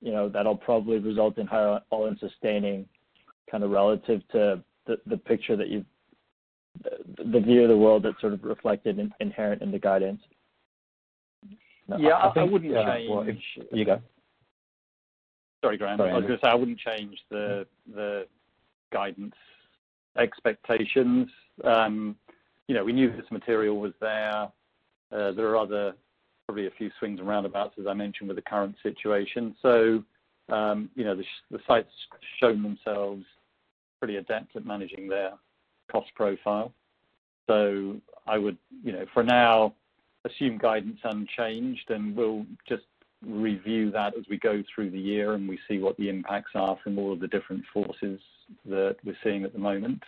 you 0.00 0.12
know, 0.12 0.28
that'll 0.28 0.56
probably 0.56 0.98
result 0.98 1.38
in 1.38 1.46
higher 1.46 1.80
all-in 1.90 2.18
sustaining 2.18 2.86
kind 3.50 3.64
of 3.64 3.70
relative 3.70 4.22
to 4.28 4.62
the 4.86 5.16
picture 5.16 5.56
that 5.56 5.68
you've 5.68 5.84
the 7.32 7.40
view 7.40 7.62
of 7.62 7.68
the 7.68 7.76
world 7.76 8.04
that's 8.04 8.20
sort 8.20 8.32
of 8.32 8.44
reflected 8.44 9.00
inherent 9.20 9.62
in 9.62 9.72
the 9.72 9.78
guidance? 9.78 10.22
Yeah, 11.96 12.32
I 12.36 12.42
wouldn't 12.42 12.74
change. 12.74 13.42
You 13.72 13.84
go. 13.84 14.00
Sorry, 15.64 15.76
Graham. 15.78 15.98
Sorry. 15.98 16.10
I 16.10 16.14
was 16.14 16.26
going 16.26 16.38
to 16.38 16.44
say, 16.44 16.50
I 16.50 16.54
wouldn't 16.54 16.78
change 16.78 17.18
the 17.30 17.66
the 17.94 18.26
guidance 18.92 19.34
expectations. 20.16 21.28
Um, 21.64 22.16
you 22.66 22.74
know, 22.74 22.84
we 22.84 22.92
knew 22.92 23.10
this 23.10 23.30
material 23.30 23.78
was 23.78 23.92
there. 24.00 24.48
There 25.10 25.48
are 25.48 25.56
other 25.56 25.94
probably 26.46 26.66
a 26.66 26.70
few 26.72 26.90
swings 26.98 27.18
and 27.18 27.28
roundabouts, 27.28 27.74
as 27.78 27.86
I 27.86 27.94
mentioned, 27.94 28.28
with 28.28 28.36
the 28.36 28.42
current 28.42 28.74
situation. 28.82 29.54
So, 29.62 30.02
um, 30.48 30.90
you 30.94 31.04
know, 31.04 31.14
the 31.16 31.24
the 31.50 31.58
site's 31.66 31.92
shown 32.40 32.62
themselves 32.62 33.24
pretty 33.98 34.16
adept 34.16 34.56
at 34.56 34.64
managing 34.64 35.08
their 35.08 35.32
cost 35.90 36.08
profile. 36.14 36.72
So 37.46 37.96
I 38.26 38.38
would, 38.38 38.58
you 38.84 38.92
know, 38.92 39.06
for 39.12 39.22
now, 39.22 39.74
assume 40.24 40.58
guidance 40.58 40.98
unchanged, 41.04 41.90
and 41.90 42.16
we'll 42.16 42.44
just 42.68 42.84
review 43.26 43.90
that 43.90 44.16
as 44.16 44.24
we 44.30 44.38
go 44.38 44.62
through 44.72 44.90
the 44.90 44.98
year 44.98 45.34
and 45.34 45.48
we 45.48 45.58
see 45.68 45.78
what 45.78 45.96
the 45.96 46.08
impacts 46.08 46.52
are 46.54 46.78
from 46.82 46.98
all 46.98 47.12
of 47.12 47.20
the 47.20 47.26
different 47.28 47.64
forces 47.72 48.20
that 48.64 48.96
we're 49.04 49.16
seeing 49.24 49.42
at 49.44 49.52
the 49.52 49.58
moment. 49.58 50.02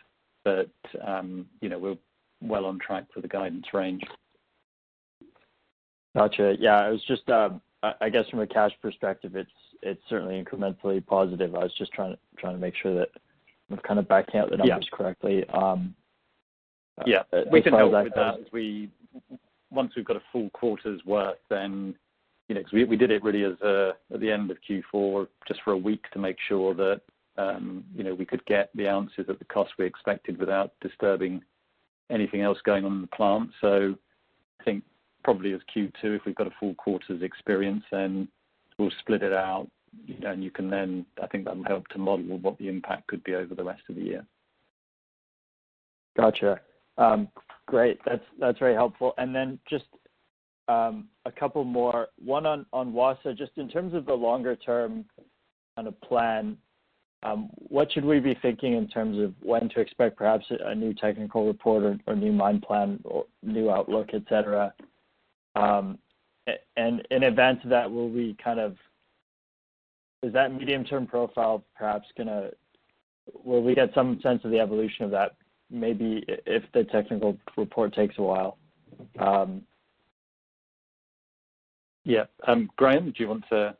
But 0.44 0.70
um, 1.06 1.46
you 1.60 1.68
know, 1.68 1.78
we're 1.78 1.96
well 2.40 2.66
on 2.66 2.78
track 2.78 3.04
for 3.12 3.20
the 3.20 3.28
guidance 3.28 3.66
range. 3.74 4.02
Gotcha. 6.16 6.54
Yeah, 6.58 6.78
I 6.80 6.88
was 6.88 7.02
just 7.06 7.28
um 7.28 7.60
I 7.82 8.10
guess 8.10 8.28
from 8.28 8.40
a 8.40 8.46
cash 8.46 8.72
perspective, 8.82 9.36
it's 9.82 10.02
certainly 10.08 10.42
incrementally 10.42 11.04
positive. 11.06 11.54
I 11.54 11.60
was 11.60 11.72
just 11.78 11.92
trying 11.92 12.16
to 12.42 12.58
make 12.58 12.74
sure 12.76 12.94
that 12.94 13.08
I'm 13.70 13.78
kind 13.78 13.98
of 13.98 14.06
backing 14.06 14.38
out 14.38 14.50
the 14.50 14.58
numbers 14.58 14.88
correctly. 14.92 15.44
Yeah. 17.06 17.22
We 17.50 17.62
can 17.62 17.72
help 17.72 17.92
with 17.92 18.14
that 18.14 18.52
once 19.70 19.92
we've 19.96 20.04
got 20.04 20.16
a 20.16 20.22
full 20.32 20.50
quarter's 20.50 21.04
worth, 21.04 21.38
then 21.48 21.94
you 22.48 22.54
know, 22.54 22.60
because 22.60 22.72
we 22.72 22.84
we 22.84 22.96
did 22.96 23.10
it 23.10 23.22
really 23.22 23.44
as 23.44 23.60
a, 23.62 23.92
at 24.12 24.20
the 24.20 24.30
end 24.30 24.50
of 24.50 24.58
Q4, 24.68 25.28
just 25.46 25.60
for 25.62 25.72
a 25.72 25.78
week 25.78 26.04
to 26.12 26.18
make 26.18 26.36
sure 26.48 26.74
that 26.74 27.00
um, 27.36 27.84
you 27.94 28.02
know 28.02 28.14
we 28.14 28.26
could 28.26 28.44
get 28.46 28.70
the 28.74 28.88
ounces 28.88 29.26
at 29.28 29.38
the 29.38 29.44
cost 29.44 29.72
we 29.78 29.86
expected 29.86 30.38
without 30.38 30.72
disturbing 30.80 31.42
anything 32.10 32.40
else 32.40 32.58
going 32.64 32.84
on 32.84 32.92
in 32.94 33.00
the 33.02 33.06
plant. 33.06 33.50
So 33.60 33.94
I 34.60 34.64
think 34.64 34.82
probably 35.22 35.52
as 35.52 35.60
Q2, 35.74 35.92
if 36.02 36.22
we've 36.26 36.34
got 36.34 36.46
a 36.46 36.54
full 36.58 36.74
quarter's 36.74 37.22
experience, 37.22 37.84
then 37.90 38.28
we'll 38.78 38.90
split 39.00 39.22
it 39.22 39.32
out, 39.32 39.68
and 40.24 40.42
you 40.42 40.50
can 40.50 40.70
then, 40.70 41.06
I 41.22 41.26
think 41.26 41.44
that'll 41.44 41.64
help 41.64 41.88
to 41.88 41.98
model 41.98 42.38
what 42.38 42.58
the 42.58 42.68
impact 42.68 43.06
could 43.08 43.22
be 43.24 43.34
over 43.34 43.54
the 43.54 43.64
rest 43.64 43.82
of 43.88 43.96
the 43.96 44.02
year. 44.02 44.26
Got 46.16 46.40
you. 46.42 46.56
Um, 47.00 47.28
great. 47.66 47.98
That's 48.04 48.22
that's 48.38 48.58
very 48.58 48.74
helpful. 48.74 49.14
And 49.18 49.34
then 49.34 49.58
just 49.68 49.86
um, 50.68 51.08
a 51.24 51.32
couple 51.32 51.64
more. 51.64 52.08
One 52.24 52.46
on 52.46 52.66
Wassa, 52.72 53.36
just 53.36 53.52
in 53.56 53.68
terms 53.68 53.94
of 53.94 54.06
the 54.06 54.14
longer-term 54.14 55.04
kind 55.74 55.88
of 55.88 56.00
plan, 56.02 56.56
um, 57.22 57.50
what 57.54 57.90
should 57.92 58.04
we 58.04 58.20
be 58.20 58.38
thinking 58.40 58.74
in 58.74 58.86
terms 58.86 59.18
of 59.18 59.34
when 59.42 59.68
to 59.70 59.80
expect 59.80 60.16
perhaps 60.16 60.44
a 60.50 60.74
new 60.74 60.94
technical 60.94 61.46
report 61.46 62.00
or 62.06 62.14
new 62.14 62.32
mine 62.32 62.60
plan 62.60 63.00
or 63.04 63.24
new 63.42 63.70
outlook, 63.70 64.10
et 64.12 64.22
cetera? 64.28 64.72
And 65.56 67.06
in 67.10 67.22
advance 67.24 67.60
of 67.64 67.70
that, 67.70 67.90
is 70.22 70.32
that 70.32 70.52
medium-term 70.52 71.06
profile 71.06 71.64
perhaps 71.76 72.06
gonna 72.16 72.50
will 73.44 73.62
we 73.62 73.74
get 73.74 73.94
some 73.94 74.18
sense 74.22 74.44
of 74.44 74.50
the 74.50 74.58
evolution 74.58 75.04
of 75.04 75.10
that, 75.12 75.36
maybe 75.70 76.24
if 76.28 76.64
the 76.72 76.84
technical 76.84 77.36
report 77.56 77.94
takes 77.94 78.18
a 78.18 78.22
while? 78.22 78.58
Um, 79.18 79.62
yeah. 82.04 82.24
Um, 82.46 82.70
Graham, 82.76 83.06
do 83.06 83.22
you 83.22 83.28
want 83.28 83.44
to 83.50 83.76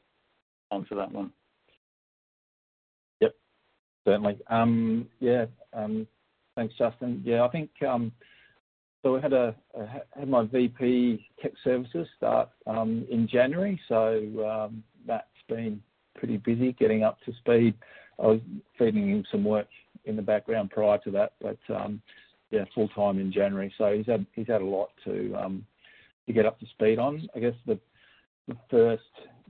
answer 0.73 0.95
that 0.95 1.11
one? 1.11 1.33
Yep, 3.21 3.35
certainly. 4.05 4.39
Um, 4.49 5.09
yeah. 5.21 5.47
Um, 5.73 6.07
thanks, 6.57 6.75
Justin. 6.79 7.23
Yeah, 7.25 7.45
I 7.45 7.49
think 7.49 7.71
so 7.81 9.17
I 9.17 9.21
had 9.21 10.29
my 10.29 10.43
VP 10.43 11.27
Tech 11.41 11.53
Services 11.65 12.07
start 12.17 12.51
in 12.67 13.29
January, 13.31 13.81
so 13.89 14.71
that's 15.07 15.25
been 15.49 15.83
pretty 16.15 16.37
busy 16.37 16.73
getting 16.75 17.03
up 17.03 17.19
to 17.25 17.33
speed. 17.39 17.75
I 18.19 18.27
was 18.27 18.41
feeding 18.79 19.09
him 19.09 19.25
some 19.31 19.45
work 19.45 19.67
in 20.05 20.17
the 20.17 20.23
background 20.23 20.71
prior 20.71 20.99
to 20.99 21.11
that, 21.11 21.33
but 21.41 21.59
um, 21.75 22.01
yeah, 22.51 22.65
full-time 22.75 23.19
in 23.19 23.33
January. 23.33 23.73
So 23.79 23.97
he's 23.97 24.07
had 24.07 24.27
he's 24.35 24.47
had 24.49 24.63
a 24.63 24.67
lot 24.67 24.91
to 25.05 25.35
um, 25.35 25.65
to 26.27 26.33
get 26.33 26.47
up 26.47 26.59
to 26.61 26.67
speed 26.67 26.99
on. 26.99 27.29
I 27.35 27.41
guess 27.41 27.55
the 27.67 27.79
the 28.49 28.57
first 28.71 29.03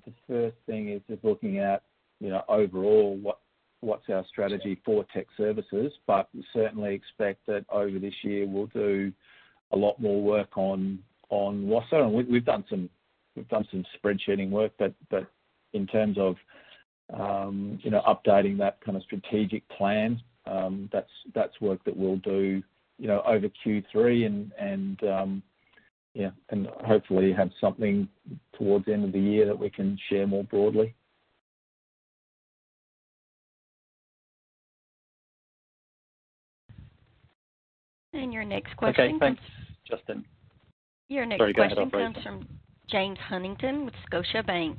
the 0.04 0.12
first 0.26 0.56
thing 0.66 0.90
is 0.90 1.02
just 1.08 1.24
looking 1.24 1.58
at 1.58 1.82
you 2.20 2.28
know 2.28 2.42
overall 2.48 3.16
what 3.16 3.38
what's 3.80 4.08
our 4.10 4.24
strategy 4.28 4.80
for 4.84 5.04
Tech 5.12 5.26
Services. 5.36 5.92
But 6.06 6.28
we 6.34 6.44
certainly 6.52 6.94
expect 6.94 7.46
that 7.46 7.64
over 7.70 7.98
this 7.98 8.14
year, 8.22 8.46
we'll 8.46 8.66
do 8.66 9.12
a 9.72 9.76
lot 9.76 10.00
more 10.00 10.22
work 10.22 10.56
on 10.56 10.98
on 11.30 11.66
Wassa, 11.66 12.04
and 12.04 12.12
We've 12.12 12.44
done 12.44 12.64
some 12.68 12.90
we've 13.36 13.48
done 13.48 13.66
some 13.70 13.84
spreadsheeting 14.02 14.50
work, 14.50 14.72
but 14.78 14.92
but 15.10 15.26
in 15.72 15.86
terms 15.86 16.18
of 16.18 16.36
um, 17.12 17.78
you 17.82 17.90
know 17.90 18.02
updating 18.06 18.58
that 18.58 18.80
kind 18.84 18.96
of 18.96 19.02
strategic 19.02 19.68
plan, 19.68 20.20
that's 20.92 21.10
that's 21.34 21.60
work 21.60 21.82
that 21.84 21.96
we'll 21.96 22.16
do 22.16 22.62
you 23.00 23.06
know, 23.08 23.22
over 23.26 23.48
Q3 23.64 24.26
and 24.26 24.52
and 24.60 25.02
um 25.04 25.42
yeah, 26.12 26.30
and 26.50 26.66
hopefully 26.84 27.32
have 27.32 27.50
something 27.60 28.08
towards 28.58 28.84
the 28.84 28.92
end 28.92 29.04
of 29.04 29.12
the 29.12 29.20
year 29.20 29.46
that 29.46 29.58
we 29.58 29.70
can 29.70 29.98
share 30.08 30.26
more 30.26 30.44
broadly. 30.44 30.94
And 38.12 38.32
your 38.32 38.44
next 38.44 38.76
question. 38.76 39.04
Okay, 39.04 39.18
thanks, 39.20 39.42
Justin. 39.88 40.24
Your 41.08 41.24
next 41.26 41.38
Sorry, 41.38 41.52
go 41.52 41.62
ahead, 41.62 41.76
question 41.76 41.88
operator. 41.88 42.12
comes 42.12 42.24
from 42.24 42.58
James 42.90 43.18
Huntington 43.28 43.84
with 43.84 43.94
Scotiabank. 44.10 44.76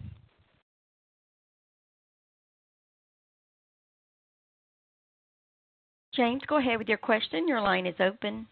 James, 6.14 6.42
go 6.48 6.58
ahead 6.58 6.78
with 6.78 6.90
your 6.90 6.98
question. 6.98 7.48
Your 7.48 7.62
line 7.62 7.86
is 7.86 7.96
open. 8.00 8.48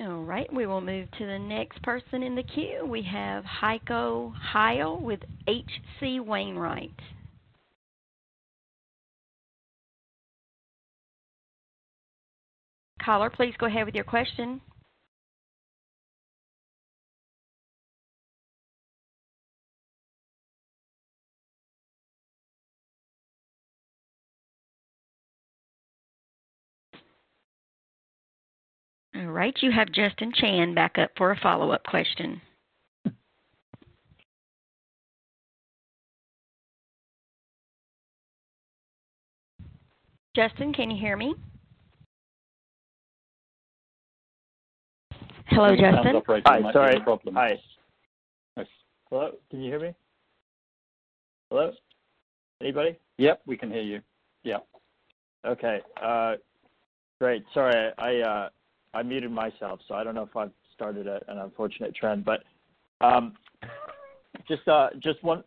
All 0.00 0.24
right, 0.24 0.52
we 0.52 0.66
will 0.66 0.80
move 0.80 1.08
to 1.18 1.26
the 1.26 1.38
next 1.38 1.80
person 1.82 2.24
in 2.24 2.34
the 2.34 2.42
queue. 2.42 2.84
We 2.88 3.02
have 3.02 3.44
Heiko 3.44 4.32
Ihle 4.52 5.00
with 5.00 5.20
H.C. 5.46 6.18
Wainwright. 6.18 6.90
Caller, 13.00 13.30
please 13.30 13.54
go 13.58 13.66
ahead 13.66 13.86
with 13.86 13.94
your 13.94 14.04
question. 14.04 14.60
All 29.14 29.26
right, 29.26 29.54
you 29.60 29.70
have 29.70 29.92
Justin 29.92 30.32
Chan 30.34 30.74
back 30.74 30.96
up 30.98 31.10
for 31.18 31.32
a 31.32 31.36
follow-up 31.40 31.84
question. 31.84 32.40
Justin, 40.34 40.72
can 40.72 40.90
you 40.90 40.98
hear 40.98 41.14
me? 41.16 41.34
Hello, 45.48 45.76
Justin? 45.76 46.22
Hi, 46.46 46.72
sorry. 46.72 46.98
Problem. 47.00 47.34
Hi. 47.34 47.60
Hello, 49.10 49.32
can 49.50 49.60
you 49.60 49.70
hear 49.70 49.80
me? 49.80 49.94
Hello? 51.50 51.70
Anybody? 52.62 52.98
Yep, 53.18 53.42
we 53.44 53.58
can 53.58 53.70
hear 53.70 53.82
you. 53.82 54.00
Yeah. 54.42 54.60
Okay. 55.44 55.82
Uh, 56.02 56.36
great. 57.20 57.44
Sorry, 57.52 57.92
I 57.98 58.20
uh, 58.20 58.48
muted 59.00 59.30
myself, 59.30 59.80
so 59.88 59.94
I 59.94 60.04
don't 60.04 60.14
know 60.14 60.24
if 60.24 60.36
I've 60.36 60.50
started 60.74 61.06
an 61.06 61.38
unfortunate 61.38 61.94
trend. 61.94 62.26
But 62.26 62.42
um, 63.00 63.32
just 64.46 65.22
one 65.22 65.42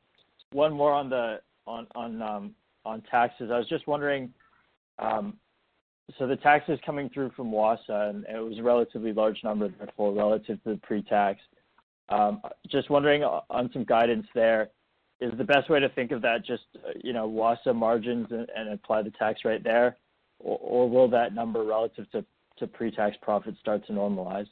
one 0.52 0.74
more 0.74 0.92
on 0.92 1.12
the 1.12 1.42
on 1.68 1.86
on 1.94 3.02
taxes. 3.12 3.52
I 3.54 3.60
was 3.60 3.70
just 3.70 3.86
wondering, 3.86 4.34
Um, 4.98 5.38
so 6.18 6.28
the 6.28 6.36
taxes 6.38 6.80
coming 6.86 7.10
through 7.10 7.32
from 7.36 7.52
Wassa, 7.52 8.10
and 8.10 8.26
it 8.26 8.40
was 8.40 8.58
a 8.60 8.64
relatively 8.64 9.12
large 9.12 9.44
number 9.44 9.70
therefore 9.70 10.14
relative 10.14 10.64
to 10.64 10.72
the 10.72 10.78
pre-tax. 10.78 11.40
Just 12.70 12.90
wondering 12.90 13.24
on 13.24 13.70
some 13.74 13.84
guidance 13.84 14.28
there, 14.36 14.70
is 15.20 15.32
the 15.38 15.44
best 15.44 15.70
way 15.70 15.80
to 15.80 15.90
think 15.90 16.12
of 16.12 16.22
that 16.22 16.46
just 16.46 16.64
you 17.04 17.14
know 17.14 17.28
Wassa 17.30 17.74
margins 17.74 18.28
and 18.32 18.70
apply 18.70 19.02
the 19.02 19.12
tax 19.12 19.46
rate 19.46 19.64
there? 19.64 19.98
Or 20.40 20.90
will 20.90 21.08
that 21.10 21.34
number 21.34 21.64
relative 21.64 22.10
to 22.12 22.26
pre-tax 22.68 23.18
profits 23.22 23.60
start 23.60 23.86
to 23.88 23.94
normalize? 23.94 24.48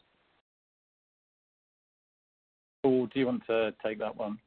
Paul, 2.81 3.07
do 3.13 3.19
you 3.19 3.25
want 3.27 3.45
to 3.47 3.73
take 3.85 3.99
that 3.99 4.15
one? 4.15 4.37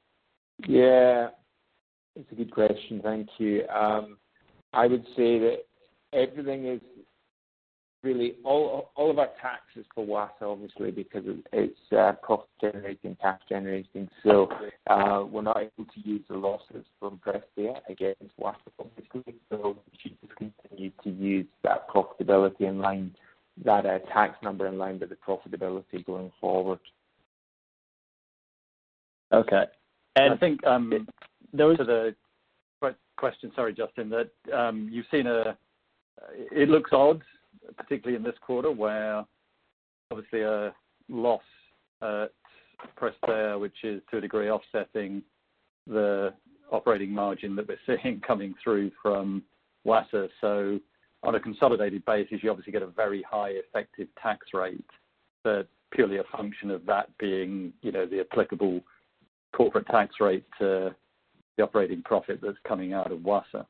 Yeah. 0.66 1.28
It's 2.14 2.32
a 2.32 2.34
good 2.34 2.50
question. 2.50 3.00
Thank 3.02 3.28
you. 3.38 3.62
I 4.72 4.86
would 4.86 5.04
say 5.16 5.38
that 5.38 5.58
everything 6.12 6.66
is 6.66 6.80
really 8.02 8.36
all 8.44 8.90
of 8.96 9.18
our 9.18 9.30
taxes 9.40 9.84
for 9.94 10.06
Wassa, 10.06 10.42
obviously, 10.42 10.90
because 10.90 11.24
it's 11.52 11.78
profit-generating, 12.22 13.16
cash-generating. 13.20 14.08
So 14.22 14.48
uh, 14.86 15.24
we're 15.30 15.42
not 15.42 15.58
able 15.58 15.90
to 15.92 16.00
use 16.08 16.22
the 16.28 16.36
losses 16.36 16.84
from 17.00 17.20
Prestea 17.26 17.80
against 17.88 18.38
Wassa, 18.40 18.56
obviously. 18.78 19.34
So 19.50 19.76
we 19.90 19.98
should 20.00 20.16
just 20.20 20.36
continue 20.36 20.92
to 21.02 21.10
use 21.10 21.46
that 21.64 21.88
profitability 21.88 22.62
in 22.62 22.78
line, 22.78 23.14
that 23.64 23.86
uh, 23.86 23.98
tax 24.12 24.36
number 24.42 24.66
in 24.66 24.78
line 24.78 24.98
with 24.98 25.08
the 25.08 25.16
profitability 25.16 26.04
going 26.04 26.30
forward. 26.40 26.78
Okay. 29.32 29.64
I 30.16 30.36
think 30.38 30.64
um, 30.66 30.90
to 31.56 31.84
the 31.84 32.14
question, 33.16 33.50
sorry, 33.54 33.74
Justin, 33.74 34.10
that 34.10 34.30
um, 34.56 34.88
you've 34.90 35.06
seen 35.10 35.26
a 35.26 35.56
it 36.50 36.68
looks 36.68 36.90
odd, 36.92 37.22
particularly 37.76 38.16
in 38.16 38.22
this 38.22 38.38
quarter, 38.40 38.70
where 38.70 39.24
obviously 40.10 40.42
a 40.42 40.72
loss 41.08 41.42
at 42.02 42.30
Prestea, 42.98 43.58
which 43.58 43.84
is 43.84 44.02
to 44.10 44.18
a 44.18 44.20
degree 44.20 44.50
offsetting 44.50 45.22
the 45.86 46.32
operating 46.72 47.10
margin 47.10 47.54
that 47.56 47.68
we're 47.68 47.98
seeing 48.02 48.20
coming 48.26 48.54
through 48.62 48.90
from 49.02 49.42
Wassa. 49.86 50.28
On 51.22 51.34
a 51.34 51.40
consolidated 51.40 52.04
basis, 52.04 52.38
you 52.42 52.50
obviously 52.50 52.72
get 52.72 52.82
a 52.82 52.86
very 52.86 53.22
high 53.22 53.50
effective 53.50 54.08
tax 54.22 54.46
rate, 54.54 54.84
but 55.42 55.68
purely 55.92 56.18
a 56.18 56.24
function 56.36 56.70
of 56.70 56.84
that 56.86 57.08
being 57.18 57.72
you 57.82 57.90
know, 57.90 58.06
the 58.06 58.20
applicable 58.20 58.80
corporate 59.54 59.86
tax 59.86 60.16
rate 60.20 60.44
to 60.58 60.94
the 61.56 61.62
operating 61.62 62.02
profit 62.02 62.40
that's 62.42 62.58
coming 62.66 62.92
out 62.92 63.10
of 63.10 63.20
Wassa. 63.20 63.66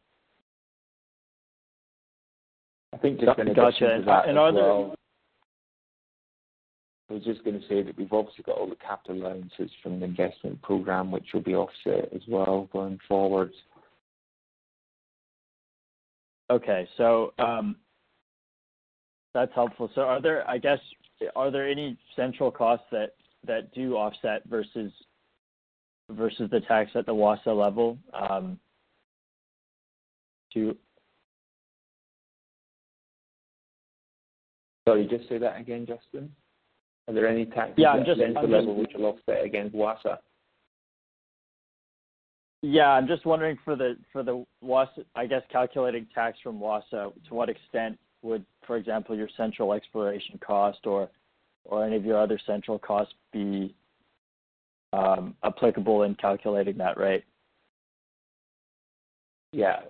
I 2.92 2.98
think 2.98 3.20
just 3.20 3.38
in 3.38 3.48
addition 3.48 4.00
to 4.00 4.04
that 4.06 4.28
as 4.28 4.34
well, 4.34 4.94
I 7.08 7.12
was 7.12 7.22
just 7.22 7.44
going 7.44 7.60
to 7.60 7.68
say 7.68 7.82
that 7.82 7.96
we've 7.96 8.12
obviously 8.12 8.42
got 8.42 8.58
all 8.58 8.68
the 8.68 8.76
capital 8.76 9.22
allowances 9.22 9.70
from 9.82 10.00
the 10.00 10.06
investment 10.06 10.60
program, 10.62 11.12
which 11.12 11.26
will 11.32 11.42
be 11.42 11.54
offset 11.54 12.12
as 12.12 12.22
well 12.26 12.68
going 12.72 12.98
forward. 13.06 13.52
Okay. 16.50 16.88
So, 16.96 17.32
that's 19.36 19.52
helpful. 19.54 19.90
So 19.94 20.00
are 20.00 20.22
there, 20.22 20.48
I 20.48 20.56
guess, 20.56 20.78
are 21.34 21.50
there 21.50 21.68
any 21.68 21.98
central 22.16 22.50
costs 22.50 22.86
that 22.90 23.14
that 23.46 23.72
do 23.74 23.94
offset 23.94 24.42
versus 24.48 24.90
versus 26.10 26.48
the 26.50 26.60
tax 26.60 26.90
at 26.94 27.04
the 27.04 27.14
WASA 27.14 27.52
level? 27.52 27.98
Um, 28.14 28.58
to 30.54 30.74
Sorry, 34.88 35.06
just 35.06 35.28
say 35.28 35.36
that 35.38 35.60
again, 35.60 35.84
Justin. 35.86 36.32
Are 37.08 37.14
there 37.14 37.28
any 37.28 37.44
taxes 37.44 37.74
Yeah, 37.76 37.96
at 37.96 38.06
central 38.16 38.48
level 38.48 38.74
which 38.76 38.92
will 38.96 39.06
offset 39.06 39.44
against 39.44 39.74
WASA? 39.74 40.18
Yeah, 42.62 42.88
I'm 42.88 43.06
just 43.06 43.26
wondering 43.26 43.58
for 43.64 43.76
the 43.76 43.96
for 44.12 44.22
the 44.22 44.44
WASA, 44.62 45.04
I 45.14 45.26
guess 45.26 45.42
calculating 45.52 46.06
tax 46.14 46.38
from 46.42 46.58
WASA, 46.58 47.12
to 47.28 47.34
what 47.34 47.48
extent 47.48 47.98
would, 48.22 48.44
for 48.66 48.76
example, 48.76 49.16
your 49.16 49.28
central 49.36 49.72
exploration 49.72 50.38
cost 50.44 50.80
or 50.84 51.08
or 51.64 51.84
any 51.84 51.96
of 51.96 52.04
your 52.04 52.20
other 52.20 52.40
central 52.46 52.78
costs 52.78 53.14
be 53.32 53.74
um, 54.92 55.34
applicable 55.44 56.04
in 56.04 56.14
calculating 56.14 56.78
that 56.78 56.96
rate? 56.96 57.24
Yeah. 59.52 59.80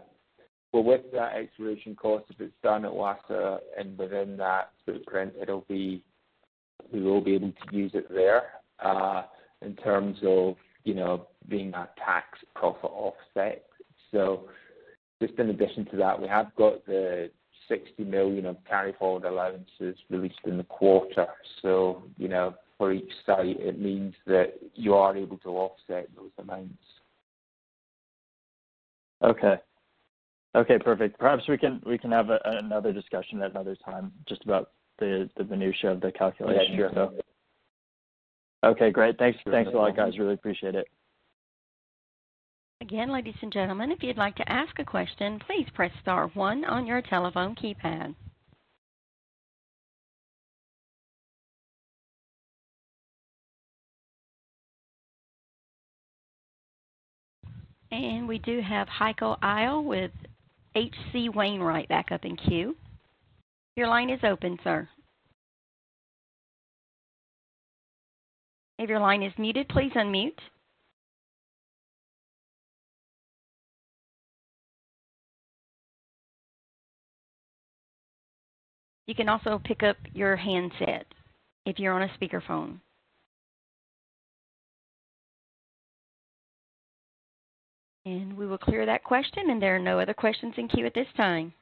Well, 0.72 0.84
with 0.84 1.02
that 1.12 1.36
exploration 1.36 1.94
cost, 1.94 2.24
if 2.30 2.40
it's 2.40 2.54
done 2.62 2.84
at 2.84 2.92
WASA 2.92 3.58
and 3.78 3.96
within 3.96 4.36
that 4.38 4.72
footprint, 4.84 5.34
it'll 5.40 5.64
be, 5.68 6.02
we 6.92 7.02
will 7.02 7.20
be 7.20 7.34
able 7.34 7.52
to 7.52 7.76
use 7.76 7.92
it 7.94 8.06
there. 8.12 8.42
Uh, 8.80 9.22
in 9.62 9.74
terms 9.76 10.18
of, 10.26 10.56
you 10.84 10.94
know, 10.94 11.28
being 11.48 11.72
a 11.74 11.88
tax 12.04 12.38
profit 12.54 12.90
offset. 12.90 13.64
So 14.10 14.48
just 15.20 15.38
in 15.38 15.50
addition 15.50 15.86
to 15.86 15.96
that, 15.98 16.20
we 16.20 16.28
have 16.28 16.54
got 16.56 16.84
the 16.86 17.30
60 17.68 18.04
million 18.04 18.46
of 18.46 18.56
carry 18.68 18.92
forward 18.98 19.24
allowances 19.24 19.96
released 20.10 20.40
in 20.44 20.56
the 20.56 20.64
quarter. 20.64 21.26
So, 21.62 22.02
you 22.16 22.28
know, 22.28 22.54
for 22.78 22.92
each 22.92 23.10
site, 23.24 23.58
it 23.60 23.80
means 23.80 24.14
that 24.26 24.54
you 24.74 24.94
are 24.94 25.16
able 25.16 25.38
to 25.38 25.48
offset 25.48 26.08
those 26.14 26.30
amounts. 26.38 26.74
Okay. 29.22 29.56
Okay, 30.54 30.78
perfect. 30.78 31.18
Perhaps 31.18 31.44
we 31.48 31.58
can 31.58 31.82
we 31.86 31.98
can 31.98 32.10
have 32.10 32.30
a, 32.30 32.38
another 32.44 32.92
discussion 32.92 33.42
at 33.42 33.50
another 33.50 33.76
time 33.84 34.12
just 34.26 34.42
about 34.44 34.70
the 34.98 35.28
the 35.36 35.44
minutia 35.44 35.90
of 35.90 36.00
the 36.00 36.10
calculation. 36.12 36.72
Yeah, 36.72 36.76
sure. 36.76 36.90
So, 36.94 38.68
okay, 38.70 38.90
great. 38.90 39.18
Thanks. 39.18 39.38
Sure, 39.44 39.52
thanks 39.52 39.70
a 39.72 39.76
lot, 39.76 39.96
guys. 39.96 40.18
Really 40.18 40.34
appreciate 40.34 40.74
it. 40.74 40.88
Again, 42.82 43.10
ladies 43.10 43.34
and 43.40 43.52
gentlemen, 43.52 43.90
if 43.90 44.02
you'd 44.02 44.18
like 44.18 44.36
to 44.36 44.52
ask 44.52 44.78
a 44.78 44.84
question, 44.84 45.40
please 45.46 45.66
press 45.74 45.90
star 46.02 46.28
one 46.34 46.64
on 46.64 46.86
your 46.86 47.00
telephone 47.00 47.54
keypad. 47.54 48.14
And 57.90 58.28
we 58.28 58.38
do 58.38 58.60
have 58.60 58.88
Heiko 58.88 59.38
Ihle 59.40 59.82
with 59.82 60.10
H.C. 60.74 61.30
Wainwright 61.30 61.88
back 61.88 62.12
up 62.12 62.26
in 62.26 62.36
queue. 62.36 62.76
Your 63.76 63.88
line 63.88 64.10
is 64.10 64.20
open, 64.22 64.58
sir. 64.62 64.86
If 68.78 68.90
your 68.90 69.00
line 69.00 69.22
is 69.22 69.32
muted, 69.38 69.68
please 69.70 69.92
unmute. 69.96 70.38
You 79.06 79.14
can 79.14 79.28
also 79.28 79.60
pick 79.64 79.82
up 79.82 79.96
your 80.12 80.36
handset 80.36 81.06
if 81.64 81.78
you're 81.78 81.94
on 81.94 82.02
a 82.02 82.18
speakerphone. 82.18 82.80
And 88.04 88.36
we 88.36 88.46
will 88.46 88.58
clear 88.58 88.86
that 88.86 89.02
question, 89.02 89.50
and 89.50 89.60
there 89.60 89.74
are 89.74 89.80
no 89.80 89.98
other 89.98 90.14
questions 90.14 90.54
in 90.56 90.68
queue 90.68 90.86
at 90.86 90.94
this 90.94 91.08
time. 91.16 91.52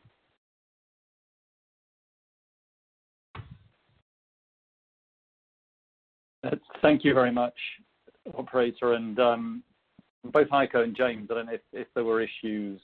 Uh, 6.44 6.50
Thank 6.82 7.02
you 7.04 7.14
very 7.14 7.32
much, 7.32 7.54
operator. 8.36 8.92
And 8.92 9.18
um, 9.18 9.62
both 10.24 10.48
Heiko 10.48 10.82
and 10.82 10.94
James, 10.94 11.28
I 11.30 11.34
don't 11.34 11.46
know 11.46 11.52
if, 11.52 11.62
if 11.72 11.88
there 11.94 12.04
were 12.04 12.20
issues 12.20 12.78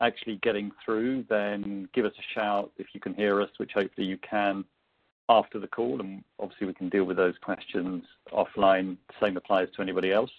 actually 0.00 0.36
getting 0.42 0.70
through, 0.84 1.24
then 1.28 1.88
give 1.94 2.04
us 2.04 2.12
a 2.18 2.38
shout 2.38 2.70
if 2.78 2.88
you 2.92 3.00
can 3.00 3.14
hear 3.14 3.40
us, 3.40 3.50
which 3.58 3.72
hopefully 3.74 4.06
you 4.06 4.18
can 4.18 4.64
after 5.28 5.58
the 5.58 5.68
call. 5.68 6.00
And 6.00 6.22
obviously 6.38 6.66
we 6.66 6.74
can 6.74 6.88
deal 6.88 7.04
with 7.04 7.16
those 7.16 7.34
questions 7.42 8.04
offline. 8.32 8.96
Same 9.22 9.36
applies 9.36 9.68
to 9.76 9.82
anybody 9.82 10.12
else. 10.12 10.30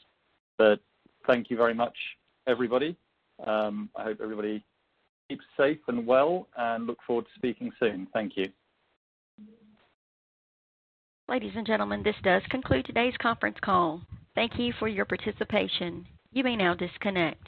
But 0.57 0.79
thank 1.27 1.49
you 1.49 1.57
very 1.57 1.73
much, 1.73 1.95
everybody. 2.47 2.95
Um, 3.45 3.89
I 3.95 4.03
hope 4.03 4.19
everybody 4.21 4.63
keeps 5.29 5.45
safe 5.57 5.79
and 5.87 6.05
well 6.05 6.47
and 6.57 6.85
look 6.87 6.97
forward 7.07 7.25
to 7.25 7.31
speaking 7.35 7.71
soon. 7.79 8.07
Thank 8.13 8.35
you. 8.35 8.49
Ladies 11.29 11.53
and 11.55 11.65
gentlemen, 11.65 12.03
this 12.03 12.15
does 12.23 12.41
conclude 12.49 12.85
today's 12.85 13.15
conference 13.21 13.57
call. 13.61 14.01
Thank 14.35 14.59
you 14.59 14.73
for 14.79 14.89
your 14.89 15.05
participation. 15.05 16.05
You 16.33 16.43
may 16.43 16.57
now 16.57 16.73
disconnect. 16.73 17.47